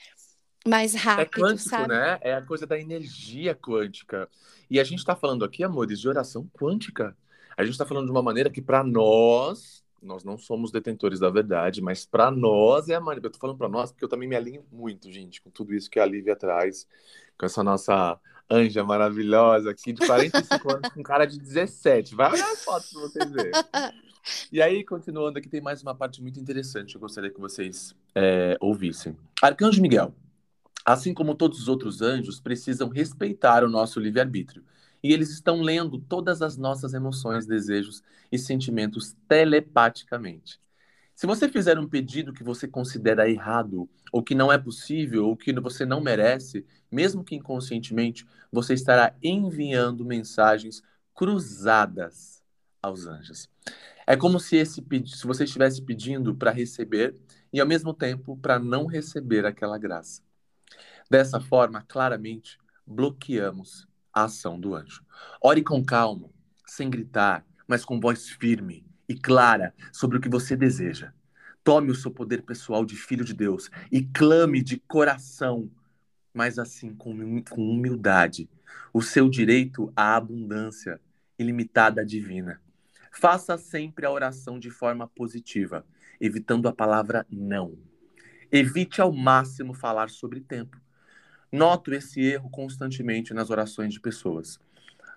mais 0.66 0.94
é 0.94 0.98
rápido, 0.98 1.38
é 1.38 1.48
quântico, 1.48 1.68
sabe? 1.68 1.88
né? 1.88 2.18
É 2.20 2.34
a 2.34 2.42
coisa 2.42 2.66
da 2.66 2.78
energia 2.78 3.54
quântica. 3.54 4.28
E 4.68 4.78
a 4.78 4.84
gente 4.84 4.98
está 4.98 5.16
falando 5.16 5.44
aqui, 5.44 5.64
amores, 5.64 5.98
de 5.98 6.08
oração 6.08 6.48
quântica. 6.52 7.16
A 7.56 7.64
gente 7.64 7.72
está 7.72 7.86
falando 7.86 8.06
de 8.06 8.10
uma 8.10 8.22
maneira 8.22 8.50
que, 8.50 8.60
para 8.60 8.84
nós, 8.84 9.82
nós 10.02 10.22
não 10.22 10.38
somos 10.38 10.70
detentores 10.70 11.18
da 11.18 11.30
verdade, 11.30 11.80
mas 11.80 12.04
para 12.04 12.30
nós 12.30 12.88
é 12.88 12.94
a 12.94 13.00
maneira. 13.00 13.26
Eu 13.26 13.30
tô 13.32 13.38
falando 13.38 13.56
para 13.56 13.68
nós 13.68 13.90
porque 13.90 14.04
eu 14.04 14.08
também 14.08 14.28
me 14.28 14.36
alinho 14.36 14.64
muito, 14.70 15.10
gente, 15.10 15.40
com 15.42 15.50
tudo 15.50 15.74
isso 15.74 15.90
que 15.90 15.98
a 15.98 16.06
Lívia 16.06 16.36
traz, 16.36 16.86
com 17.38 17.46
essa 17.46 17.62
nossa 17.62 18.18
anja 18.48 18.84
maravilhosa 18.84 19.70
aqui, 19.70 19.92
de 19.92 20.04
45 20.06 20.72
anos, 20.72 20.88
com 20.90 21.02
cara 21.02 21.24
de 21.24 21.38
17. 21.38 22.14
Vai 22.14 22.32
olhar 22.32 22.50
as 22.50 22.64
fotos 22.64 22.92
para 22.92 23.00
vocês 23.02 23.30
verem. 23.30 23.52
E 24.52 24.60
aí, 24.60 24.84
continuando 24.84 25.38
aqui, 25.38 25.48
tem 25.48 25.62
mais 25.62 25.82
uma 25.82 25.94
parte 25.94 26.20
muito 26.20 26.38
interessante 26.38 26.90
que 26.90 26.96
eu 26.98 27.00
gostaria 27.00 27.30
que 27.30 27.40
vocês 27.40 27.94
é, 28.14 28.54
ouvissem. 28.60 29.16
Arcanjo 29.40 29.80
Miguel 29.80 30.14
assim 30.84 31.14
como 31.14 31.34
todos 31.34 31.60
os 31.60 31.68
outros 31.68 32.02
anjos, 32.02 32.40
precisam 32.40 32.88
respeitar 32.88 33.64
o 33.64 33.68
nosso 33.68 34.00
livre-arbítrio. 34.00 34.64
E 35.02 35.12
eles 35.12 35.30
estão 35.30 35.62
lendo 35.62 35.98
todas 35.98 36.42
as 36.42 36.56
nossas 36.56 36.94
emoções, 36.94 37.46
desejos 37.46 38.02
e 38.30 38.38
sentimentos 38.38 39.16
telepaticamente. 39.26 40.60
Se 41.14 41.26
você 41.26 41.48
fizer 41.50 41.78
um 41.78 41.86
pedido 41.86 42.32
que 42.32 42.42
você 42.42 42.66
considera 42.66 43.28
errado, 43.28 43.88
ou 44.10 44.22
que 44.22 44.34
não 44.34 44.50
é 44.50 44.56
possível, 44.56 45.26
ou 45.28 45.36
que 45.36 45.52
você 45.60 45.84
não 45.84 46.00
merece, 46.00 46.64
mesmo 46.90 47.22
que 47.22 47.34
inconscientemente, 47.34 48.26
você 48.50 48.72
estará 48.72 49.14
enviando 49.22 50.02
mensagens 50.04 50.82
cruzadas 51.14 52.42
aos 52.80 53.06
anjos. 53.06 53.48
É 54.06 54.16
como 54.16 54.40
se, 54.40 54.56
esse, 54.56 54.82
se 55.06 55.26
você 55.26 55.44
estivesse 55.44 55.82
pedindo 55.82 56.34
para 56.34 56.50
receber 56.50 57.14
e, 57.52 57.60
ao 57.60 57.66
mesmo 57.66 57.92
tempo, 57.92 58.36
para 58.38 58.58
não 58.58 58.86
receber 58.86 59.44
aquela 59.44 59.76
graça. 59.76 60.22
Dessa 61.10 61.40
forma, 61.40 61.84
claramente, 61.88 62.56
bloqueamos 62.86 63.88
a 64.14 64.24
ação 64.24 64.60
do 64.60 64.76
anjo. 64.76 65.04
Ore 65.42 65.60
com 65.60 65.84
calma, 65.84 66.30
sem 66.64 66.88
gritar, 66.88 67.44
mas 67.66 67.84
com 67.84 67.98
voz 67.98 68.28
firme 68.28 68.86
e 69.08 69.16
clara 69.16 69.74
sobre 69.92 70.18
o 70.18 70.20
que 70.20 70.28
você 70.28 70.54
deseja. 70.54 71.12
Tome 71.64 71.90
o 71.90 71.96
seu 71.96 72.12
poder 72.12 72.42
pessoal 72.42 72.84
de 72.84 72.94
filho 72.94 73.24
de 73.24 73.34
Deus 73.34 73.68
e 73.90 74.04
clame 74.04 74.62
de 74.62 74.78
coração, 74.78 75.68
mas 76.32 76.60
assim 76.60 76.94
com, 76.94 77.10
humildade, 77.56 78.48
o 78.92 79.02
seu 79.02 79.28
direito 79.28 79.92
à 79.96 80.14
abundância 80.14 81.00
ilimitada 81.36 82.06
divina. 82.06 82.60
Faça 83.10 83.58
sempre 83.58 84.06
a 84.06 84.12
oração 84.12 84.60
de 84.60 84.70
forma 84.70 85.08
positiva, 85.08 85.84
evitando 86.20 86.68
a 86.68 86.72
palavra 86.72 87.26
não. 87.28 87.76
Evite 88.52 89.00
ao 89.00 89.12
máximo 89.12 89.74
falar 89.74 90.08
sobre 90.08 90.40
tempo 90.40 90.80
Noto 91.52 91.92
esse 91.92 92.20
erro 92.20 92.48
constantemente 92.48 93.34
nas 93.34 93.50
orações 93.50 93.92
de 93.92 94.00
pessoas. 94.00 94.60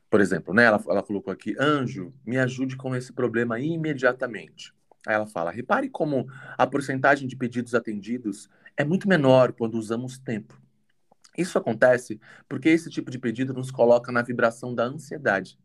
Por 0.09 0.21
exemplo, 0.21 0.53
né, 0.53 0.65
ela, 0.65 0.83
ela 0.87 1.03
colocou 1.03 1.31
aqui: 1.31 1.55
Anjo, 1.59 2.13
me 2.25 2.37
ajude 2.37 2.75
com 2.75 2.95
esse 2.95 3.11
problema 3.11 3.59
imediatamente. 3.59 4.73
Aí 5.05 5.13
ela 5.15 5.27
fala: 5.27 5.51
repare 5.51 5.89
como 5.89 6.27
a 6.57 6.65
porcentagem 6.65 7.27
de 7.27 7.35
pedidos 7.35 7.75
atendidos 7.75 8.49
é 8.77 8.83
muito 8.83 9.07
menor 9.07 9.53
quando 9.53 9.75
usamos 9.75 10.17
tempo. 10.17 10.59
Isso 11.37 11.57
acontece 11.57 12.19
porque 12.47 12.69
esse 12.69 12.89
tipo 12.89 13.09
de 13.09 13.19
pedido 13.19 13.53
nos 13.53 13.71
coloca 13.71 14.11
na 14.11 14.21
vibração 14.21 14.73
da 14.73 14.83
ansiedade. 14.83 15.57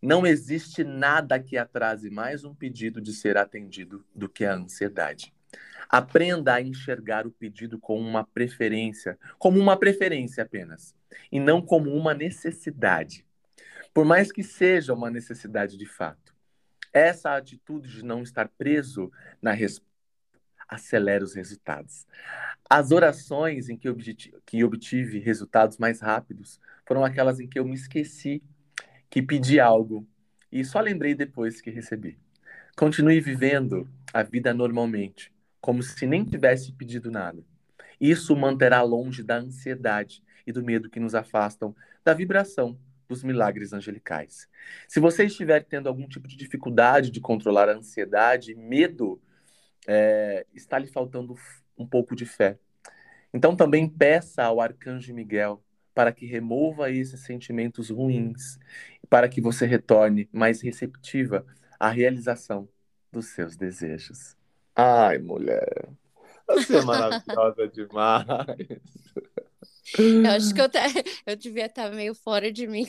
Não 0.00 0.26
existe 0.26 0.84
nada 0.84 1.40
que 1.40 1.56
atrase 1.56 2.10
mais 2.10 2.44
um 2.44 2.54
pedido 2.54 3.00
de 3.00 3.12
ser 3.12 3.38
atendido 3.38 4.04
do 4.14 4.28
que 4.28 4.44
a 4.44 4.54
ansiedade. 4.54 5.33
Aprenda 5.88 6.54
a 6.54 6.60
enxergar 6.60 7.26
o 7.26 7.30
pedido 7.30 7.78
como 7.78 8.00
uma 8.00 8.24
preferência, 8.24 9.18
como 9.38 9.58
uma 9.58 9.76
preferência 9.76 10.42
apenas, 10.42 10.94
e 11.30 11.38
não 11.38 11.62
como 11.62 11.94
uma 11.94 12.14
necessidade. 12.14 13.24
Por 13.92 14.04
mais 14.04 14.32
que 14.32 14.42
seja 14.42 14.92
uma 14.92 15.10
necessidade 15.10 15.76
de 15.76 15.86
fato. 15.86 16.34
Essa 16.92 17.36
atitude 17.36 17.88
de 17.88 18.04
não 18.04 18.22
estar 18.22 18.48
preso 18.48 19.10
na 19.42 19.52
resposta 19.52 19.94
acelera 20.68 21.24
os 21.24 21.34
resultados. 21.34 22.06
As 22.68 22.90
orações 22.90 23.68
em 23.68 23.76
que 23.76 23.88
obtive, 23.88 24.34
que 24.46 24.64
obtive 24.64 25.18
resultados 25.18 25.78
mais 25.78 26.00
rápidos 26.00 26.60
foram 26.86 27.04
aquelas 27.04 27.40
em 27.40 27.48
que 27.48 27.58
eu 27.58 27.64
me 27.64 27.74
esqueci 27.74 28.42
que 29.10 29.22
pedi 29.22 29.60
algo 29.60 30.06
e 30.50 30.64
só 30.64 30.80
lembrei 30.80 31.14
depois 31.14 31.60
que 31.60 31.70
recebi. 31.70 32.18
Continue 32.76 33.20
vivendo 33.20 33.88
a 34.12 34.22
vida 34.22 34.52
normalmente, 34.52 35.32
como 35.64 35.82
se 35.82 36.06
nem 36.06 36.22
tivesse 36.26 36.72
pedido 36.72 37.10
nada. 37.10 37.42
Isso 37.98 38.36
manterá 38.36 38.82
longe 38.82 39.22
da 39.22 39.36
ansiedade 39.36 40.22
e 40.46 40.52
do 40.52 40.62
medo 40.62 40.90
que 40.90 41.00
nos 41.00 41.14
afastam 41.14 41.74
da 42.04 42.12
vibração 42.12 42.78
dos 43.08 43.24
milagres 43.24 43.72
angelicais. 43.72 44.46
Se 44.86 45.00
você 45.00 45.24
estiver 45.24 45.64
tendo 45.64 45.88
algum 45.88 46.06
tipo 46.06 46.28
de 46.28 46.36
dificuldade 46.36 47.10
de 47.10 47.18
controlar 47.18 47.70
a 47.70 47.76
ansiedade, 47.76 48.54
medo, 48.54 49.18
é, 49.88 50.44
está 50.52 50.78
lhe 50.78 50.86
faltando 50.86 51.34
um 51.78 51.86
pouco 51.86 52.14
de 52.14 52.26
fé. 52.26 52.58
Então 53.32 53.56
também 53.56 53.88
peça 53.88 54.44
ao 54.44 54.60
arcanjo 54.60 55.14
Miguel 55.14 55.64
para 55.94 56.12
que 56.12 56.26
remova 56.26 56.90
esses 56.90 57.24
sentimentos 57.24 57.88
ruins, 57.88 58.58
para 59.08 59.30
que 59.30 59.40
você 59.40 59.64
retorne 59.64 60.28
mais 60.30 60.60
receptiva 60.60 61.46
à 61.80 61.88
realização 61.88 62.68
dos 63.10 63.28
seus 63.28 63.56
desejos. 63.56 64.36
Ai, 64.76 65.18
mulher. 65.18 65.88
Você 66.48 66.76
é 66.76 66.82
maravilhosa 66.82 67.68
demais. 67.72 68.26
Eu 69.98 70.30
acho 70.30 70.54
que 70.54 70.60
eu, 70.60 70.68
te... 70.68 70.78
eu 71.26 71.36
devia 71.36 71.66
estar 71.66 71.90
meio 71.90 72.14
fora 72.14 72.50
de 72.52 72.66
mim. 72.66 72.86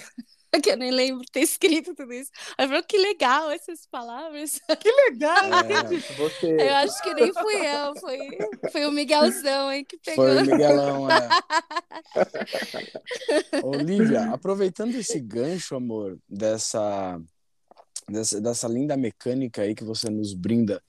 que 0.63 0.71
eu 0.71 0.77
nem 0.77 0.91
lembro 0.91 1.25
ter 1.31 1.41
escrito 1.41 1.93
tudo 1.93 2.13
isso. 2.13 2.31
Ela 2.57 2.69
falou, 2.69 2.83
que 2.83 2.97
legal 2.97 3.51
essas 3.51 3.86
palavras. 3.86 4.61
Que 4.79 4.89
legal, 5.09 5.45
É. 5.45 5.83
Você... 6.17 6.55
Eu 6.59 6.73
acho 6.75 7.03
que 7.03 7.13
nem 7.13 7.33
fui 7.33 7.55
eu, 7.55 7.95
foi, 7.99 8.17
foi 8.71 8.86
o 8.86 8.91
Miguelzão 8.91 9.67
aí 9.69 9.83
que 9.83 9.97
pegou. 9.97 10.25
Foi 10.25 10.38
o 10.38 10.41
Miguelão, 10.41 11.09
é. 11.09 11.29
Olivia, 13.63 14.33
aproveitando 14.33 14.95
esse 14.95 15.19
gancho, 15.19 15.75
amor, 15.75 16.17
dessa, 16.27 17.19
dessa, 18.09 18.39
dessa 18.41 18.67
linda 18.67 18.95
mecânica 18.95 19.61
aí 19.61 19.75
que 19.75 19.83
você 19.83 20.09
nos 20.09 20.33
brinda 20.33 20.81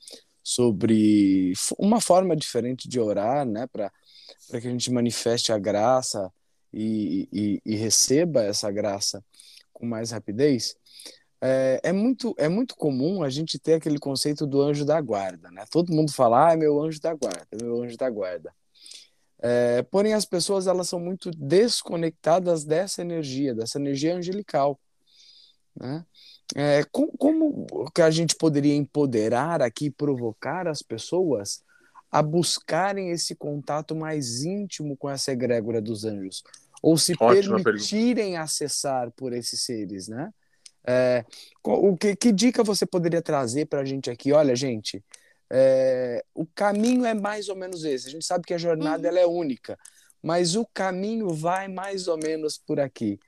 sobre 0.49 1.55
uma 1.77 2.01
forma 2.01 2.37
diferente 2.37 2.89
de 2.89 3.01
orar, 3.01 3.45
né, 3.45 3.67
para 3.67 3.91
que 4.49 4.69
a 4.69 4.71
gente 4.71 4.93
manifeste 4.93 5.51
a 5.51 5.59
graça 5.59 6.33
e, 6.73 7.29
e, 7.33 7.63
e 7.67 7.75
receba 7.75 8.45
essa 8.45 8.71
graça 8.71 9.25
com 9.73 9.85
mais 9.85 10.13
rapidez, 10.13 10.77
é, 11.41 11.81
é 11.83 11.93
muito, 11.93 12.33
é 12.39 12.49
muito 12.49 12.77
comum 12.77 13.25
a 13.25 13.29
gente 13.29 13.59
ter 13.59 13.75
aquele 13.75 13.99
conceito 13.99 14.47
do 14.47 14.63
anjo 14.63 14.85
da 14.85 15.01
guarda, 15.01 15.51
né? 15.51 15.65
Todo 15.69 15.93
mundo 15.93 16.13
fala, 16.13 16.51
ah, 16.51 16.53
é 16.53 16.57
meu 16.57 16.81
anjo 16.81 17.01
da 17.01 17.13
guarda, 17.13 17.49
meu 17.61 17.83
anjo 17.83 17.97
da 17.97 18.09
guarda. 18.09 18.55
É, 19.43 19.83
porém, 19.83 20.15
as 20.15 20.25
pessoas 20.25 20.69
elas 20.69 20.89
são 20.89 21.01
muito 21.01 21.29
desconectadas 21.33 22.65
dessa 22.65 23.03
energia, 23.03 23.53
dessa 23.53 23.81
energia 23.81 24.15
angelical. 24.15 24.79
Né? 25.79 26.05
É, 26.55 26.85
com- 26.85 27.09
como, 27.19 27.67
que 27.95 28.03
a 28.03 28.11
gente 28.11 28.35
poderia 28.35 28.75
empoderar 28.75 29.61
aqui, 29.63 29.91
provocar 29.91 30.67
as 30.67 30.83
pessoas 30.83 31.63
a 32.11 32.23
buscarem 32.23 33.11
esse 33.11 33.35
contato 33.35 33.95
mais 33.95 34.43
íntimo 34.45 34.97
com 34.97 35.11
essa 35.11 35.33
egrégora 35.33 35.81
dos 35.81 36.05
anjos? 36.05 36.43
Ou 36.83 36.97
se 36.97 37.15
Ótima 37.19 37.63
permitirem 37.63 38.37
acessar 38.37 39.11
por 39.13 39.33
esses 39.33 39.63
seres, 39.63 40.09
né? 40.09 40.33
É, 40.89 41.25
o 41.65 41.97
que, 41.97 42.15
que 42.15 42.31
dica 42.33 42.63
você 42.63 42.87
poderia 42.87 43.21
trazer 43.21 43.67
para 43.67 43.81
a 43.81 43.85
gente 43.85 44.09
aqui? 44.09 44.33
Olha, 44.33 44.55
gente, 44.55 45.03
é, 45.51 46.25
o 46.33 46.47
caminho 46.47 47.05
é 47.05 47.13
mais 47.13 47.49
ou 47.49 47.57
menos 47.57 47.85
esse. 47.85 48.07
A 48.07 48.11
gente 48.11 48.25
sabe 48.25 48.45
que 48.45 48.55
a 48.55 48.59
jornada 48.59 49.03
Uhum. 49.03 49.09
ela 49.09 49.19
é 49.19 49.27
única, 49.27 49.77
mas 50.23 50.55
o 50.55 50.65
caminho 50.73 51.31
vai 51.31 51.67
mais 51.67 52.07
ou 52.07 52.17
menos 52.17 52.57
por 52.57 52.79
aqui. 52.79 53.19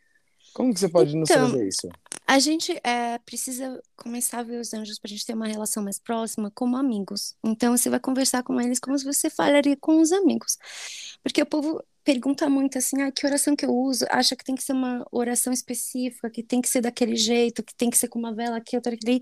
Como 0.54 0.72
que 0.72 0.80
você 0.80 0.88
pode 0.88 1.16
nos 1.16 1.30
Então, 1.30 1.50
trazer 1.50 1.68
isso? 1.68 1.88
A 2.30 2.38
gente 2.38 2.78
é, 2.84 3.18
precisa 3.20 3.82
começar 3.96 4.40
a 4.40 4.42
ver 4.42 4.60
os 4.60 4.74
anjos 4.74 4.98
para 4.98 5.08
a 5.08 5.10
gente 5.12 5.24
ter 5.24 5.32
uma 5.32 5.46
relação 5.46 5.82
mais 5.82 5.98
próxima 5.98 6.50
como 6.54 6.76
amigos. 6.76 7.34
Então 7.42 7.74
você 7.74 7.88
vai 7.88 7.98
conversar 7.98 8.42
com 8.42 8.60
eles 8.60 8.78
como 8.78 8.98
se 8.98 9.04
você 9.06 9.30
falaria 9.30 9.74
com 9.80 9.98
os 9.98 10.12
amigos. 10.12 10.58
Porque 11.22 11.40
o 11.40 11.46
povo 11.46 11.82
pergunta 12.04 12.48
muito 12.48 12.78
assim, 12.78 13.02
ah, 13.02 13.10
que 13.12 13.26
oração 13.26 13.56
que 13.56 13.64
eu 13.66 13.74
uso? 13.74 14.04
Acha 14.10 14.36
que 14.36 14.44
tem 14.44 14.54
que 14.54 14.62
ser 14.62 14.72
uma 14.72 15.06
oração 15.10 15.52
específica, 15.52 16.30
que 16.30 16.42
tem 16.42 16.60
que 16.60 16.68
ser 16.68 16.82
daquele 16.82 17.16
jeito, 17.16 17.62
que 17.62 17.74
tem 17.74 17.90
que 17.90 17.98
ser 17.98 18.08
com 18.08 18.18
uma 18.18 18.34
vela 18.34 18.58
aqui, 18.58 18.76
outra 18.76 18.92
ali. 18.94 19.20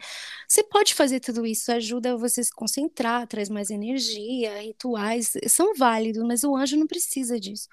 Você 0.48 0.62
pode 0.64 0.94
fazer 0.94 1.20
tudo 1.20 1.46
isso, 1.46 1.70
ajuda 1.72 2.16
você 2.16 2.40
a 2.40 2.44
se 2.44 2.50
concentrar, 2.52 3.26
traz 3.28 3.48
mais 3.48 3.70
energia, 3.70 4.61
rituais, 4.62 5.32
são 5.48 5.74
válidos, 5.74 6.22
mas 6.24 6.44
o 6.44 6.57
anjo 6.57 6.76
não 6.76 6.86
precisa 6.86 7.38
disso. 7.40 7.68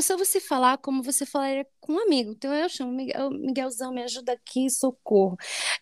Então 0.00 0.14
é 0.14 0.16
você 0.16 0.40
falar 0.40 0.78
como 0.78 1.02
você 1.02 1.24
falaria 1.24 1.66
com 1.80 1.94
um 1.94 2.00
amigo. 2.00 2.32
Então 2.32 2.52
eu 2.52 2.68
chamo 2.68 2.92
Miguel, 2.92 3.30
Miguelzão, 3.30 3.92
me 3.92 4.02
ajuda 4.02 4.32
aqui, 4.32 4.68
socorro. 4.70 5.36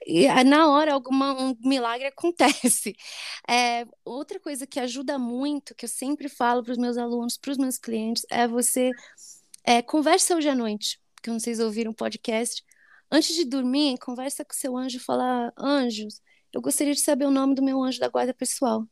E 0.06 0.26
ah, 0.28 0.44
na 0.44 0.68
hora 0.68 0.92
alguma, 0.92 1.32
um 1.32 1.56
milagre 1.60 2.06
acontece. 2.06 2.94
É, 3.48 3.84
outra 4.04 4.38
coisa 4.38 4.66
que 4.66 4.78
ajuda 4.78 5.18
muito, 5.18 5.74
que 5.74 5.84
eu 5.84 5.88
sempre 5.88 6.28
falo 6.28 6.62
para 6.62 6.72
os 6.72 6.78
meus 6.78 6.96
alunos, 6.96 7.36
para 7.36 7.50
os 7.50 7.58
meus 7.58 7.76
clientes, 7.76 8.24
é 8.30 8.46
você 8.46 8.90
é, 9.64 9.82
conversa 9.82 10.36
hoje 10.36 10.48
à 10.48 10.54
noite, 10.54 11.00
que 11.22 11.40
se 11.40 11.62
ouviram 11.62 11.90
o 11.90 11.94
podcast. 11.94 12.62
Antes 13.10 13.34
de 13.34 13.44
dormir, 13.44 13.98
conversa 13.98 14.44
com 14.44 14.54
seu 14.54 14.76
anjo 14.76 15.00
fala, 15.00 15.52
anjos, 15.58 16.20
eu 16.52 16.60
gostaria 16.60 16.94
de 16.94 17.00
saber 17.00 17.26
o 17.26 17.30
nome 17.30 17.54
do 17.54 17.62
meu 17.62 17.82
anjo 17.82 17.98
da 17.98 18.08
guarda 18.08 18.32
pessoal. 18.32 18.86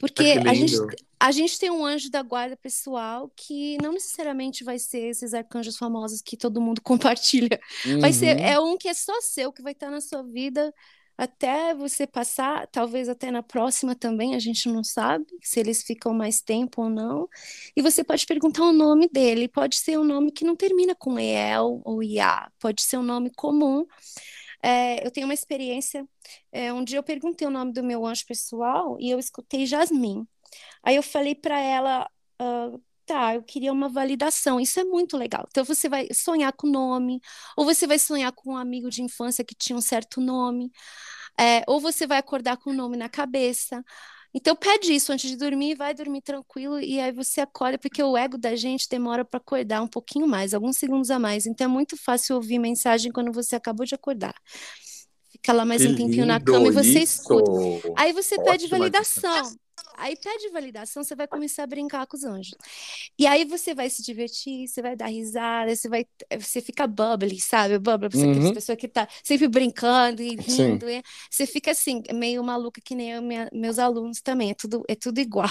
Porque 0.00 0.24
Ah, 0.24 0.26
que 0.28 0.38
a 0.46 0.54
gente, 0.54 0.84
a 1.20 1.32
gente 1.32 1.58
tem 1.58 1.70
um 1.70 1.84
anjo 1.84 2.10
da 2.10 2.22
guarda 2.22 2.56
pessoal 2.56 3.30
que 3.36 3.78
não 3.82 3.92
necessariamente 3.92 4.64
vai 4.64 4.78
ser 4.78 5.00
esses 5.10 5.34
arcanjos 5.34 5.76
famosos 5.76 6.22
que 6.22 6.36
todo 6.36 6.60
mundo 6.60 6.82
compartilha. 6.84 7.60
Vai 8.00 8.12
ser, 8.12 8.38
Uhum. 8.38 8.40
é 8.40 8.58
um 8.60 8.78
que 8.78 8.88
é 8.88 8.94
só 8.94 9.12
seu, 9.22 9.52
que 9.52 9.62
vai 9.62 9.72
estar 9.72 9.90
na 9.90 10.00
sua 10.00 10.22
vida 10.22 10.72
até 11.18 11.74
você 11.74 12.06
passar, 12.06 12.66
talvez 12.68 13.06
até 13.08 13.30
na 13.30 13.42
próxima 13.42 13.94
também, 13.94 14.34
a 14.34 14.38
gente 14.38 14.68
não 14.70 14.82
sabe 14.82 15.26
se 15.42 15.60
eles 15.60 15.82
ficam 15.82 16.14
mais 16.14 16.40
tempo 16.40 16.82
ou 16.84 16.88
não. 16.88 17.28
E 17.76 17.82
você 17.82 18.02
pode 18.02 18.24
perguntar 18.26 18.62
o 18.64 18.72
nome 18.72 19.06
dele, 19.12 19.46
pode 19.46 19.76
ser 19.76 19.98
um 19.98 20.04
nome 20.04 20.32
que 20.32 20.44
não 20.46 20.56
termina 20.56 20.94
com 20.94 21.18
El 21.18 21.82
ou 21.84 22.02
Iá, 22.02 22.50
pode 22.58 22.80
ser 22.82 22.96
um 22.98 23.02
nome 23.02 23.30
comum. 23.36 23.84
É, 24.62 25.04
eu 25.06 25.10
tenho 25.10 25.26
uma 25.26 25.34
experiência, 25.34 26.06
é, 26.52 26.72
um 26.72 26.84
dia 26.84 26.98
eu 26.98 27.02
perguntei 27.02 27.46
o 27.46 27.50
nome 27.50 27.72
do 27.72 27.82
meu 27.82 28.04
anjo 28.06 28.26
pessoal 28.26 28.96
e 29.00 29.10
eu 29.10 29.18
escutei 29.18 29.66
Jasmine. 29.66 30.26
Aí 30.82 30.96
eu 30.96 31.02
falei 31.02 31.34
para 31.34 31.58
ela, 31.60 32.10
ah, 32.38 32.72
tá, 33.06 33.34
eu 33.34 33.42
queria 33.42 33.72
uma 33.72 33.88
validação. 33.88 34.60
Isso 34.60 34.80
é 34.80 34.84
muito 34.84 35.16
legal. 35.16 35.46
Então 35.50 35.64
você 35.64 35.88
vai 35.88 36.08
sonhar 36.14 36.52
com 36.52 36.66
o 36.68 36.70
nome, 36.70 37.20
ou 37.56 37.64
você 37.64 37.86
vai 37.86 37.98
sonhar 37.98 38.32
com 38.32 38.52
um 38.52 38.56
amigo 38.56 38.90
de 38.90 39.02
infância 39.02 39.44
que 39.44 39.54
tinha 39.54 39.76
um 39.76 39.80
certo 39.80 40.20
nome, 40.20 40.70
é, 41.38 41.64
ou 41.66 41.80
você 41.80 42.06
vai 42.06 42.18
acordar 42.18 42.56
com 42.58 42.70
o 42.70 42.74
nome 42.74 42.96
na 42.96 43.08
cabeça. 43.08 43.84
Então 44.32 44.54
pede 44.54 44.92
isso 44.92 45.12
antes 45.12 45.28
de 45.28 45.36
dormir, 45.36 45.74
vai 45.74 45.92
dormir 45.92 46.22
tranquilo 46.22 46.78
e 46.80 47.00
aí 47.00 47.10
você 47.10 47.40
acorda, 47.40 47.78
porque 47.78 48.02
o 48.02 48.16
ego 48.16 48.38
da 48.38 48.54
gente 48.54 48.88
demora 48.88 49.24
para 49.24 49.38
acordar 49.38 49.82
um 49.82 49.88
pouquinho 49.88 50.26
mais, 50.26 50.54
alguns 50.54 50.76
segundos 50.76 51.10
a 51.10 51.18
mais. 51.18 51.46
Então 51.46 51.64
é 51.64 51.68
muito 51.68 51.96
fácil 51.96 52.36
ouvir 52.36 52.58
mensagem 52.58 53.10
quando 53.10 53.32
você 53.32 53.56
acabou 53.56 53.84
de 53.84 53.94
acordar. 53.94 54.34
Fica 55.30 55.52
lá 55.52 55.64
mais 55.64 55.82
Que 55.82 55.88
um 55.88 55.94
tempinho 55.96 56.26
na 56.26 56.38
lindo 56.38 56.52
cama 56.52 56.68
e 56.68 56.70
você 56.70 57.00
isso. 57.00 57.22
escuta. 57.22 57.50
Aí 57.96 58.12
você 58.12 58.36
pede 58.36 58.64
Ótima 58.64 58.78
validação. 58.78 59.52
Aí 60.00 60.16
pede 60.16 60.48
validação, 60.50 61.04
você 61.04 61.14
vai 61.14 61.28
começar 61.28 61.64
a 61.64 61.66
brincar 61.66 62.06
com 62.06 62.16
os 62.16 62.24
anjos. 62.24 62.56
E 63.18 63.26
aí 63.26 63.44
você 63.44 63.74
vai 63.74 63.90
se 63.90 64.02
divertir, 64.02 64.68
você 64.68 64.82
vai 64.82 64.96
dar 64.96 65.06
risada, 65.06 65.74
você 65.74 65.88
vai, 65.88 66.06
você 66.40 66.60
fica 66.60 66.86
bubbly, 66.86 67.40
sabe? 67.40 67.78
Bubbly, 67.78 68.10
você 68.10 68.26
Uhum. 68.26 68.32
aquela 68.32 68.54
pessoa 68.54 68.76
que 68.76 68.88
tá 68.88 69.08
sempre 69.24 69.48
brincando 69.48 70.22
e 70.22 70.36
rindo. 70.36 70.88
e 70.88 71.02
você 71.30 71.46
fica 71.46 71.70
assim, 71.72 72.02
meio 72.14 72.42
maluca 72.44 72.80
que 72.84 72.94
nem 72.94 73.12
eu, 73.12 73.22
minha- 73.22 73.48
meus 73.52 73.78
alunos 73.78 74.20
também, 74.20 74.50
é 74.50 74.54
tudo, 74.54 74.82
é 74.88 74.94
tudo 74.94 75.18
igual. 75.20 75.48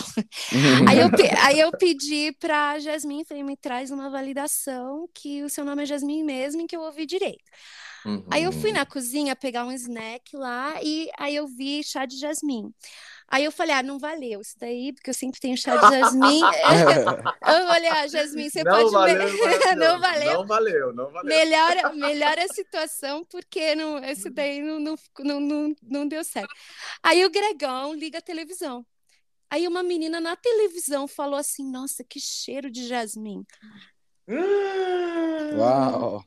Aí 0.88 1.00
eu, 1.00 1.10
aí 1.56 1.60
eu 1.60 1.72
pedi 1.72 2.32
pra 2.40 2.80
Jasmine, 2.80 3.26
falei, 3.26 3.44
me 3.44 3.58
traz 3.58 3.92
uma 3.92 4.10
validação 4.10 5.08
que 5.14 5.44
o 5.44 5.50
seu 5.50 5.64
nome 5.66 5.84
é 5.84 5.86
Jasmine 5.86 6.24
mesmo 6.24 6.62
e 6.62 6.68
que 6.68 6.76
eu 6.76 6.82
ouvi 6.82 7.06
direito. 7.06 7.44
Uhum. 8.06 8.24
Aí 8.32 8.44
eu 8.44 8.52
fui 8.52 8.72
na 8.72 8.86
cozinha 8.86 9.36
pegar 9.36 9.66
um 9.66 9.72
snack 9.74 10.36
lá 10.36 10.82
e 10.82 11.10
aí 11.18 11.36
eu 11.36 11.48
vi 11.48 11.84
chá 11.84 12.06
de 12.06 12.18
jasmim. 12.18 12.74
Aí 13.32 13.44
eu 13.44 13.52
falei, 13.52 13.76
ah, 13.76 13.84
não 13.84 14.00
valeu 14.00 14.42
isso 14.42 14.56
daí, 14.58 14.92
porque 14.92 15.12
eu 15.12 15.14
sempre 15.14 15.40
tenho 15.40 15.56
chá 15.56 15.76
de 15.76 15.82
jasmim. 15.98 16.42
eu 17.46 17.68
falei, 17.68 17.90
ah, 17.90 18.08
Jasmine, 18.08 18.50
você 18.50 18.64
não 18.64 18.72
pode... 18.72 18.92
valeu, 18.92 19.32
me- 19.32 19.76
não 19.76 20.00
valeu. 20.00 20.34
Não 20.34 20.48
valeu, 20.48 20.94
não 20.94 21.12
valeu. 21.12 21.38
Melhora, 21.38 21.94
melhora 21.94 22.44
a 22.44 22.48
situação, 22.48 23.24
porque 23.26 23.76
não, 23.76 24.04
esse 24.04 24.32
daí 24.32 24.62
não, 24.64 24.80
não, 24.80 24.96
não, 25.20 25.40
não, 25.40 25.76
não 25.84 26.08
deu 26.08 26.24
certo. 26.24 26.54
Aí 27.04 27.24
o 27.24 27.30
Gregão 27.30 27.94
liga 27.94 28.18
a 28.18 28.22
televisão. 28.22 28.84
Aí 29.52 29.68
uma 29.68 29.84
menina 29.84 30.20
na 30.20 30.36
televisão 30.36 31.08
falou 31.08 31.38
assim, 31.40 31.70
nossa, 31.70 32.04
que 32.04 32.20
cheiro 32.20 32.70
de 32.72 32.88
jasmim. 32.88 33.44
Uau! 35.58 36.24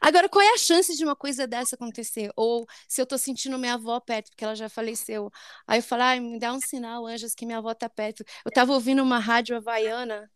Agora, 0.00 0.28
qual 0.28 0.44
é 0.44 0.52
a 0.52 0.58
chance 0.58 0.94
de 0.94 1.04
uma 1.04 1.16
coisa 1.16 1.46
dessa 1.46 1.74
acontecer? 1.74 2.30
Ou 2.36 2.66
se 2.86 3.00
eu 3.00 3.06
tô 3.06 3.16
sentindo 3.16 3.58
minha 3.58 3.74
avó 3.74 3.98
perto, 4.00 4.28
porque 4.30 4.44
ela 4.44 4.54
já 4.54 4.68
faleceu. 4.68 5.30
Aí 5.66 5.78
eu 5.78 5.82
falo, 5.82 6.02
ai, 6.02 6.20
me 6.20 6.38
dá 6.38 6.52
um 6.52 6.60
sinal, 6.60 7.06
Anjos, 7.06 7.34
que 7.34 7.46
minha 7.46 7.58
avó 7.58 7.74
tá 7.74 7.88
perto. 7.88 8.24
Eu 8.44 8.52
tava 8.52 8.72
ouvindo 8.72 9.02
uma 9.02 9.18
rádio 9.18 9.56
havaiana. 9.56 10.30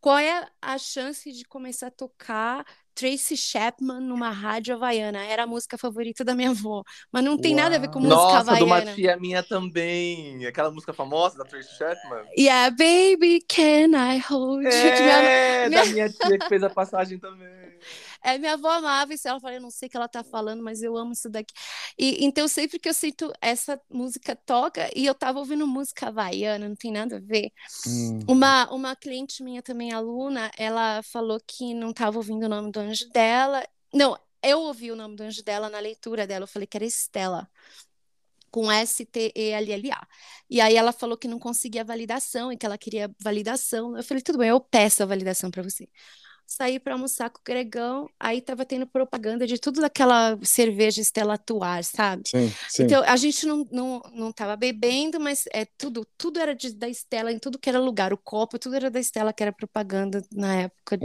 Qual 0.00 0.18
é 0.18 0.48
a 0.60 0.78
chance 0.78 1.32
de 1.32 1.44
começar 1.44 1.88
a 1.88 1.90
tocar 1.90 2.64
Tracy 2.96 3.36
Chapman 3.36 4.00
numa 4.00 4.30
rádio 4.30 4.74
havaiana? 4.74 5.22
Era 5.24 5.44
a 5.44 5.46
música 5.46 5.76
favorita 5.78 6.24
da 6.24 6.34
minha 6.34 6.50
avó. 6.50 6.82
Mas 7.12 7.22
não 7.22 7.36
tem 7.36 7.54
nada 7.54 7.76
a 7.76 7.78
ver 7.78 7.88
com 7.90 8.00
Uau. 8.00 8.08
música 8.08 8.16
Nossa, 8.44 8.54
de 8.56 8.62
uma 8.64 8.76
havaiana. 8.76 8.94
tia 8.96 9.16
minha 9.18 9.42
também. 9.42 10.46
Aquela 10.46 10.70
música 10.70 10.92
famosa 10.94 11.36
da 11.38 11.44
Tracy 11.44 11.76
Chapman. 11.76 12.24
Yeah, 12.38 12.70
baby, 12.70 13.44
can 13.46 13.90
I 13.94 14.18
hold 14.18 14.64
you? 14.64 14.70
É, 14.70 15.68
minha- 15.68 15.84
da 15.84 15.86
minha 15.90 16.08
tia 16.08 16.38
que 16.38 16.48
fez 16.48 16.62
a 16.62 16.70
passagem 16.70 17.18
também. 17.18 17.76
É, 18.26 18.38
minha 18.38 18.54
avó 18.54 18.68
amava 18.70 19.14
isso. 19.14 19.28
Ela 19.28 19.38
falou, 19.38 19.54
eu 19.54 19.60
não 19.62 19.70
sei 19.70 19.86
o 19.86 19.90
que 19.90 19.96
ela 19.96 20.08
tá 20.08 20.24
falando, 20.24 20.60
mas 20.60 20.82
eu 20.82 20.96
amo 20.96 21.12
isso 21.12 21.30
daqui. 21.30 21.54
E, 21.96 22.24
então, 22.24 22.48
sempre 22.48 22.76
que 22.76 22.88
eu 22.88 22.94
sinto 22.94 23.32
essa 23.40 23.80
música 23.88 24.34
toca, 24.34 24.90
e 24.96 25.06
eu 25.06 25.14
tava 25.14 25.38
ouvindo 25.38 25.64
música 25.64 26.08
havaiana, 26.08 26.68
não 26.68 26.74
tem 26.74 26.90
nada 26.90 27.18
a 27.18 27.20
ver. 27.20 27.52
Hum. 27.86 28.18
Uma, 28.28 28.68
uma 28.72 28.96
cliente 28.96 29.44
minha 29.44 29.62
também, 29.62 29.92
aluna, 29.92 30.50
ela 30.58 31.02
falou 31.04 31.40
que 31.46 31.72
não 31.72 31.92
tava 31.92 32.18
ouvindo 32.18 32.46
o 32.46 32.48
nome 32.48 32.72
do 32.72 32.80
anjo 32.80 33.08
dela. 33.10 33.64
Não, 33.94 34.18
eu 34.42 34.58
ouvi 34.60 34.90
o 34.90 34.96
nome 34.96 35.14
do 35.14 35.22
anjo 35.22 35.44
dela 35.44 35.70
na 35.70 35.78
leitura 35.78 36.26
dela. 36.26 36.44
Eu 36.44 36.48
falei 36.48 36.66
que 36.66 36.76
era 36.76 36.84
Estela. 36.84 37.48
Com 38.50 38.72
S-T-E-L-L-A. 38.72 40.08
E 40.50 40.60
aí 40.60 40.74
ela 40.76 40.90
falou 40.92 41.16
que 41.16 41.28
não 41.28 41.38
conseguia 41.38 41.84
validação 41.84 42.50
e 42.50 42.56
que 42.56 42.66
ela 42.66 42.78
queria 42.78 43.08
validação. 43.22 43.96
Eu 43.96 44.02
falei, 44.02 44.22
tudo 44.22 44.38
bem, 44.38 44.48
eu 44.48 44.60
peço 44.60 45.02
a 45.02 45.06
validação 45.06 45.48
para 45.50 45.62
você. 45.62 45.88
Saí 46.46 46.78
para 46.78 46.94
almoçar 46.94 47.28
com 47.28 47.40
o 47.40 47.44
Gregão, 47.44 48.08
aí 48.20 48.40
tava 48.40 48.64
tendo 48.64 48.86
propaganda 48.86 49.46
de 49.46 49.58
tudo 49.58 49.80
daquela 49.80 50.38
cerveja 50.42 51.00
Estela 51.00 51.34
Atuar, 51.34 51.82
sabe? 51.82 52.22
Sim, 52.26 52.52
sim. 52.68 52.82
Então, 52.84 53.02
a 53.04 53.16
gente 53.16 53.44
não, 53.46 53.66
não, 53.70 54.02
não 54.14 54.32
tava 54.32 54.54
bebendo, 54.56 55.18
mas 55.18 55.44
é 55.52 55.64
tudo, 55.76 56.06
tudo 56.16 56.38
era 56.38 56.54
de, 56.54 56.72
da 56.72 56.88
Estela, 56.88 57.32
em 57.32 57.38
tudo 57.38 57.58
que 57.58 57.68
era 57.68 57.80
lugar, 57.80 58.12
o 58.12 58.18
copo, 58.18 58.58
tudo 58.58 58.76
era 58.76 58.90
da 58.90 59.00
Estela, 59.00 59.32
que 59.32 59.42
era 59.42 59.52
propaganda 59.52 60.22
na 60.32 60.62
época. 60.62 60.96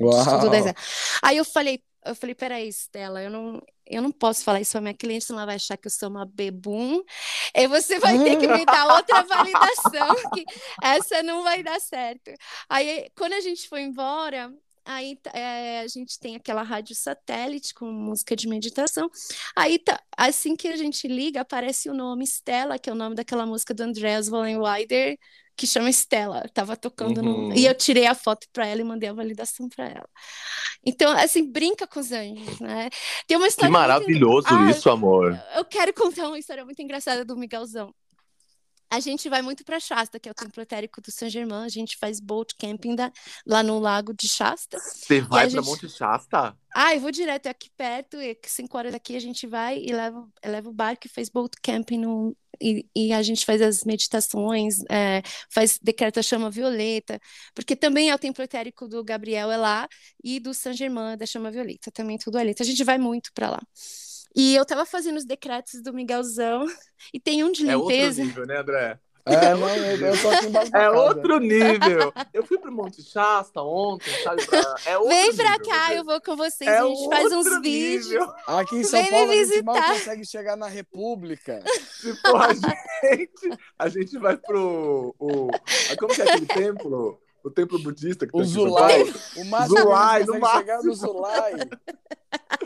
Aí 1.24 1.38
eu 1.38 1.46
falei, 1.46 1.82
eu 2.06 2.16
falei, 2.16 2.36
peraí, 2.36 2.68
Estela, 2.68 3.22
eu 3.22 3.30
não, 3.30 3.62
eu 3.86 4.02
não 4.02 4.12
posso 4.12 4.44
falar 4.44 4.62
isso 4.62 4.72
para 4.72 4.82
minha 4.82 4.94
cliente, 4.94 5.26
senão 5.26 5.40
ela 5.40 5.48
vai 5.48 5.56
achar 5.56 5.78
que 5.78 5.88
eu 5.88 5.92
sou 5.92 6.10
uma 6.10 6.26
bebum. 6.26 7.02
E 7.54 7.68
você 7.68 8.00
vai 8.00 8.18
ter 8.24 8.38
que 8.38 8.48
me 8.48 8.66
dar 8.66 8.96
outra 8.96 9.22
validação, 9.26 10.16
que 10.34 10.46
essa 10.82 11.22
não 11.22 11.44
vai 11.44 11.62
dar 11.62 11.80
certo. 11.80 12.32
Aí, 12.70 13.08
quando 13.16 13.34
a 13.34 13.42
gente 13.42 13.68
foi 13.68 13.82
embora, 13.82 14.52
aí 14.86 15.18
é, 15.34 15.80
a 15.82 15.88
gente 15.88 16.20
tem 16.20 16.36
aquela 16.36 16.64
rádio 16.64 16.96
satélite 16.96 17.74
com 17.74 17.92
música 17.92 18.36
de 18.36 18.48
meditação. 18.48 19.10
Aí, 19.56 19.80
tá, 19.80 20.02
assim 20.18 20.56
que 20.56 20.68
a 20.68 20.76
gente 20.76 21.08
liga, 21.08 21.42
aparece 21.42 21.90
o 21.90 21.94
nome 21.94 22.24
Stella, 22.26 22.78
que 22.80 22.90
é 22.90 22.94
o 22.94 22.96
nome 22.96 23.16
daquela 23.16 23.46
música 23.46 23.74
do 23.74 23.82
Andreas 23.84 24.28
Vollenweider, 24.28 25.18
que 25.56 25.68
chama 25.68 25.90
Stella, 25.92 26.48
tava 26.54 26.76
tocando 26.76 27.22
Uhum. 27.22 27.50
no... 27.50 27.56
E 27.56 27.66
eu 27.66 27.76
tirei 27.76 28.08
a 28.08 28.16
foto 28.16 28.48
para 28.52 28.66
ela 28.66 28.82
e 28.82 28.84
mandei 28.84 29.10
a 29.10 29.14
validação 29.14 29.68
para 29.70 29.86
ela. 29.90 30.10
Então, 30.84 31.12
assim, 31.12 31.46
brinca 31.52 31.86
com 31.86 32.00
os 32.00 32.12
anjos, 32.12 32.60
né? 32.60 32.90
Tem 33.28 33.38
uma 33.38 33.44
Que 33.46 33.50
história 33.50 33.70
muito- 33.70 33.80
maravilhoso 33.82 34.48
Ah, 34.50 34.72
isso, 34.72 34.90
amor. 34.90 35.40
Eu 35.56 35.64
quero 35.66 35.94
contar 35.94 36.28
uma 36.28 36.40
história 36.40 36.66
muito 36.66 36.82
engraçada 36.82 37.24
do 37.24 37.36
Miguelzão. 37.38 37.94
A 38.92 39.00
gente 39.00 39.30
vai 39.30 39.42
muito 39.42 39.64
para 39.64 39.80
Shasta, 39.80 40.20
que 40.20 40.28
é 40.28 40.32
o 40.32 40.36
templo 40.36 40.62
etérico 40.62 41.00
do 41.00 41.10
Saint 41.12 41.32
Germain. 41.32 41.64
A 41.64 41.70
gente 41.70 41.98
faz 41.98 42.20
boat 42.20 42.54
camping 42.58 42.94
da- 42.94 43.10
lá 43.48 43.64
no 43.64 43.80
lago 43.80 44.14
de 44.14 44.28
Shasta. 44.28 44.78
Você 44.80 45.22
vai 45.22 45.46
a 45.46 45.50
pra 45.50 45.62
gente- 45.62 45.66
Monte 45.66 45.88
Shasta? 45.90 46.58
Ah, 46.76 46.94
eu 46.94 47.00
vou 47.00 47.10
direto, 47.12 47.46
é 47.46 47.50
aqui 47.50 47.70
perto, 47.78 48.22
e 48.22 48.36
que 48.36 48.50
cinco 48.52 48.78
horas 48.78 48.92
daqui 48.92 49.16
a 49.16 49.20
gente 49.20 49.48
vai 49.48 49.78
e 49.78 49.94
leva, 49.94 50.28
leva 50.46 50.70
o 50.70 50.74
barco 50.74 51.08
e 51.08 51.10
faz 51.10 51.30
boat 51.30 51.56
camping 51.64 52.00
no, 52.00 52.36
e, 52.62 52.86
e 52.96 53.14
a 53.14 53.22
gente 53.24 53.46
faz 53.46 53.62
as 53.62 53.84
meditações, 53.86 54.80
é, 54.90 55.22
faz 55.50 55.80
decreta 55.82 56.22
chama 56.22 56.50
violeta, 56.50 57.20
porque 57.56 57.76
também 57.76 58.10
é 58.10 58.16
o 58.16 58.20
templo 58.20 58.44
etérico 58.44 58.88
do 58.88 59.04
Gabriel 59.04 59.50
é 59.52 59.58
lá 59.58 59.88
e 60.24 60.40
do 60.40 60.54
Saint 60.54 60.78
Germain 60.78 61.18
da 61.18 61.26
chama 61.26 61.50
violeta, 61.52 61.92
também 61.92 62.18
tudo 62.18 62.38
ali. 62.38 62.52
Então 62.52 62.64
a 62.66 62.70
gente 62.70 62.84
vai 62.84 62.98
muito 62.98 63.32
para 63.34 63.50
lá. 63.50 63.60
E 64.36 64.56
eu 64.56 64.66
tava 64.66 64.86
fazendo 64.86 65.18
os 65.18 65.26
decretos 65.26 65.82
do 65.82 65.94
Miguelzão 65.94 66.66
e 67.14 67.20
tem 67.20 67.44
um 67.44 67.52
de 67.52 67.70
É 67.70 67.76
outro 67.76 67.92
limpeza. 67.92 68.24
nível, 68.24 68.46
né, 68.46 68.58
André? 68.60 69.00
É, 69.24 69.54
não, 69.54 69.70
eu, 69.70 70.20
tô 70.20 70.30
aqui 70.32 70.46
embaixo 70.48 70.76
É 70.76 70.90
outro 70.90 71.38
nível. 71.40 72.12
Eu 72.34 72.44
fui 72.44 72.58
pro 72.58 72.72
Monte 72.72 73.04
Shasta 73.04 73.62
ontem, 73.62 74.12
sabe? 74.24 74.42
É 74.84 74.98
outro 74.98 75.10
Vem 75.14 75.36
pra 75.36 75.52
nível, 75.52 75.66
cá, 75.70 75.94
eu 75.94 76.04
vou 76.04 76.20
com 76.22 76.36
vocês, 76.36 76.68
É 76.68 76.80
a 76.80 76.88
gente 76.88 77.08
faz 77.08 77.26
uns 77.32 77.46
outro 77.46 77.62
vídeos. 77.62 78.08
nível. 78.10 78.34
Aqui 78.48 78.78
em 78.78 78.84
São 78.84 79.00
Vem 79.00 79.12
Paulo 79.12 79.32
a 79.32 79.36
gente 79.36 79.62
mal 79.62 79.76
consegue 79.84 80.26
chegar 80.26 80.56
na 80.56 80.68
República. 80.68 81.64
Tipo, 82.02 82.36
a 82.36 82.48
gente, 83.14 83.60
a 83.78 83.90
gente 83.90 84.18
vai 84.18 84.38
pro. 84.38 85.14
O, 85.20 85.50
como 86.00 86.16
que 86.16 86.22
é 86.24 86.26
aquele 86.26 86.48
templo? 86.48 87.22
O 87.44 87.50
templo 87.50 87.80
budista 87.80 88.28
que 88.28 88.36
O 88.36 88.42
tem 88.42 88.50
aqui 88.50 88.52
em 88.52 88.54
São 88.54 88.68
Zulai. 88.70 89.04
O 89.38 89.46
máximo 89.46 89.78
Zulai, 89.80 90.24
no 90.26 90.40
máximo. 90.40 90.84
no 90.84 90.94
Zulai. 90.94 91.54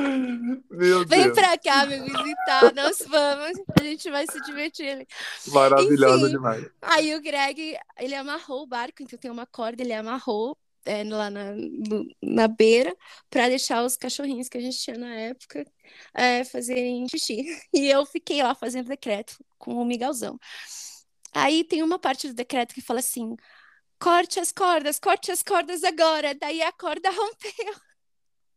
Meu 0.69 1.05
Vem 1.05 1.23
Deus. 1.23 1.33
pra 1.33 1.57
cá 1.57 1.85
me 1.85 1.99
visitar, 1.99 2.73
nós 2.75 2.99
vamos, 3.07 3.59
a 3.79 3.83
gente 3.83 4.09
vai 4.11 4.25
se 4.29 4.39
divertir 4.41 4.87
ali. 4.89 5.07
Maravilhosa 5.47 6.23
Enfim. 6.23 6.31
demais. 6.31 6.69
Aí 6.81 7.15
o 7.15 7.21
Greg, 7.21 7.77
ele 7.99 8.15
amarrou 8.15 8.63
o 8.63 8.67
barco, 8.67 9.01
então 9.01 9.17
tem 9.17 9.31
uma 9.31 9.45
corda, 9.45 9.81
ele 9.81 9.93
amarrou 9.93 10.57
é, 10.85 11.03
lá 11.03 11.29
na, 11.31 11.53
no- 11.55 12.05
na 12.21 12.47
beira 12.47 12.95
para 13.29 13.47
deixar 13.49 13.83
os 13.83 13.95
cachorrinhos 13.97 14.47
que 14.49 14.57
a 14.57 14.61
gente 14.61 14.77
tinha 14.77 14.97
na 14.97 15.15
época 15.15 15.65
é, 16.13 16.43
fazerem 16.43 17.07
xixi. 17.09 17.43
E 17.73 17.87
eu 17.87 18.05
fiquei 18.05 18.43
lá 18.43 18.53
fazendo 18.53 18.87
decreto 18.89 19.37
com 19.57 19.73
o 19.75 19.85
Miguelzão. 19.85 20.37
Aí 21.33 21.63
tem 21.63 21.81
uma 21.83 21.97
parte 21.99 22.27
do 22.27 22.33
decreto 22.33 22.73
que 22.73 22.81
fala 22.81 22.99
assim: 22.99 23.35
corte 23.99 24.39
as 24.39 24.51
cordas, 24.51 24.99
corte 24.99 25.31
as 25.31 25.43
cordas 25.43 25.83
agora. 25.83 26.33
Daí 26.35 26.61
a 26.61 26.71
corda 26.71 27.09
rompeu. 27.11 27.75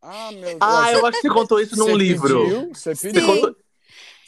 Ah, 0.01 0.31
meu 0.31 0.59
Deus. 0.59 0.61
Ah, 0.61 0.91
eu 0.91 1.05
acho 1.05 1.19
que 1.21 1.27
você 1.27 1.33
contou 1.33 1.59
isso 1.59 1.75
num 1.75 1.85
Você 1.85 1.97
livro. 1.97 2.39
pediu? 2.39 2.69
Você 2.73 2.95
Você 2.95 3.11
pediu? 3.11 3.21
contou, 3.21 3.55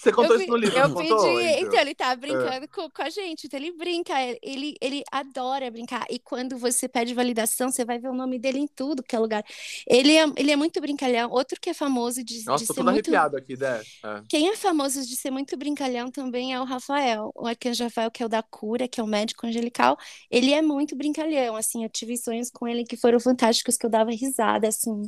você 0.02 0.12
contou 0.12 0.36
eu 0.36 0.42
isso 0.42 0.50
no 0.50 0.56
livro, 0.58 0.78
eu 0.80 0.88
não 0.88 0.96
pedi, 0.96 1.10
contou? 1.16 1.40
então 1.60 1.80
ele 1.80 1.96
tá 1.96 2.16
É. 2.28 2.46
brincando 2.48 2.68
com, 2.70 2.90
com 2.90 3.02
a 3.04 3.10
gente, 3.10 3.48
então 3.48 3.60
ele 3.60 3.72
brinca, 3.72 4.14
ele, 4.42 4.76
ele 4.82 5.04
adora 5.12 5.70
brincar, 5.72 6.06
e 6.10 6.20
quando 6.20 6.58
você 6.58 6.88
pede 6.90 7.14
validação, 7.14 7.72
você 7.72 7.86
vai 7.86 8.00
ver 8.00 8.10
o 8.10 8.14
nome 8.14 8.40
dele 8.40 8.60
em 8.60 8.68
tudo 8.68 9.04
que 9.04 9.16
é 9.16 9.20
lugar. 9.20 9.44
Ele 9.88 10.16
é, 10.18 10.26
ele 10.38 10.52
é 10.52 10.56
muito 10.56 10.80
brincalhão, 10.82 11.30
outro 11.32 11.60
que 11.62 11.70
é 11.70 11.74
famoso 11.74 12.24
de, 12.24 12.44
Nossa, 12.46 12.64
de 12.64 12.68
tô 12.68 12.74
ser 12.74 12.82
todo 12.82 12.92
muito... 12.92 13.14
arrepiado 13.14 13.38
aqui, 13.38 13.56
Dé. 13.58 13.86
É. 14.04 14.24
Quem 14.28 14.50
é 14.50 14.56
famoso 14.56 15.02
de 15.06 15.16
ser 15.16 15.30
muito 15.32 15.58
brincalhão 15.58 16.10
também 16.10 16.54
é 16.54 16.60
o 16.60 16.64
Rafael, 16.64 17.32
o 17.36 17.46
arcanjo 17.48 17.84
Rafael, 17.84 18.10
que 18.12 18.24
é 18.24 18.26
o 18.26 18.30
da 18.30 18.42
cura, 18.42 18.88
que 18.88 19.00
é 19.00 19.04
o 19.04 19.08
médico 19.08 19.46
angelical, 19.46 19.98
ele 20.30 20.54
é 20.54 20.62
muito 20.62 20.96
brincalhão, 20.96 21.56
assim, 21.56 21.84
eu 21.84 21.90
tive 21.90 22.18
sonhos 22.18 22.50
com 22.50 22.68
ele 22.68 22.86
que 22.86 22.96
foram 22.98 23.20
fantásticos, 23.20 23.78
que 23.78 23.86
eu 23.86 23.90
dava 23.90 24.12
risada, 24.12 24.68
assim, 24.68 25.04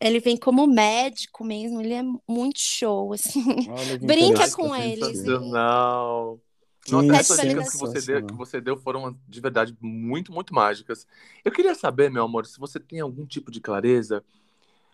ele 0.00 0.20
vem 0.20 0.36
como 0.36 0.66
médico 0.66 1.44
mesmo, 1.44 1.80
ele 1.80 1.94
é 1.94 2.02
muito 2.28 2.58
show, 2.60 3.12
assim. 3.12 3.44
Olha 3.68 3.98
Brinca 4.04 4.50
com 4.50 4.74
eles. 4.74 5.18
Sensacional. 5.18 6.40
Que 6.84 6.92
Nossa, 6.92 7.16
essas 7.16 7.40
dicas 7.40 7.70
que 7.72 7.78
você, 7.78 8.00
deu, 8.00 8.26
que 8.26 8.34
você 8.34 8.60
deu 8.60 8.76
foram 8.76 9.18
de 9.26 9.40
verdade 9.40 9.76
muito, 9.80 10.32
muito 10.32 10.54
mágicas. 10.54 11.06
Eu 11.44 11.50
queria 11.50 11.74
saber, 11.74 12.10
meu 12.10 12.22
amor, 12.22 12.46
se 12.46 12.60
você 12.60 12.78
tem 12.78 13.00
algum 13.00 13.26
tipo 13.26 13.50
de 13.50 13.60
clareza 13.60 14.22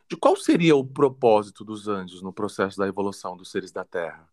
de 0.08 0.16
qual 0.16 0.36
seria 0.36 0.74
o 0.74 0.84
propósito 0.84 1.64
dos 1.64 1.88
anjos 1.88 2.22
no 2.22 2.32
processo 2.32 2.78
da 2.78 2.86
evolução 2.86 3.36
dos 3.36 3.50
seres 3.50 3.70
da 3.70 3.84
Terra. 3.84 4.26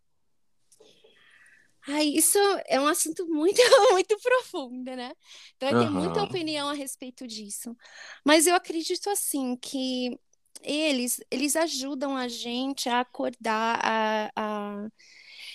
Ai, 1.86 2.06
isso 2.08 2.38
é 2.66 2.78
um 2.80 2.86
assunto 2.86 3.26
muito, 3.26 3.60
muito 3.92 4.16
profundo, 4.20 4.94
né? 4.94 5.12
Então, 5.56 5.68
eu 5.70 5.78
tenho 5.80 5.92
muita 5.92 6.22
opinião 6.22 6.68
a 6.68 6.74
respeito 6.74 7.26
disso. 7.26 7.76
Mas 8.24 8.46
eu 8.46 8.54
acredito, 8.54 9.08
assim, 9.08 9.56
que 9.56 10.18
eles, 10.62 11.20
eles 11.30 11.56
ajudam 11.56 12.16
a 12.16 12.28
gente 12.28 12.88
a 12.88 13.00
acordar, 13.00 13.80
a, 13.84 14.30
a... 14.36 14.88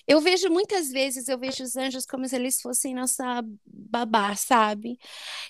Eu 0.08 0.22
vejo 0.22 0.50
muitas 0.50 0.90
vezes, 0.92 1.28
eu 1.28 1.38
vejo 1.40 1.64
os 1.64 1.76
anjos 1.76 2.06
como 2.06 2.28
se 2.28 2.36
eles 2.36 2.62
fossem 2.62 2.94
nossa 2.96 3.44
babá, 3.66 4.36
sabe? 4.36 5.00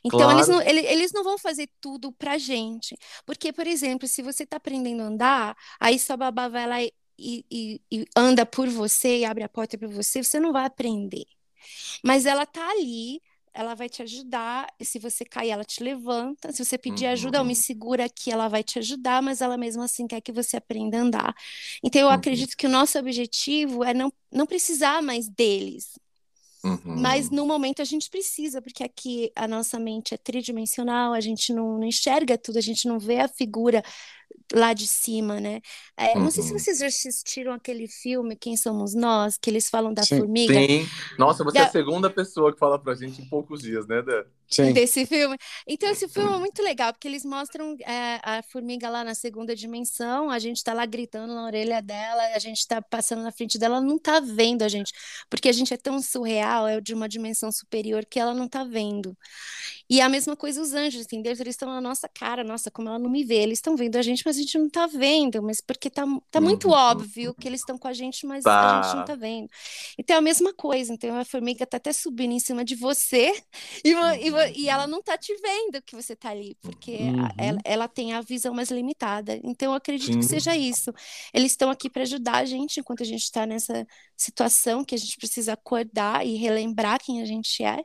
Então, 0.04 0.32
eles 0.32 0.48
Claro. 0.48 0.50
não, 0.50 0.62
ele- 0.62 0.86
eles 0.88 1.12
não 1.14 1.24
vão 1.24 1.38
fazer 1.38 1.70
tudo 1.82 2.12
pra 2.14 2.38
gente. 2.38 2.98
Porque, 3.26 3.54
por 3.54 3.68
exemplo, 3.68 4.08
se 4.08 4.22
você 4.24 4.46
tá 4.46 4.58
aprendendo 4.58 5.02
a 5.04 5.06
andar, 5.08 5.58
aí 5.80 6.00
sua 6.00 6.18
babá 6.18 6.48
vai 6.50 6.68
lá 6.68 6.84
e, 6.84 6.94
e- 7.20 7.82
e 7.92 8.06
anda 8.16 8.46
por 8.46 8.68
você 8.70 9.20
e 9.20 9.26
abre 9.26 9.44
a 9.44 9.50
porta 9.50 9.78
para 9.78 9.88
você, 9.88 10.24
você 10.24 10.40
não 10.40 10.54
vai 10.54 10.66
aprender. 10.66 11.26
Mas 12.04 12.26
ela 12.26 12.46
tá 12.46 12.70
ali, 12.72 13.22
ela 13.56 13.74
vai 13.76 13.90
te 13.90 14.02
ajudar. 14.04 14.68
E 14.80 14.86
se 14.86 15.00
você 15.00 15.26
cair, 15.26 15.50
ela 15.52 15.64
te 15.66 15.82
levanta. 15.84 16.52
Se 16.52 16.64
você 16.64 16.78
pedir 16.78 17.08
ajuda, 17.08 17.40
ou 17.40 17.46
me 17.46 17.54
Uhum. 17.54 17.56
segura 17.56 18.06
aqui, 18.06 18.32
ela 18.32 18.48
vai 18.50 18.64
te 18.64 18.80
ajudar, 18.80 19.22
mas 19.24 19.42
ela 19.42 19.58
mesmo 19.58 19.82
assim 19.84 20.08
quer 20.08 20.22
que 20.22 20.32
você 20.32 20.58
aprenda 20.58 20.98
a 20.98 21.02
andar. 21.02 21.36
Então, 21.84 22.02
eu 22.02 22.08
Uhum. 22.08 22.14
acredito 22.14 22.56
que 22.58 22.68
o 22.68 22.70
nosso 22.70 23.00
objetivo 23.00 23.84
é 23.84 23.94
não, 23.94 24.12
não 24.32 24.46
precisar 24.46 25.02
mais 25.02 25.28
deles. 25.30 25.94
Uhum. 26.64 26.80
Mas 27.02 27.30
no 27.30 27.46
momento 27.46 27.82
a 27.82 27.86
gente 27.86 28.10
precisa, 28.10 28.62
porque 28.62 28.84
aqui 28.84 29.32
a 29.36 29.48
nossa 29.48 29.78
mente 29.80 30.14
é 30.14 30.18
tridimensional, 30.18 31.14
a 31.14 31.20
gente 31.20 31.54
não, 31.54 31.78
não 31.78 31.84
enxerga 31.86 32.38
tudo, 32.38 32.58
a 32.58 32.62
gente 32.62 32.88
não 32.88 32.98
vê 33.00 33.20
a 33.20 33.28
figura 33.28 33.84
lá 34.54 34.74
de 34.74 34.86
cima, 34.88 35.40
né? 35.40 35.60
É, 35.98 36.16
Não 36.18 36.30
sei 36.30 36.44
se 36.44 36.52
Uhum. 36.54 36.60
vocês 36.60 36.78
já 36.80 36.88
assistiram 36.88 37.52
aquele 37.54 37.88
filme 37.88 38.36
Quem 38.36 38.56
Somos 38.56 38.94
Nós, 38.94 39.38
que 39.38 39.50
eles 39.50 39.70
falam 39.70 39.94
da 39.94 40.04
Sim. 40.04 40.20
formiga. 40.20 40.54
Sim. 40.54 40.88
Nossa, 41.18 41.44
você 41.44 41.58
é 41.58 41.62
Da- 41.62 41.68
a 41.68 41.72
segunda 41.72 42.10
pessoa 42.10 42.54
que 42.54 42.60
fala 42.60 42.78
pra 42.78 42.94
gente 42.96 43.22
em 43.22 43.26
poucos 43.26 43.62
dias, 43.62 43.88
né, 43.88 44.02
Dé? 44.02 44.26
Sim. 44.48 44.74
desse 44.74 45.08
filme. 45.08 45.36
Então, 45.68 45.90
esse 45.90 46.08
filme 46.08 46.32
é 46.36 46.38
muito 46.38 46.62
legal, 46.62 46.94
porque 46.94 47.08
eles 47.08 47.26
mostram 47.26 47.76
é, 47.82 48.20
a 48.22 48.44
formiga 48.44 48.88
lá 48.88 49.04
na 49.04 49.16
segunda 49.16 49.56
dimensão, 49.56 50.30
a 50.30 50.38
gente 50.38 50.64
tá 50.64 50.72
lá 50.72 50.86
gritando 50.86 51.34
na 51.34 51.46
orelha 51.46 51.82
dela, 51.82 52.22
a 52.36 52.38
gente 52.38 52.66
tá 52.68 52.80
passando 52.80 53.24
na 53.24 53.32
frente 53.32 53.58
dela, 53.58 53.78
ela 53.78 53.86
não 53.86 53.98
tá 53.98 54.20
vendo 54.20 54.62
a 54.62 54.68
gente, 54.68 54.94
porque 55.32 55.50
a 55.50 55.52
gente 55.52 55.74
é 55.74 55.78
tão 55.78 56.00
surreal, 56.00 56.68
é 56.68 56.80
de 56.80 56.94
uma 56.94 57.10
dimensão 57.10 57.52
superior 57.52 58.06
que 58.06 58.20
ela 58.20 58.36
não 58.36 58.48
tá 58.48 58.64
vendo. 58.64 59.18
E 59.90 60.00
a 60.00 60.08
mesma 60.08 60.36
coisa 60.36 60.62
os 60.62 60.74
anjos, 60.76 61.02
entendeu? 61.02 61.32
Eles 61.32 61.48
estão 61.56 61.70
na 61.70 61.82
nossa 61.82 62.08
cara, 62.08 62.44
nossa, 62.44 62.70
como 62.70 62.88
ela 62.88 63.00
não 63.00 63.10
me 63.10 63.24
vê, 63.24 63.38
eles 63.38 63.58
estão 63.58 63.76
vendo 63.76 63.96
a 63.96 64.02
gente, 64.04 64.15
mas 64.26 64.38
a 64.38 64.40
gente 64.42 64.58
não 64.58 64.70
tá 64.70 64.86
vendo, 64.88 65.42
mas 65.44 65.60
porque 65.62 65.90
tá, 65.90 66.04
tá 66.32 66.40
muito 66.40 66.70
Uhum. 66.70 66.74
óbvio 66.74 67.34
que 67.36 67.48
eles 67.48 67.62
estão 67.62 67.78
com 67.78 67.88
a 67.88 67.94
gente, 67.94 68.26
mas 68.26 68.56
a 68.62 68.68
Tá. 68.72 68.82
gente 68.82 68.96
não 68.96 69.04
tá 69.04 69.16
vendo. 69.16 69.50
Então 69.98 70.16
é 70.16 70.20
a 70.20 70.22
mesma 70.22 70.54
coisa, 70.54 70.94
então 70.94 71.18
a 71.18 71.26
formiga 71.26 71.66
tá 71.66 71.78
até 71.78 71.92
subindo 71.92 72.32
em 72.34 72.40
cima 72.40 72.64
de 72.64 72.76
você 72.76 73.34
e, 73.84 73.92
e, 73.92 74.62
e 74.64 74.70
ela 74.70 74.88
não 74.88 75.02
tá 75.02 75.18
te 75.18 75.36
vendo 75.42 75.82
que 75.82 75.96
você 75.96 76.16
tá 76.16 76.30
ali, 76.30 76.56
porque 76.62 77.14
Uhum. 77.16 77.28
ela, 77.38 77.60
ela 77.66 77.88
tem 77.88 78.14
a 78.14 78.22
visão 78.22 78.54
mais 78.54 78.70
limitada. 78.72 79.40
Então 79.44 79.72
eu 79.72 79.76
acredito 79.76 80.18
que 80.18 80.26
Sim. 80.26 80.30
seja 80.30 80.56
isso. 80.56 80.92
Eles 81.34 81.52
estão 81.52 81.70
aqui 81.70 81.90
para 81.90 82.04
ajudar 82.04 82.38
a 82.38 82.46
gente 82.46 82.80
enquanto 82.80 83.02
a 83.04 83.06
gente 83.06 83.24
está 83.24 83.46
nessa 83.46 83.86
situação 84.16 84.84
que 84.86 84.96
a 84.96 84.98
gente 84.98 85.18
precisa 85.18 85.54
acordar 85.54 86.26
e 86.26 86.36
relembrar 86.36 87.00
quem 87.04 87.22
a 87.22 87.26
gente 87.26 87.64
é. 87.64 87.84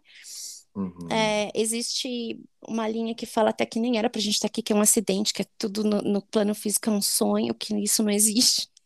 Uhum. 0.75 1.35
É, 1.35 1.51
existe 1.61 2.41
uma 2.69 2.89
linha 2.89 3.15
que 3.15 3.27
fala 3.27 3.51
até 3.51 3.67
que 3.67 3.81
nem 3.81 3.99
era 3.99 4.09
pra 4.09 4.21
gente 4.21 4.35
estar 4.35 4.47
aqui, 4.47 4.63
que 4.63 4.73
é 4.73 4.77
um 4.77 4.81
acidente, 4.81 5.33
que 5.35 5.43
é 5.43 5.47
tudo 5.59 5.83
no, 5.85 6.01
no 6.03 6.23
plano 6.23 6.55
físico 6.55 6.89
é 6.91 6.93
um 6.93 7.03
sonho, 7.03 7.55
que 7.55 7.75
isso 7.83 8.03
não 8.03 8.11
existe. 8.11 8.69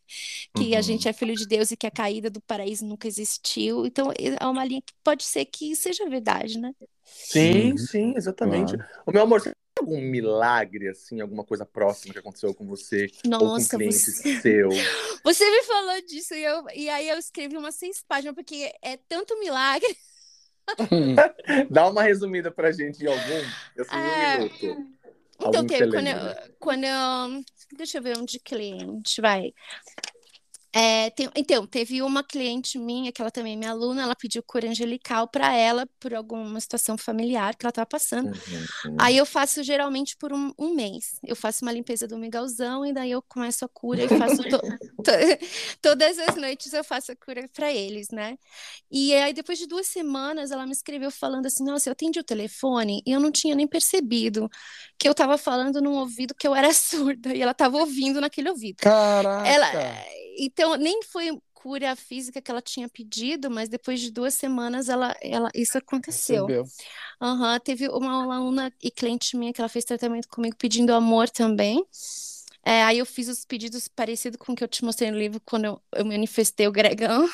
Que 0.53 0.75
a 0.75 0.81
Uhum. 0.81 0.83
gente 0.83 1.07
é 1.09 1.13
filho 1.13 1.35
de 1.35 1.45
Deus 1.47 1.71
e 1.71 1.77
que 1.77 1.87
a 1.87 1.91
caída 1.91 2.29
do 2.29 2.41
paraíso 2.41 2.85
nunca 2.85 3.07
existiu. 3.07 3.85
Então, 3.85 4.11
é 4.39 4.45
uma 4.47 4.65
linha 4.65 4.81
que 4.81 4.93
pode 5.03 5.23
ser 5.23 5.45
que 5.45 5.75
seja 5.75 6.09
verdade, 6.09 6.59
né? 6.59 6.73
Sim, 7.03 7.77
Uhum. 7.77 7.77
sim, 7.77 8.13
exatamente. 8.15 8.75
Claro. 8.75 8.85
O 9.05 9.11
meu 9.11 9.23
amor, 9.23 9.39
você 9.41 9.49
tem 9.51 9.55
algum 9.79 10.01
milagre, 10.01 10.87
assim, 10.89 11.21
alguma 11.21 11.43
coisa 11.45 11.65
próxima 11.65 12.13
que 12.13 12.19
aconteceu 12.19 12.53
com 12.53 12.65
você 12.67 13.11
ou 13.39 13.51
com 13.51 13.65
Nossa, 13.65 13.77
cliente 13.77 14.11
você... 14.11 14.11
seu? 14.41 14.91
você 15.23 15.49
me 15.49 15.63
falou 15.63 16.01
disso 16.05 16.33
e, 16.35 16.43
eu, 16.43 16.65
e 16.75 16.89
aí 16.89 17.09
eu 17.09 17.17
escrevi 17.17 17.57
umas 17.57 17.75
seis 17.75 18.03
páginas, 18.07 18.35
porque 18.35 18.73
é 18.81 18.97
tanto 18.97 19.37
milagre. 19.39 19.87
Dá 21.69 21.87
uma 21.89 22.03
resumida 22.03 22.51
pra 22.51 22.71
gente 22.71 23.03
em 23.03 23.07
algum, 23.07 23.19
assim, 23.79 23.95
em 23.95 23.99
um 23.99 24.03
É. 24.03 24.37
minuto. 24.37 24.95
Então, 25.37 25.47
Algum 25.47 25.67
teve 25.67 25.91
quando 25.91 26.07
eu, 26.07 26.55
quando 26.59 26.83
eu. 26.85 27.43
Deixa 27.77 27.97
eu 27.97 28.01
ver 28.01 28.17
um 28.17 28.23
de 28.25 28.39
cliente, 28.39 29.19
vai. 29.21 29.51
É, 30.77 31.09
tem- 31.11 31.29
então, 31.37 31.65
teve 31.65 32.01
uma 32.01 32.21
cliente 32.21 32.77
minha, 32.77 33.09
que 33.09 33.21
ela 33.21 33.31
também 33.31 33.53
é 33.53 33.55
minha 33.55 33.71
aluna, 33.71 34.01
ela 34.01 34.15
pediu 34.15 34.43
cura 34.43 34.69
angelical 34.69 35.25
para 35.25 35.55
ela 35.55 35.87
por 36.01 36.13
alguma 36.13 36.59
situação 36.59 36.97
familiar 36.97 37.55
que 37.55 37.65
ela 37.65 37.69
estava 37.69 37.85
passando. 37.85 38.27
Uhum. 38.27 38.95
Aí 38.99 39.15
eu 39.15 39.25
faço 39.25 39.63
geralmente 39.63 40.17
por 40.17 40.33
um, 40.33 40.51
um 40.59 40.75
mês. 40.75 41.17
Eu 41.25 41.35
faço 41.35 41.63
uma 41.63 41.71
limpeza 41.71 42.05
do 42.05 42.17
migalzão 42.17 42.85
e 42.85 42.91
daí 42.93 43.11
eu 43.11 43.21
começo 43.21 43.63
a 43.63 43.69
cura 43.69 44.03
e 44.03 44.09
faço 44.09 44.41
to- 44.49 44.61
todas 45.81 46.17
as 46.19 46.35
noites 46.35 46.73
eu 46.73 46.83
faço 46.83 47.11
a 47.11 47.15
cura 47.15 47.47
para 47.53 47.71
eles, 47.71 48.09
né? 48.09 48.37
E 48.91 49.13
aí 49.15 49.33
depois 49.33 49.57
de 49.59 49.67
duas 49.67 49.87
semanas 49.87 50.51
ela 50.51 50.65
me 50.65 50.71
escreveu 50.71 51.11
falando 51.11 51.45
assim: 51.45 51.63
"Nossa, 51.63 51.89
eu 51.89 51.93
atendi 51.93 52.19
o 52.19 52.23
telefone 52.23 53.01
e 53.05 53.11
eu 53.11 53.19
não 53.19 53.31
tinha 53.31 53.55
nem 53.55 53.67
percebido 53.67 54.49
que 54.97 55.07
eu 55.07 55.11
estava 55.13 55.37
falando 55.37 55.81
num 55.81 55.93
ouvido 55.95 56.35
que 56.35 56.47
eu 56.47 56.55
era 56.55 56.71
surda 56.73 57.33
e 57.33 57.41
ela 57.41 57.51
estava 57.51 57.77
ouvindo 57.77 58.21
naquele 58.21 58.49
ouvido". 58.49 58.77
Caraca! 58.77 59.49
Ela, 59.49 60.05
então, 60.37 60.75
nem 60.75 61.01
foi 61.03 61.31
cura 61.53 61.95
física 61.95 62.41
que 62.41 62.51
ela 62.51 62.61
tinha 62.61 62.87
pedido, 62.87 63.49
mas 63.49 63.67
depois 63.67 63.99
de 63.99 64.11
duas 64.11 64.35
semanas 64.35 64.87
ela, 64.87 65.15
ela, 65.19 65.49
isso 65.55 65.77
aconteceu. 65.77 66.47
Aham, 67.19 67.59
Teve 67.59 67.87
uma 67.89 68.35
aluna 68.35 68.71
e 68.83 68.91
cliente 68.91 69.35
minha 69.35 69.51
que 69.51 69.59
ela 69.59 69.69
fez 69.69 69.83
tratamento 69.83 70.27
comigo 70.27 70.55
pedindo 70.57 70.93
amor 70.93 71.29
também. 71.29 71.83
É, 72.65 72.83
aí 72.83 72.97
eu 72.97 73.05
fiz 73.05 73.27
os 73.29 73.45
pedidos 73.45 73.87
parecidos 73.87 74.37
com 74.37 74.53
o 74.53 74.55
que 74.55 74.63
eu 74.63 74.67
te 74.67 74.83
mostrei 74.83 75.11
no 75.11 75.19
livro 75.19 75.39
quando 75.45 75.65
eu, 75.65 75.81
eu 75.93 76.03
manifestei 76.03 76.67
o 76.67 76.71
Gregão. 76.71 77.29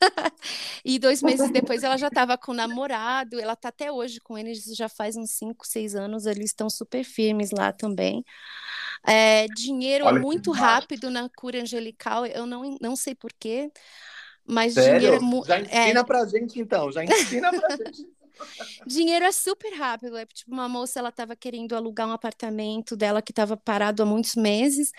E 0.84 0.98
dois 0.98 1.22
meses 1.22 1.50
depois 1.50 1.82
ela 1.82 1.96
já 1.96 2.08
estava 2.08 2.36
com 2.36 2.52
o 2.52 2.54
namorado, 2.54 3.40
ela 3.40 3.56
tá 3.56 3.70
até 3.70 3.90
hoje 3.90 4.20
com 4.20 4.36
ele, 4.36 4.50
isso 4.52 4.74
já 4.74 4.86
faz 4.86 5.16
uns 5.16 5.30
5, 5.30 5.66
6 5.66 5.94
anos, 5.94 6.26
eles 6.26 6.50
estão 6.50 6.68
super 6.68 7.02
firmes 7.02 7.50
lá 7.50 7.72
também. 7.72 8.22
É, 9.06 9.46
dinheiro 9.46 10.04
Olha 10.04 10.16
que 10.16 10.22
muito 10.22 10.50
rápido 10.50 11.10
na 11.10 11.30
cura 11.30 11.62
angelical, 11.62 12.26
eu 12.26 12.44
não, 12.44 12.76
não 12.82 12.94
sei 12.94 13.14
porquê, 13.14 13.70
mas 14.46 14.74
dinheiro 14.74 15.06
é, 15.06 15.18
Sério? 15.18 15.44
Já 15.46 15.58
é, 15.58 15.62
ensina 15.62 16.04
pra 16.04 16.26
gente, 16.26 16.60
então. 16.60 16.92
Já 16.92 17.04
ensina 17.04 17.50
pra 17.50 17.68
gente. 17.76 18.06
Dinheiro 18.86 19.24
é 19.24 19.32
super 19.32 19.72
rápido. 19.74 20.16
É 20.16 20.26
tipo 20.26 20.52
uma 20.52 20.68
moça, 20.68 20.98
ela 20.98 21.08
estava 21.10 21.36
querendo 21.36 21.74
alugar 21.74 22.08
um 22.08 22.12
apartamento 22.12 22.96
dela 22.96 23.22
que 23.22 23.32
estava 23.32 23.56
parado 23.56 24.02
há 24.02 24.06
muitos 24.06 24.34
meses. 24.34 24.92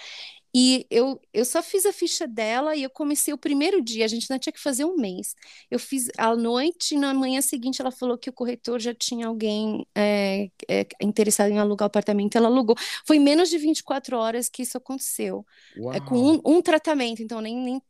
E 0.58 0.88
eu, 0.90 1.20
eu 1.34 1.44
só 1.44 1.62
fiz 1.62 1.86
a 1.86 1.92
ficha 1.92 2.26
dela 2.26 2.78
e 2.78 2.84
eu 2.84 2.90
comecei 2.90 3.34
o 3.34 3.38
primeiro 3.38 3.82
dia. 3.82 4.06
A 4.06 4.08
gente 4.08 4.30
não 4.30 4.40
tinha 4.40 4.54
que 4.54 4.60
fazer 4.62 4.86
um 4.86 4.96
mês. 4.96 5.36
Eu 5.70 5.78
fiz 5.78 6.08
à 6.18 6.34
noite 6.34 6.96
e 6.96 6.98
na 6.98 7.14
manhã 7.14 7.42
seguinte 7.42 7.82
ela 7.82 7.92
falou 7.92 8.18
que 8.18 8.30
o 8.30 8.34
corretor 8.34 8.80
já 8.80 8.94
tinha 8.94 9.28
alguém 9.28 9.86
é, 9.94 10.50
é, 10.70 10.88
interessado 11.02 11.52
em 11.52 11.60
alugar 11.60 11.88
o 11.88 11.88
apartamento. 11.88 12.38
Ela 12.38 12.48
alugou. 12.48 12.74
Foi 13.06 13.20
menos 13.20 13.50
de 13.50 13.58
24 13.58 14.18
horas 14.18 14.48
que 14.48 14.62
isso 14.62 14.78
aconteceu. 14.78 15.46
É 15.94 16.00
com 16.00 16.16
Uau! 16.16 16.42
um, 16.46 16.60
um 16.60 16.62
tratamento. 16.62 17.22
Então, 17.22 17.42
nem, 17.42 17.58
nem 17.58 17.82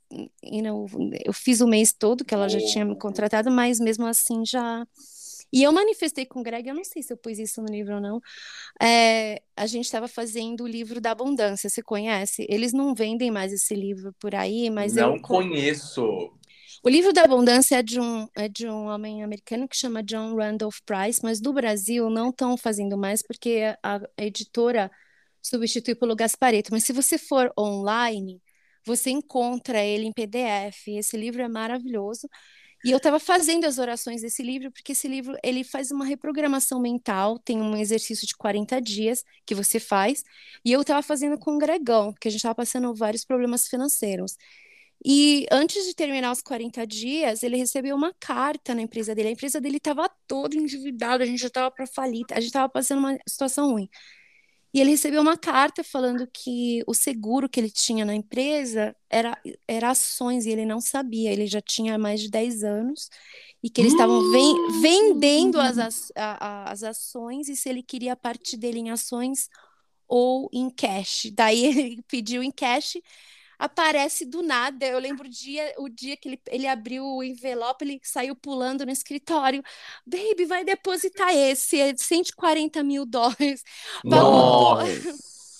you 0.41 0.63
know, 0.63 0.87
eu 1.23 1.33
fiz 1.33 1.61
o 1.61 1.67
mês 1.67 1.93
todo 1.93 2.25
que 2.25 2.33
ela 2.33 2.49
já 2.49 2.59
tinha 2.59 2.83
me 2.83 2.97
contratado, 2.97 3.51
mas 3.51 3.79
mesmo 3.79 4.07
assim 4.07 4.43
já. 4.43 4.87
E 5.55 5.63
eu 5.63 5.73
manifestei 5.73 6.25
com 6.27 6.41
o 6.41 6.43
Greg, 6.43 6.67
eu 6.69 6.75
não 6.75 6.83
sei 6.83 7.03
se 7.03 7.13
eu 7.13 7.17
pus 7.17 7.39
isso 7.39 7.61
no 7.63 7.69
livro 7.69 7.95
ou 7.95 8.01
não. 8.01 8.21
É, 8.81 9.41
a 9.55 9.67
gente 9.67 9.85
estava 9.85 10.07
fazendo 10.07 10.63
o 10.65 10.67
livro 10.67 11.01
da 11.01 11.11
abundância, 11.11 11.69
você 11.69 11.81
conhece? 11.83 12.45
Eles 12.49 12.73
não 12.73 12.95
vendem 12.95 13.31
mais 13.31 13.53
esse 13.53 13.75
livro 13.75 14.13
por 14.19 14.35
aí, 14.35 14.69
mas 14.69 14.97
eu 14.97 15.13
Não 15.13 15.19
conheço. 15.19 16.31
o 16.83 16.89
livro 16.89 17.11
da 17.11 17.23
abundância 17.23 17.77
é 17.79 17.83
de 17.83 17.99
um, 17.99 18.27
é 18.35 18.47
de 18.47 18.67
um 18.67 18.85
homem 18.87 19.23
americano 19.23 19.67
que 19.67 19.75
chama 19.75 20.03
John 20.03 20.35
Randolph 20.35 20.77
Price, 20.85 21.19
mas 21.23 21.39
do 21.41 21.51
Brasil 21.53 22.09
não 22.09 22.29
estão 22.29 22.55
fazendo 22.57 22.97
mais 22.97 23.21
porque 23.23 23.75
a, 23.83 23.95
a 24.17 24.23
editora 24.23 24.91
substitui 25.41 25.95
pelo 25.95 26.15
Gaspareto. 26.15 26.71
Mas 26.71 26.83
se 26.83 26.93
você 26.93 27.17
for 27.17 27.51
online, 27.57 28.41
você 28.85 29.09
encontra 29.09 29.83
ele 29.83 30.05
em 30.05 30.13
PDF. 30.13 30.87
Esse 30.97 31.17
livro 31.17 31.41
é 31.41 31.47
maravilhoso. 31.49 32.27
E 32.85 32.91
eu 32.91 32.97
estava 32.97 33.19
fazendo 33.19 33.65
as 33.65 33.79
orações 33.79 34.21
desse 34.21 34.43
livro, 34.43 34.71
porque 34.71 34.91
esse 34.91 35.07
livro 35.07 35.35
ele 35.43 35.63
faz 35.63 35.89
uma 35.89 36.05
reprogramação 36.05 36.79
mental, 36.79 37.39
tem 37.39 37.59
um 37.59 37.75
exercício 37.75 38.27
de 38.27 38.35
40 38.37 38.79
dias 38.79 39.23
que 39.43 39.55
você 39.55 39.79
faz, 39.79 40.23
e 40.63 40.71
eu 40.71 40.81
estava 40.81 41.01
fazendo 41.01 41.39
com 41.39 41.55
o 41.55 41.57
Gregão, 41.57 42.13
porque 42.13 42.27
a 42.27 42.31
gente 42.31 42.41
estava 42.41 42.53
passando 42.53 42.93
vários 42.93 43.25
problemas 43.25 43.67
financeiros. 43.67 44.37
E 45.03 45.47
antes 45.51 45.85
de 45.85 45.95
terminar 45.95 46.31
os 46.31 46.41
40 46.43 46.85
dias, 46.87 47.43
ele 47.43 47.57
recebeu 47.57 47.95
uma 47.95 48.13
carta 48.19 48.75
na 48.75 48.81
empresa 48.83 49.15
dele. 49.15 49.29
A 49.29 49.31
empresa 49.31 49.59
dele 49.61 49.77
estava 49.77 50.09
toda 50.27 50.55
endividada, 50.55 51.23
a 51.23 51.27
gente 51.27 51.39
já 51.41 51.47
estava 51.47 51.71
para 51.71 51.87
falir, 51.87 52.25
a 52.31 52.35
gente 52.35 52.47
estava 52.47 52.69
passando 52.69 52.99
uma 52.99 53.17
situação 53.27 53.71
ruim. 53.71 53.89
E 54.75 54.81
ele 54.81 54.89
recebeu 54.89 55.21
uma 55.21 55.37
carta 55.37 55.85
falando 55.85 56.27
que 56.27 56.83
o 56.85 56.93
seguro 56.93 57.47
que 57.47 57.57
ele 57.61 57.69
tinha 57.69 58.03
na 58.03 58.13
empresa 58.13 58.93
era, 59.09 59.41
era 59.65 59.91
ações 59.91 60.45
e 60.45 60.49
ele 60.49 60.65
não 60.65 60.81
sabia. 60.81 61.31
Ele 61.31 61.47
já 61.47 61.61
tinha 61.61 61.97
mais 61.97 62.19
de 62.19 62.29
10 62.29 62.61
anos 62.61 63.09
e 63.63 63.69
que 63.69 63.79
eles 63.79 63.93
estavam 63.93 64.19
ven- 64.33 64.81
vendendo 64.81 65.61
as, 65.61 65.77
as, 65.77 66.11
a- 66.13 66.45
a- 66.45 66.71
as 66.73 66.83
ações 66.83 67.47
e 67.47 67.55
se 67.55 67.69
ele 67.69 67.81
queria 67.81 68.11
a 68.11 68.15
parte 68.17 68.57
dele 68.57 68.79
em 68.79 68.89
ações 68.89 69.47
ou 70.09 70.49
em 70.51 70.69
cash. 70.69 71.31
Daí 71.33 71.63
ele 71.67 72.03
pediu 72.09 72.43
em 72.43 72.51
cash, 72.51 72.97
aparece 73.57 74.25
do 74.25 74.41
nada. 74.41 74.85
Eu 74.85 74.99
lembro 74.99 75.25
o 75.27 75.29
dia, 75.29 75.73
o 75.77 75.89
dia 75.89 76.17
que 76.17 76.29
ele, 76.29 76.41
ele 76.49 76.67
abriu 76.67 77.03
o 77.05 77.23
envelope, 77.23 77.83
ele 77.85 77.99
saiu 78.03 78.35
pulando 78.35 78.85
no 78.85 78.91
escritório. 78.91 79.63
Baby, 80.05 80.45
vai 80.45 80.63
depositar 80.63 81.33
esse, 81.35 81.79
é 81.79 81.95
140 81.95 82.83
mil 82.83 83.05
dólares. 83.05 83.63
Pagou, 84.09 84.77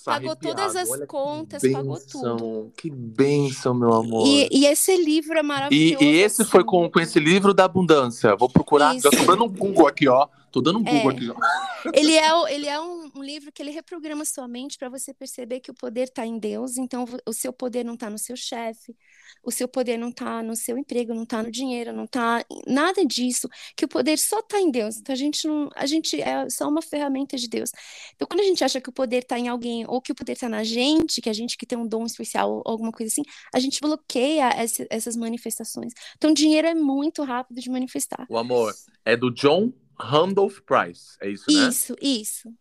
pagou 0.04 0.36
todas 0.36 0.76
as 0.76 0.88
Olha 0.88 1.06
contas, 1.06 1.62
pagou 1.70 1.98
tudo. 2.00 2.72
Que 2.76 2.88
bênção, 2.90 3.74
meu 3.74 3.92
amor. 3.92 4.26
E, 4.26 4.48
e 4.52 4.66
esse 4.66 4.96
livro 4.96 5.36
é 5.36 5.40
E, 5.40 5.42
maravilhoso. 5.42 6.04
e 6.04 6.16
esse 6.20 6.44
foi 6.44 6.60
assim. 6.60 6.66
com, 6.68 6.90
com 6.90 7.00
esse 7.00 7.18
livro 7.18 7.52
da 7.52 7.64
abundância. 7.64 8.36
Vou 8.36 8.48
procurar. 8.48 8.96
Já 9.00 9.10
Isso. 9.10 9.10
tô 9.10 9.24
dando 9.24 9.44
um 9.44 9.48
Google 9.48 9.86
aqui, 9.88 10.08
ó. 10.08 10.28
Tô 10.56 10.62
dando 10.62 10.78
um 10.78 10.82
Google 10.82 11.10
É. 11.10 11.14
aqui, 11.14 11.28
ó. 11.28 11.34
Ele 11.94 12.14
é, 12.16 12.54
ele 12.54 12.66
é 12.66 12.80
um, 12.80 13.10
um 13.14 13.22
livro 13.22 13.52
que 13.52 13.62
ele 13.62 13.70
reprograma 13.70 14.24
sua 14.24 14.48
mente 14.48 14.76
para 14.76 14.88
você 14.88 15.14
perceber 15.14 15.60
que 15.60 15.70
o 15.70 15.74
poder 15.74 16.04
está 16.04 16.26
em 16.26 16.36
Deus, 16.38 16.78
então 16.78 17.04
o 17.24 17.32
seu 17.32 17.52
poder 17.52 17.84
não 17.84 17.94
está 17.94 18.10
no 18.10 18.18
seu 18.18 18.34
chefe, 18.34 18.96
o 19.44 19.52
seu 19.52 19.68
poder 19.68 19.96
não 19.96 20.08
está 20.08 20.42
no 20.42 20.56
seu 20.56 20.76
emprego, 20.78 21.14
não 21.14 21.22
está 21.22 21.42
no 21.44 21.50
dinheiro, 21.50 21.92
não 21.92 22.04
está 22.04 22.44
nada 22.66 23.04
disso, 23.04 23.48
que 23.76 23.84
o 23.84 23.88
poder 23.88 24.18
só 24.18 24.40
está 24.40 24.58
em 24.60 24.70
Deus. 24.70 24.96
Então 24.96 25.12
a 25.12 25.16
gente 25.16 25.46
não, 25.46 25.68
a 25.76 25.86
gente 25.86 26.20
é 26.20 26.48
só 26.50 26.68
uma 26.68 26.82
ferramenta 26.82 27.36
de 27.36 27.46
Deus. 27.48 27.70
Então 28.16 28.26
quando 28.26 28.40
a 28.40 28.44
gente 28.44 28.64
acha 28.64 28.80
que 28.80 28.88
o 28.88 28.92
poder 28.92 29.18
está 29.18 29.38
em 29.38 29.46
alguém 29.46 29.84
ou 29.86 30.00
que 30.00 30.10
o 30.10 30.14
poder 30.14 30.32
está 30.32 30.48
na 30.48 30.64
gente, 30.64 31.20
que 31.20 31.30
a 31.30 31.34
gente 31.34 31.56
que 31.56 31.66
tem 31.66 31.78
um 31.78 31.86
dom 31.86 32.04
especial 32.04 32.50
ou 32.50 32.62
alguma 32.64 32.90
coisa 32.90 33.12
assim, 33.12 33.22
a 33.54 33.60
gente 33.60 33.78
bloqueia 33.80 34.50
esse- 34.64 34.86
essas 34.90 35.14
manifestações. 35.14 35.92
Então 36.16 36.32
dinheiro 36.32 36.66
é 36.66 36.74
muito 36.74 37.22
rápido 37.22 37.60
de 37.60 37.70
manifestar. 37.70 38.26
O 38.28 38.38
amor 38.38 38.74
é 39.04 39.16
do 39.16 39.30
John 39.30 39.70
Randolph 39.98 40.60
Price. 40.60 41.16
É 41.20 41.28
isso, 41.30 41.44
né? 41.50 41.68
Isso, 41.68 41.96
isso. 42.00 42.52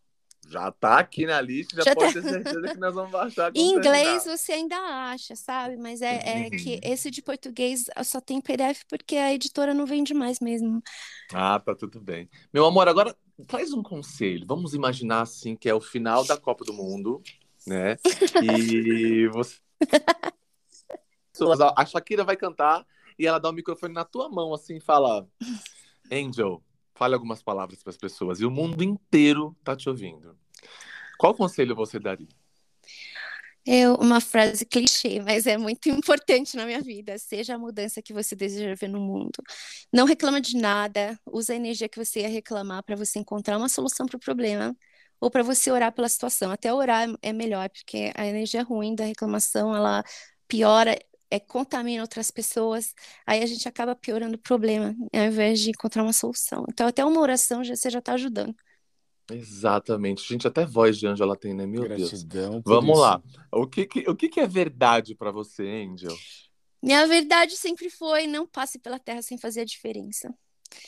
Já 0.47 0.71
tá 0.71 0.99
aqui 0.99 1.25
na 1.25 1.41
lista, 1.41 1.75
já, 1.75 1.83
Já 1.83 1.95
pode 1.95 2.13
tá. 2.13 2.21
ter 2.21 2.29
certeza 2.29 2.67
que 2.67 2.77
nós 2.79 2.93
vamos 2.93 3.11
baixar. 3.11 3.51
Em 3.55 3.71
inglês 3.71 4.23
terminar. 4.23 4.37
você 4.37 4.51
ainda 4.51 4.75
acha, 4.77 5.35
sabe? 5.35 5.75
Mas 5.75 6.03
é, 6.03 6.21
é 6.23 6.43
Uhum. 6.43 6.49
que 6.51 6.79
esse 6.83 7.09
de 7.09 7.23
português 7.23 7.85
só 8.03 8.21
tem 8.21 8.39
PDF 8.39 8.83
porque 8.87 9.15
a 9.15 9.33
editora 9.33 9.73
não 9.73 9.87
vende 9.87 10.13
mais 10.13 10.39
mesmo. 10.39 10.83
Ah, 11.33 11.59
tá 11.59 11.73
tudo 11.73 11.99
bem. 11.99 12.29
Meu 12.53 12.63
amor, 12.65 12.87
agora 12.87 13.15
traz 13.47 13.73
um 13.73 13.81
conselho. 13.81 14.45
Vamos 14.47 14.75
imaginar 14.75 15.21
assim 15.21 15.55
que 15.55 15.67
é 15.67 15.73
o 15.73 15.81
final 15.81 16.23
da 16.23 16.37
Copa 16.37 16.63
do 16.63 16.73
Mundo, 16.73 17.23
né? 17.65 17.97
E 18.43 19.27
você. 19.33 19.57
A 21.75 21.85
Shakira 21.87 22.23
vai 22.23 22.37
cantar 22.37 22.85
e 23.17 23.25
ela 23.25 23.39
dá 23.39 23.49
o 23.49 23.53
microfone 23.53 23.93
na 23.93 24.05
tua 24.05 24.29
mão 24.29 24.53
assim 24.53 24.77
e 24.77 24.81
fala: 24.81 25.27
Angel, 26.11 26.63
fale 26.95 27.13
algumas 27.13 27.43
palavras 27.43 27.83
para 27.83 27.91
as 27.91 27.97
pessoas. 27.97 28.39
E 28.39 28.45
o 28.45 28.51
mundo 28.51 28.83
inteiro 28.83 29.55
tá 29.63 29.75
te 29.75 29.87
ouvindo. 29.87 30.37
Qual 31.17 31.35
conselho 31.35 31.75
você 31.75 31.99
daria? 31.99 32.27
É 33.67 33.89
uma 33.89 34.21
frase 34.21 34.63
clichê, 34.63 35.19
mas 35.19 35.47
é 35.47 35.57
muito 35.57 35.89
importante 35.89 36.55
na 36.55 36.65
minha 36.65 36.81
vida. 36.81 37.17
Seja 37.17 37.55
a 37.55 37.57
mudança 37.57 38.01
que 38.01 38.13
você 38.13 38.35
deseja 38.35 38.75
ver 38.75 38.87
no 38.87 38.99
mundo. 38.99 39.41
Não 39.91 40.05
reclama 40.05 40.39
de 40.39 40.55
nada, 40.55 41.19
usa 41.25 41.53
a 41.53 41.55
energia 41.55 41.89
que 41.89 41.97
você 41.97 42.21
ia 42.21 42.29
reclamar 42.29 42.83
para 42.83 42.95
você 42.95 43.17
encontrar 43.17 43.57
uma 43.57 43.67
solução 43.67 44.05
para 44.05 44.17
o 44.17 44.19
problema 44.19 44.75
ou 45.19 45.31
para 45.31 45.41
você 45.41 45.71
orar 45.71 45.91
pela 45.91 46.07
situação. 46.07 46.51
Até 46.51 46.71
orar 46.71 47.07
é 47.23 47.33
melhor, 47.33 47.69
porque 47.69 48.11
a 48.15 48.27
energia 48.27 48.61
ruim 48.61 48.93
da 48.93 49.05
reclamação, 49.05 49.75
ela 49.75 50.03
piora, 50.47 50.95
é, 51.29 51.39
contamina 51.39 52.01
outras 52.01 52.31
pessoas, 52.31 52.93
aí 53.25 53.41
a 53.43 53.45
gente 53.45 53.67
acaba 53.67 53.95
piorando 53.95 54.35
o 54.35 54.39
problema, 54.39 54.95
ao 55.13 55.23
invés 55.25 55.59
de 55.59 55.69
encontrar 55.71 56.03
uma 56.03 56.13
solução. 56.13 56.65
Então, 56.69 56.87
até 56.87 57.03
uma 57.03 57.19
oração 57.21 57.63
já, 57.63 57.75
você 57.75 57.89
já 57.89 57.99
está 57.99 58.13
ajudando. 58.13 58.55
Exatamente. 59.31 60.27
Gente, 60.27 60.47
até 60.47 60.65
voz 60.65 60.97
de 60.97 61.07
anjo 61.07 61.23
ela 61.23 61.35
tem, 61.35 61.53
né? 61.53 61.65
Meu 61.65 61.83
Gratidão 61.83 62.51
Deus. 62.51 62.63
Vamos 62.63 62.91
isso. 62.91 63.01
lá. 63.01 63.21
O 63.51 63.67
que, 63.67 63.85
que- 63.85 64.09
o 64.09 64.15
que, 64.15 64.29
que 64.29 64.39
é 64.39 64.47
verdade 64.47 65.15
pra 65.15 65.31
você, 65.31 65.63
Angel? 65.63 66.15
Minha 66.81 67.07
verdade 67.07 67.55
sempre 67.57 67.89
foi: 67.89 68.27
não 68.27 68.45
passe 68.45 68.77
pela 68.77 68.99
terra 68.99 69.21
sem 69.21 69.37
fazer 69.37 69.61
a 69.61 69.65
diferença. 69.65 70.31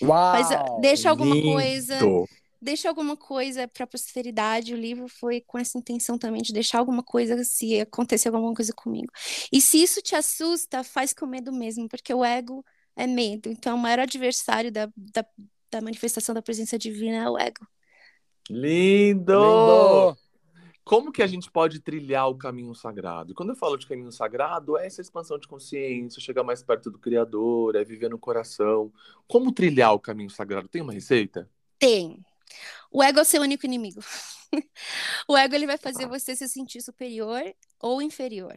Uau! 0.01 0.31
Faz, 0.31 0.49
deixa 0.81 1.09
alguma 1.09 1.35
coisa, 1.41 1.99
Lindo. 1.99 2.27
Deixa 2.61 2.89
alguma 2.89 3.15
coisa 3.15 3.67
para 3.67 3.83
a 3.83 3.87
posteridade. 3.87 4.73
O 4.73 4.77
livro 4.77 5.07
foi 5.07 5.41
com 5.41 5.57
essa 5.57 5.77
intenção 5.77 6.17
também 6.17 6.41
de 6.41 6.53
deixar 6.53 6.79
alguma 6.79 7.03
coisa 7.03 7.43
se 7.43 7.79
acontecer 7.79 8.29
alguma 8.29 8.53
coisa 8.53 8.73
comigo. 8.73 9.11
E 9.51 9.61
se 9.61 9.81
isso 9.81 10.01
te 10.01 10.15
assusta, 10.15 10.83
faz 10.83 11.13
com 11.13 11.25
medo 11.25 11.51
mesmo, 11.51 11.87
porque 11.87 12.13
o 12.13 12.23
ego 12.23 12.63
é 12.95 13.07
medo. 13.07 13.49
Então, 13.49 13.75
o 13.75 13.79
maior 13.79 13.99
adversário 13.99 14.71
da, 14.71 14.89
da, 14.95 15.25
da 15.71 15.81
manifestação 15.81 16.33
da 16.33 16.41
presença 16.41 16.77
divina 16.77 17.17
é 17.23 17.29
o 17.29 17.37
ego. 17.37 17.67
Lindo! 18.49 19.33
Lindo! 19.33 20.17
Como 20.87 21.11
que 21.11 21.21
a 21.21 21.27
gente 21.27 21.51
pode 21.51 21.81
trilhar 21.81 22.29
o 22.29 22.37
caminho 22.37 22.73
sagrado? 22.73 23.33
Quando 23.33 23.49
eu 23.49 23.57
falo 23.57 23.75
de 23.75 23.85
caminho 23.85 24.09
sagrado, 24.09 24.77
é 24.77 24.85
essa 24.85 25.01
expansão 25.01 25.37
de 25.37 25.45
consciência, 25.45 26.21
chegar 26.21 26.43
mais 26.43 26.63
perto 26.63 26.89
do 26.89 26.97
Criador, 26.97 27.75
é 27.75 27.83
viver 27.83 28.09
no 28.09 28.17
coração. 28.17 28.89
Como 29.27 29.51
trilhar 29.51 29.93
o 29.93 29.99
caminho 29.99 30.29
sagrado? 30.29 30.69
Tem 30.69 30.81
uma 30.81 30.93
receita? 30.93 31.49
Tem. 31.77 32.23
O 32.91 33.03
ego 33.03 33.19
é 33.19 33.21
o 33.21 33.25
seu 33.25 33.41
único 33.41 33.65
inimigo. 33.65 34.01
O 35.27 35.37
ego 35.37 35.55
ele 35.55 35.67
vai 35.67 35.77
fazer 35.77 36.07
você 36.07 36.35
se 36.35 36.47
sentir 36.47 36.81
superior 36.81 37.43
ou 37.79 38.01
inferior. 38.01 38.55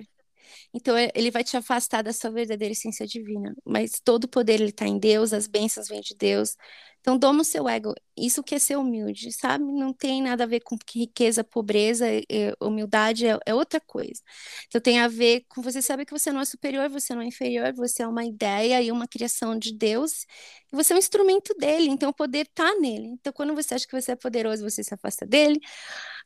Então 0.74 0.96
é- 0.96 1.10
ele 1.14 1.30
vai 1.30 1.44
te 1.44 1.56
afastar 1.56 2.02
da 2.02 2.12
sua 2.12 2.30
verdadeira 2.30 2.72
essência 2.72 3.06
divina. 3.06 3.54
Mas 3.64 3.92
todo 4.04 4.24
o 4.24 4.28
poder 4.28 4.54
ele 4.60 4.70
está 4.70 4.86
em 4.86 4.98
Deus, 4.98 5.32
as 5.32 5.46
bênçãos 5.46 5.88
vêm 5.88 6.00
de 6.00 6.14
Deus. 6.16 6.56
Então 7.00 7.18
doma 7.18 7.40
o 7.42 7.44
seu 7.44 7.68
ego. 7.68 7.94
Isso 8.16 8.42
que 8.42 8.54
é 8.54 8.58
ser 8.58 8.76
humilde, 8.76 9.32
sabe? 9.32 9.64
Não 9.64 9.92
tem 9.92 10.22
nada 10.22 10.44
a 10.44 10.46
ver 10.46 10.60
com 10.60 10.76
que 10.78 11.00
riqueza, 11.00 11.42
pobreza, 11.42 12.06
é- 12.08 12.54
humildade 12.60 13.26
é, 13.26 13.38
é 13.46 13.54
outra 13.54 13.80
coisa. 13.80 14.20
Então 14.68 14.80
tem 14.80 15.00
a 15.00 15.08
ver 15.08 15.44
com 15.48 15.62
você 15.62 15.80
saber 15.82 16.04
que 16.04 16.12
você 16.12 16.30
não 16.32 16.40
é 16.40 16.44
superior, 16.44 16.88
você 16.90 17.14
não 17.14 17.22
é 17.22 17.26
inferior, 17.26 17.72
você 17.74 18.02
é 18.02 18.06
uma 18.06 18.24
ideia 18.24 18.82
e 18.82 18.92
uma 18.92 19.08
criação 19.08 19.58
de 19.58 19.72
Deus. 19.74 20.24
E 20.72 20.76
você 20.76 20.92
é 20.92 20.96
um 20.96 20.98
instrumento 20.98 21.54
dele, 21.58 21.88
então 21.88 22.10
o 22.10 22.14
poder 22.14 22.46
está 22.46 22.74
nele. 22.78 23.08
Então, 23.08 23.32
quando 23.32 23.54
você 23.54 23.74
acha 23.74 23.86
que 23.86 23.98
você 24.00 24.12
é 24.12 24.16
poderoso, 24.16 24.62
você 24.68 24.84
se 24.84 24.94
afasta 24.94 25.26
dele. 25.26 25.58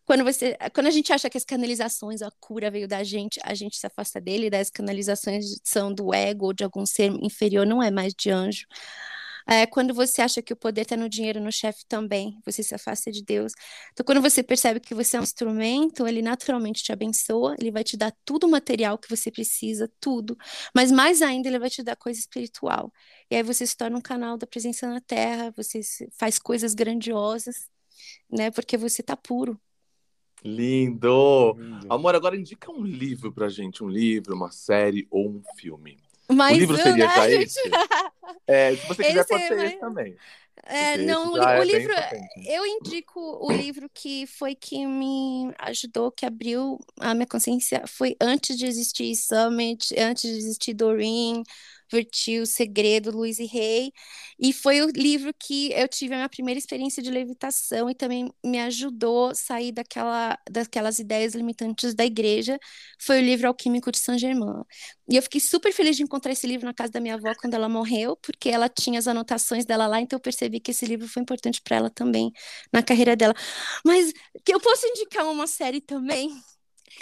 Quando 0.05 0.25
você, 0.25 0.57
quando 0.75 0.87
a 0.89 0.91
gente 0.91 1.12
acha 1.12 1.31
que 1.31 1.39
as 1.39 1.45
canalizações, 1.45 2.22
a 2.22 2.31
cura 2.41 2.70
veio 2.70 2.87
da 2.89 3.03
gente, 3.03 3.41
a 3.43 3.55
gente 3.55 3.77
se 3.79 3.87
afasta 3.87 4.20
dele, 4.20 4.51
das 4.51 4.70
canalizações 4.70 5.47
são 5.64 5.93
do 5.95 6.12
ego 6.14 6.47
ou 6.47 6.53
de 6.53 6.64
algum 6.64 6.85
ser 6.87 7.11
inferior, 7.22 7.66
não 7.66 7.83
é 7.83 7.91
mais 7.91 8.12
de 8.14 8.31
anjo. 8.31 8.66
É, 9.47 9.67
quando 9.67 9.93
você 9.93 10.23
acha 10.23 10.41
que 10.41 10.53
o 10.53 10.57
poder 10.57 10.83
está 10.83 10.97
no 10.97 11.09
dinheiro, 11.09 11.41
no 11.41 11.53
chefe 11.53 11.85
também, 11.87 12.41
você 12.45 12.63
se 12.63 12.75
afasta 12.75 13.11
de 13.11 13.23
Deus. 13.23 13.53
Então, 13.93 14.05
quando 14.05 14.23
você 14.23 14.43
percebe 14.43 14.81
que 14.81 14.95
você 14.95 15.17
é 15.17 15.21
um 15.21 15.23
instrumento, 15.23 16.07
ele 16.07 16.23
naturalmente 16.23 16.83
te 16.83 16.93
abençoa, 16.93 17.55
ele 17.59 17.71
vai 17.71 17.85
te 17.85 17.97
dar 17.97 18.15
tudo 18.25 18.47
o 18.47 18.51
material 18.51 18.97
que 18.99 19.09
você 19.09 19.31
precisa, 19.31 19.91
tudo. 20.01 20.37
Mas 20.75 20.91
mais 20.91 21.21
ainda, 21.21 21.49
ele 21.49 21.59
vai 21.59 21.69
te 21.69 21.83
dar 21.83 21.97
coisa 21.97 22.19
espiritual. 22.19 22.93
E 23.31 23.37
aí 23.37 23.43
você 23.43 23.67
se 23.67 23.77
torna 23.77 23.99
um 23.99 24.03
canal 24.03 24.39
da 24.39 24.47
presença 24.47 24.89
na 24.89 25.01
Terra, 25.01 25.53
você 25.57 25.81
faz 26.19 26.39
coisas 26.39 26.75
grandiosas, 26.75 27.69
né? 28.31 28.51
Porque 28.51 28.77
você 28.77 29.03
tá 29.03 29.17
puro. 29.17 29.61
Lindo! 30.43 31.55
Lindo. 31.59 31.93
Amor, 31.93 32.15
agora 32.15 32.37
indica 32.37 32.71
um 32.71 32.83
livro 32.83 33.33
pra 33.33 33.49
gente, 33.49 33.83
um 33.83 33.89
livro, 33.89 34.35
uma 34.35 34.51
série 34.51 35.07
ou 35.11 35.29
um 35.29 35.43
filme. 35.57 35.97
Mas 36.31 36.57
o 36.57 36.57
livro 36.61 36.77
eu, 36.77 36.97
seria 36.97 37.09
já 37.09 37.31
esse? 37.31 37.61
É, 38.47 38.77
se 38.77 38.87
você 38.87 39.05
quiser, 39.05 39.20
Esse 39.20 39.29
pode 39.29 39.47
ser 39.47 39.57
vai- 39.57 39.66
esse 39.66 39.79
também. 39.79 40.18
É, 40.66 40.97
não, 40.99 41.33
o, 41.33 41.59
o 41.59 41.62
é 41.62 41.66
bem 41.66 41.89
livro, 41.89 41.93
eu 42.47 42.64
indico 42.66 43.20
o 43.20 43.53
livro 43.53 43.89
que 43.93 44.27
foi 44.27 44.55
que 44.55 44.87
me 44.87 45.53
ajudou, 45.59 46.11
que 46.11 46.25
abriu 46.27 46.79
a 47.01 47.14
minha 47.14 47.27
consciência, 47.27 47.85
foi 47.87 48.16
antes 48.20 48.57
de 48.57 48.66
existir 48.66 49.14
Summit, 49.16 49.95
antes 49.99 50.22
de 50.31 50.37
existir 50.39 50.75
Doreen, 50.75 51.43
Virtue, 51.91 52.47
Segredo, 52.47 53.11
Luiz 53.11 53.39
e 53.39 53.47
Rei, 53.47 53.93
e 54.39 54.53
foi 54.53 54.80
o 54.82 54.89
livro 54.95 55.32
que 55.39 55.72
eu 55.72 55.89
tive 55.89 56.14
a 56.14 56.16
minha 56.18 56.28
primeira 56.28 56.59
experiência 56.59 57.03
de 57.03 57.11
levitação 57.11 57.89
e 57.91 57.95
também 57.95 58.30
me 58.45 58.59
ajudou 58.61 59.28
a 59.30 59.35
sair 59.35 59.72
daquela, 59.72 60.39
daquelas 60.51 60.99
ideias 60.99 61.35
limitantes 61.35 61.95
da 61.95 62.05
igreja, 62.05 62.59
foi 63.01 63.18
o 63.20 63.22
livro 63.24 63.49
Alquímico 63.49 63.91
de 63.93 63.99
Saint 63.99 64.18
Germain. 64.20 64.62
E 65.09 65.16
eu 65.16 65.22
fiquei 65.22 65.41
super 65.41 65.72
feliz 65.72 65.97
de 65.97 66.03
encontrar 66.03 66.32
esse 66.32 66.47
livro 66.47 66.66
na 66.66 66.74
casa 66.74 66.93
da 66.93 67.01
minha 67.01 67.14
avó 67.14 67.32
quando 67.41 67.55
ela 67.55 67.68
morreu, 67.68 68.16
porque 68.16 68.49
ela 68.49 68.68
tinha 68.68 68.99
as 68.99 69.07
anotações 69.07 69.64
dela 69.64 69.87
lá, 69.87 70.01
então 70.01 70.16
eu 70.16 70.20
percebi 70.20 70.61
que 70.61 70.70
esse 70.70 70.87
livro 70.87 71.07
foi 71.09 71.22
importante 71.22 71.61
para 71.62 71.76
ela 71.76 71.91
também 71.91 72.32
na 72.72 72.82
carreira 72.82 73.14
dela. 73.16 73.35
Mas 73.85 74.12
eu 74.49 74.61
posso 74.61 74.87
indicar 74.87 75.26
uma 75.26 75.47
série 75.47 75.80
também? 75.80 76.30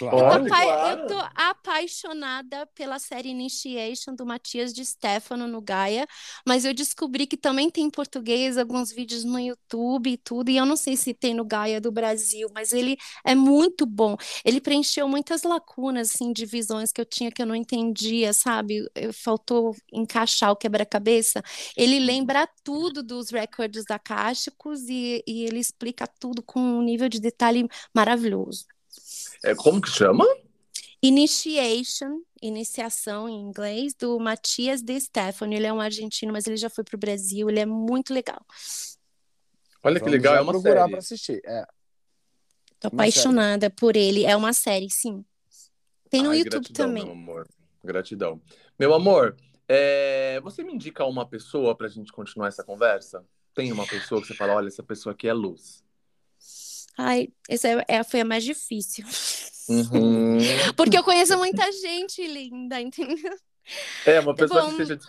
Eu 0.01 0.25
tô, 0.27 0.41
Claro. 0.45 0.45
Claro. 0.47 1.01
eu 1.01 1.07
tô 1.07 1.15
apaixonada 1.35 2.65
pela 2.75 2.99
série 2.99 3.29
Initiation 3.29 4.15
do 4.15 4.25
Matias 4.25 4.73
de 4.73 4.85
Stefano 4.85 5.47
no 5.47 5.61
Gaia, 5.61 6.07
mas 6.45 6.65
eu 6.65 6.73
descobri 6.73 7.25
que 7.27 7.37
também 7.37 7.69
tem 7.69 7.85
em 7.85 7.89
português 7.89 8.57
alguns 8.57 8.91
vídeos 8.91 9.23
no 9.23 9.39
YouTube 9.39 10.09
e 10.11 10.17
tudo, 10.17 10.49
e 10.49 10.57
eu 10.57 10.65
não 10.65 10.75
sei 10.75 10.95
se 10.97 11.13
tem 11.13 11.33
no 11.33 11.45
Gaia 11.45 11.79
do 11.81 11.91
Brasil, 11.91 12.47
mas 12.53 12.73
ele 12.73 12.97
é 13.25 13.35
muito 13.35 13.85
bom. 13.85 14.15
Ele 14.45 14.61
preencheu 14.61 15.07
muitas 15.07 15.43
lacunas 15.43 16.11
assim 16.13 16.31
de 16.33 16.45
visões 16.45 16.91
que 16.91 17.01
eu 17.01 17.05
tinha 17.05 17.31
que 17.31 17.41
eu 17.41 17.45
não 17.45 17.55
entendia, 17.55 18.33
sabe? 18.33 18.85
Eu- 18.95 19.13
Faltou 19.13 19.75
encaixar 19.91 20.51
o 20.51 20.55
quebra-cabeça. 20.55 21.41
Ele 21.77 21.99
lembra 21.99 22.47
tudo 22.63 23.01
dos 23.03 23.29
recordes 23.29 23.85
acásticos 23.89 24.81
e, 24.89 25.23
e 25.27 25.43
ele 25.45 25.59
explica 25.59 26.05
tudo 26.19 26.41
com 26.43 26.59
um 26.59 26.81
nível 26.81 27.07
de 27.09 27.19
detalhe 27.19 27.67
maravilhoso. 27.93 28.65
É, 29.43 29.53
como 29.55 29.81
que 29.81 29.89
chama? 29.89 30.25
Initiation, 31.01 32.21
iniciação 32.41 33.27
em 33.27 33.39
inglês, 33.41 33.93
do 33.93 34.17
Matias 34.19 34.81
de 34.81 34.97
Stefano. 34.99 35.53
Ele 35.53 35.67
é 35.67 35.73
um 35.73 35.81
argentino, 35.81 36.31
mas 36.31 36.47
ele 36.47 36.55
já 36.57 36.69
foi 36.69 36.83
pro 36.83 36.97
Brasil. 36.97 37.49
Ele 37.49 37.59
é 37.59 37.65
muito 37.65 38.13
legal. 38.13 38.41
Olha 39.83 39.95
que 39.95 40.05
Vamos 40.05 40.13
legal, 40.13 40.33
já 40.35 40.39
é 40.39 40.41
uma 40.41 40.51
procurar 40.53 40.79
série. 40.81 40.89
para 40.91 40.99
assistir. 40.99 41.41
É. 41.45 41.65
Tô 42.79 42.87
Uma 42.87 43.03
série. 43.03 43.09
apaixonada 43.11 43.69
por 43.69 43.97
ele. 43.97 44.25
É 44.25 44.35
uma 44.35 44.53
série, 44.53 44.89
sim. 44.89 45.25
Tem 46.09 46.23
no 46.23 46.29
Ai, 46.29 46.37
YouTube 46.39 46.61
gratidão, 46.61 46.85
também. 46.87 47.03
meu 47.03 47.13
amor. 47.13 47.47
Gratidão. 47.83 48.41
Meu 48.79 48.93
amor, 48.93 49.35
é, 49.67 50.39
você 50.41 50.63
me 50.63 50.73
indica 50.73 51.03
uma 51.05 51.27
pessoa 51.27 51.75
pra 51.75 51.89
gente 51.89 52.13
continuar 52.13 52.47
essa 52.47 52.63
conversa? 52.63 53.25
Tem 53.53 53.71
uma 53.73 53.85
pessoa 53.85 54.21
que 54.21 54.27
você 54.27 54.33
fala, 54.33 54.53
olha, 54.53 54.67
essa 54.67 54.83
pessoa 54.83 55.11
aqui 55.13 55.27
é 55.27 55.33
luz. 55.33 55.83
Ai, 56.97 57.29
essa 57.49 57.67
é, 57.67 57.85
é- 57.87 58.03
foi 58.03 58.21
a 58.21 58.25
mais 58.25 58.43
difícil. 58.43 59.05
Uhum. 59.69 60.37
Porque 60.75 60.97
eu 60.97 61.03
conheço 61.03 61.37
muita 61.37 61.71
gente 61.71 62.25
linda, 62.27 62.79
entendeu? 62.79 63.35
É, 64.05 64.19
uma 64.19 64.35
pessoa 64.35 64.63
Bom. 64.63 64.71
que, 64.71 64.85
seja, 64.85 64.99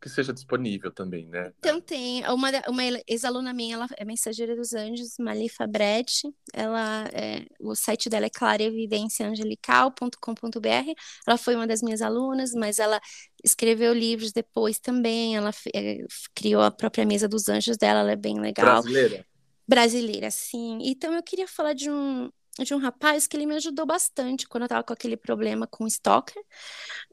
que, 0.00 0.08
seja 0.08 0.32
disponível 0.32 0.90
também, 0.90 1.26
né? 1.26 1.52
Então 1.58 1.78
tem 1.80 2.26
uma, 2.26 2.48
uma 2.66 2.82
ex-aluna 3.06 3.52
minha, 3.52 3.74
ela 3.74 3.86
é 3.96 4.04
mensageira 4.04 4.56
dos 4.56 4.72
anjos, 4.72 5.16
Malifa 5.18 5.64
Brecht. 5.66 6.26
Ela, 6.54 7.04
é, 7.12 7.44
o 7.60 7.74
site 7.74 8.08
dela 8.08 8.24
é 8.26 8.30
clarevidenciaangelical.com.br. 8.30 10.92
Ela 11.26 11.36
foi 11.36 11.54
uma 11.54 11.66
das 11.66 11.82
minhas 11.82 12.00
alunas, 12.00 12.52
mas 12.54 12.78
ela 12.78 12.98
escreveu 13.44 13.92
livros 13.92 14.32
depois 14.32 14.78
também. 14.78 15.36
Ela 15.36 15.50
é, 15.74 15.98
criou 16.34 16.62
a 16.62 16.70
própria 16.70 17.04
mesa 17.04 17.28
dos 17.28 17.50
anjos 17.50 17.76
dela, 17.76 18.00
ela 18.00 18.12
é 18.12 18.16
bem 18.16 18.40
legal. 18.40 18.82
Brasileira? 18.82 19.26
Brasileira, 19.68 20.30
sim. 20.30 20.78
Então 20.82 21.12
eu 21.12 21.22
queria 21.22 21.46
falar 21.46 21.74
de 21.74 21.90
um 21.90 22.30
de 22.64 22.74
um 22.74 22.78
rapaz 22.78 23.26
que 23.26 23.36
ele 23.36 23.46
me 23.46 23.54
ajudou 23.54 23.86
bastante 23.86 24.48
quando 24.48 24.64
eu 24.64 24.68
tava 24.68 24.82
com 24.82 24.92
aquele 24.92 25.16
problema 25.16 25.66
com 25.66 25.84
o 25.84 25.86
stalker, 25.86 26.42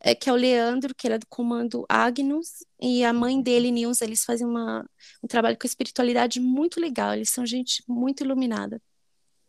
é, 0.01 0.15
que 0.15 0.29
é 0.29 0.33
o 0.33 0.35
Leandro, 0.35 0.95
que 0.95 1.07
ele 1.07 1.15
é 1.15 1.19
do 1.19 1.27
comando 1.27 1.85
Agnus, 1.87 2.65
e 2.81 3.03
a 3.03 3.13
mãe 3.13 3.41
dele, 3.41 3.69
Nilza, 3.69 4.05
eles 4.05 4.23
fazem 4.23 4.47
uma, 4.47 4.83
um 5.23 5.27
trabalho 5.27 5.55
com 5.55 5.67
espiritualidade 5.67 6.39
muito 6.39 6.79
legal, 6.79 7.13
eles 7.13 7.29
são 7.29 7.45
gente 7.45 7.83
muito 7.87 8.23
iluminada. 8.23 8.81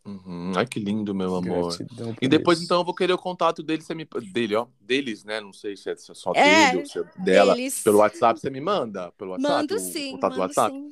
Uhum. 0.05 0.53
Ai, 0.55 0.65
que 0.67 0.79
lindo, 0.79 1.13
meu 1.13 1.35
amor. 1.35 1.77
E 2.23 2.29
depois, 2.29 2.59
isso. 2.59 2.67
então, 2.67 2.79
eu 2.79 2.85
vou 2.85 2.95
querer 2.95 3.13
o 3.13 3.19
contato 3.19 3.61
dele, 3.61 3.83
você 3.83 3.93
me... 3.93 4.07
dele, 4.33 4.55
ó. 4.55 4.69
Deles, 4.81 5.25
né? 5.25 5.41
Não 5.41 5.53
sei 5.53 5.77
se 5.77 5.91
é 5.91 5.97
só 5.97 6.33
É, 6.33 6.67
dele 6.67 6.79
ou 6.79 6.87
se 6.87 6.99
é 7.01 7.25
dela. 7.25 7.59
Eles 7.59 7.83
Pelo 7.83 7.99
WhatsApp, 7.99 8.39
você 8.39 8.49
me 8.49 8.61
manda? 8.61 9.11
Pelo 9.19 9.33
WhatsApp? 9.33 9.53
mando 9.53 9.75
o 9.75 9.79
sim, 9.81 10.13
contato 10.13 10.35
do 10.35 10.39
mando 10.39 10.43
WhatsApp? 10.43 10.77
sim. 10.77 10.91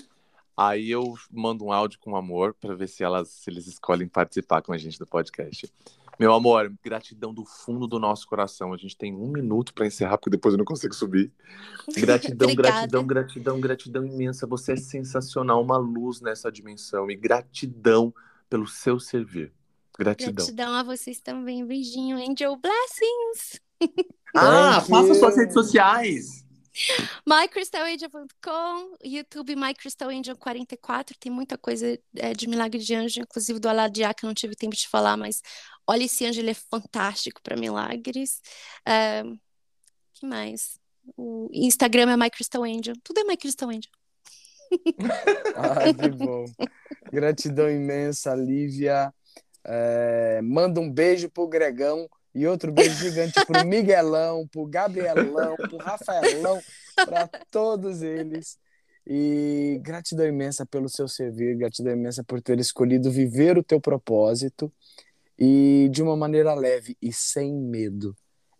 Aí 0.56 0.90
eu 0.90 1.14
mando 1.30 1.64
um 1.64 1.72
áudio 1.72 1.98
com 1.98 2.16
amor 2.16 2.54
pra 2.54 2.74
ver 2.74 2.88
se 2.88 3.02
elas 3.02 3.28
se 3.28 3.50
eles 3.50 3.66
escolhem 3.66 4.06
participar 4.06 4.62
com 4.62 4.72
a 4.72 4.78
gente 4.78 4.98
do 4.98 5.06
podcast. 5.06 5.72
Meu 6.18 6.32
amor, 6.32 6.72
gratidão 6.82 7.34
do 7.34 7.44
fundo 7.44 7.88
do 7.88 7.98
nosso 7.98 8.28
coração. 8.28 8.72
A 8.72 8.76
gente 8.76 8.96
tem 8.96 9.12
um 9.12 9.26
minuto 9.26 9.74
para 9.74 9.86
encerrar, 9.86 10.16
porque 10.16 10.30
depois 10.30 10.54
eu 10.54 10.58
não 10.58 10.64
consigo 10.64 10.94
subir. 10.94 11.32
Gratidão, 11.96 12.54
gratidão, 12.54 13.06
gratidão, 13.06 13.60
gratidão 13.60 14.06
imensa. 14.06 14.46
Você 14.46 14.74
é 14.74 14.76
sensacional, 14.76 15.60
uma 15.60 15.76
luz 15.76 16.20
nessa 16.20 16.52
dimensão. 16.52 17.10
E 17.10 17.16
gratidão 17.16 18.14
pelo 18.48 18.66
seu 18.68 19.00
servir. 19.00 19.52
Gratidão. 19.98 20.34
Gratidão 20.34 20.72
a 20.74 20.82
vocês 20.84 21.20
também. 21.20 21.66
Beijinho, 21.66 22.16
Angel 22.16 22.56
Blessings. 22.56 23.60
Ah, 24.34 24.80
faça 24.80 25.14
suas 25.14 25.36
redes 25.36 25.54
sociais. 25.54 26.43
MyCrystalAngel.com, 27.26 28.96
YouTube 29.04 29.54
MyCrystalAngel44, 29.54 31.16
tem 31.18 31.30
muita 31.30 31.56
coisa 31.56 31.98
é, 32.16 32.32
de 32.32 32.48
milagre 32.48 32.80
de 32.80 32.94
anjo, 32.94 33.20
inclusive 33.20 33.58
do 33.58 33.68
Aladiá, 33.68 34.12
que 34.12 34.24
eu 34.24 34.28
não 34.28 34.34
tive 34.34 34.56
tempo 34.56 34.74
de 34.74 34.88
falar, 34.88 35.16
mas 35.16 35.40
olha, 35.86 36.04
esse 36.04 36.26
anjo 36.26 36.40
ele 36.40 36.50
é 36.50 36.54
fantástico 36.54 37.40
para 37.42 37.56
milagres. 37.56 38.40
É, 38.86 39.22
que 40.14 40.26
mais? 40.26 40.78
O 41.16 41.48
Instagram 41.52 42.10
é 42.10 42.16
MyCrystalAngel, 42.16 42.94
tudo 43.02 43.20
é 43.20 43.24
MyCrystalAngel. 43.24 43.92
Ai, 45.56 45.94
que 45.94 46.08
bom. 46.08 46.44
Gratidão 47.12 47.70
imensa, 47.70 48.34
Lívia. 48.34 49.14
É, 49.64 50.40
manda 50.42 50.80
um 50.80 50.90
beijo 50.90 51.30
pro 51.30 51.46
Gregão 51.46 52.08
e 52.34 52.46
outro 52.46 52.72
beijo 52.72 52.96
gigante 52.96 53.44
pro 53.46 53.64
Miguelão, 53.64 54.46
pro 54.48 54.66
Gabrielão, 54.66 55.54
pro 55.56 55.76
Rafaelão, 55.76 56.60
para 56.96 57.28
todos 57.50 58.02
eles. 58.02 58.58
E 59.06 59.78
gratidão 59.82 60.26
imensa 60.26 60.64
pelo 60.64 60.88
seu 60.88 61.06
servir, 61.06 61.56
gratidão 61.56 61.92
imensa 61.92 62.24
por 62.24 62.40
ter 62.40 62.58
escolhido 62.58 63.10
viver 63.10 63.56
o 63.56 63.62
teu 63.62 63.80
propósito 63.80 64.72
e 65.38 65.88
de 65.92 66.02
uma 66.02 66.16
maneira 66.16 66.54
leve 66.54 66.96
e 67.00 67.12
sem 67.12 67.54
medo. 67.54 68.16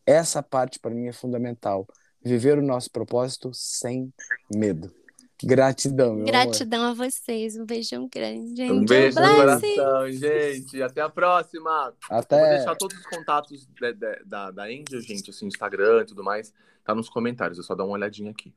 Essa 0.07 0.43
parte 0.43 0.79
para 0.79 0.95
mim 0.95 1.07
é 1.07 1.13
fundamental. 1.13 1.87
Viver 2.23 2.59
o 2.59 2.63
nosso 2.63 2.91
propósito 2.91 3.51
sem 3.53 4.13
medo. 4.55 5.04
Gratidão, 5.45 6.15
meu 6.15 6.25
Gratidão 6.25 6.83
amor. 6.83 7.05
a 7.05 7.11
vocês. 7.11 7.57
Um 7.57 7.65
beijão 7.65 8.09
grande. 8.13 8.57
Gente. 8.57 8.73
Um 8.73 8.85
beijo 8.85 9.21
no 9.21 9.35
coração, 9.35 10.11
gente. 10.13 10.83
Até 10.83 11.01
a 11.01 11.09
próxima. 11.09 11.95
Até. 12.09 12.41
Vou 12.41 12.49
deixar 12.57 12.77
todos 12.77 12.99
os 12.99 13.07
contatos 13.07 13.69
da, 13.81 13.93
da, 14.25 14.51
da 14.51 14.65
Angel, 14.65 15.01
gente, 15.01 15.31
assim, 15.31 15.47
Instagram 15.47 16.03
e 16.03 16.07
tudo 16.07 16.25
mais, 16.25 16.53
tá 16.85 16.95
nos 16.95 17.09
comentários. 17.09 17.59
Eu 17.59 17.65
só 17.65 17.75
dar 17.75 17.85
uma 17.85 17.95
olhadinha 17.95 18.31
aqui. 18.31 18.55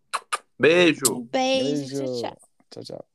Beijo. 0.60 1.28
Beijo. 1.32 1.98
Beijo. 1.98 2.06
Tchau, 2.06 2.22
tchau. 2.22 2.38
tchau, 2.72 2.84
tchau. 2.84 3.07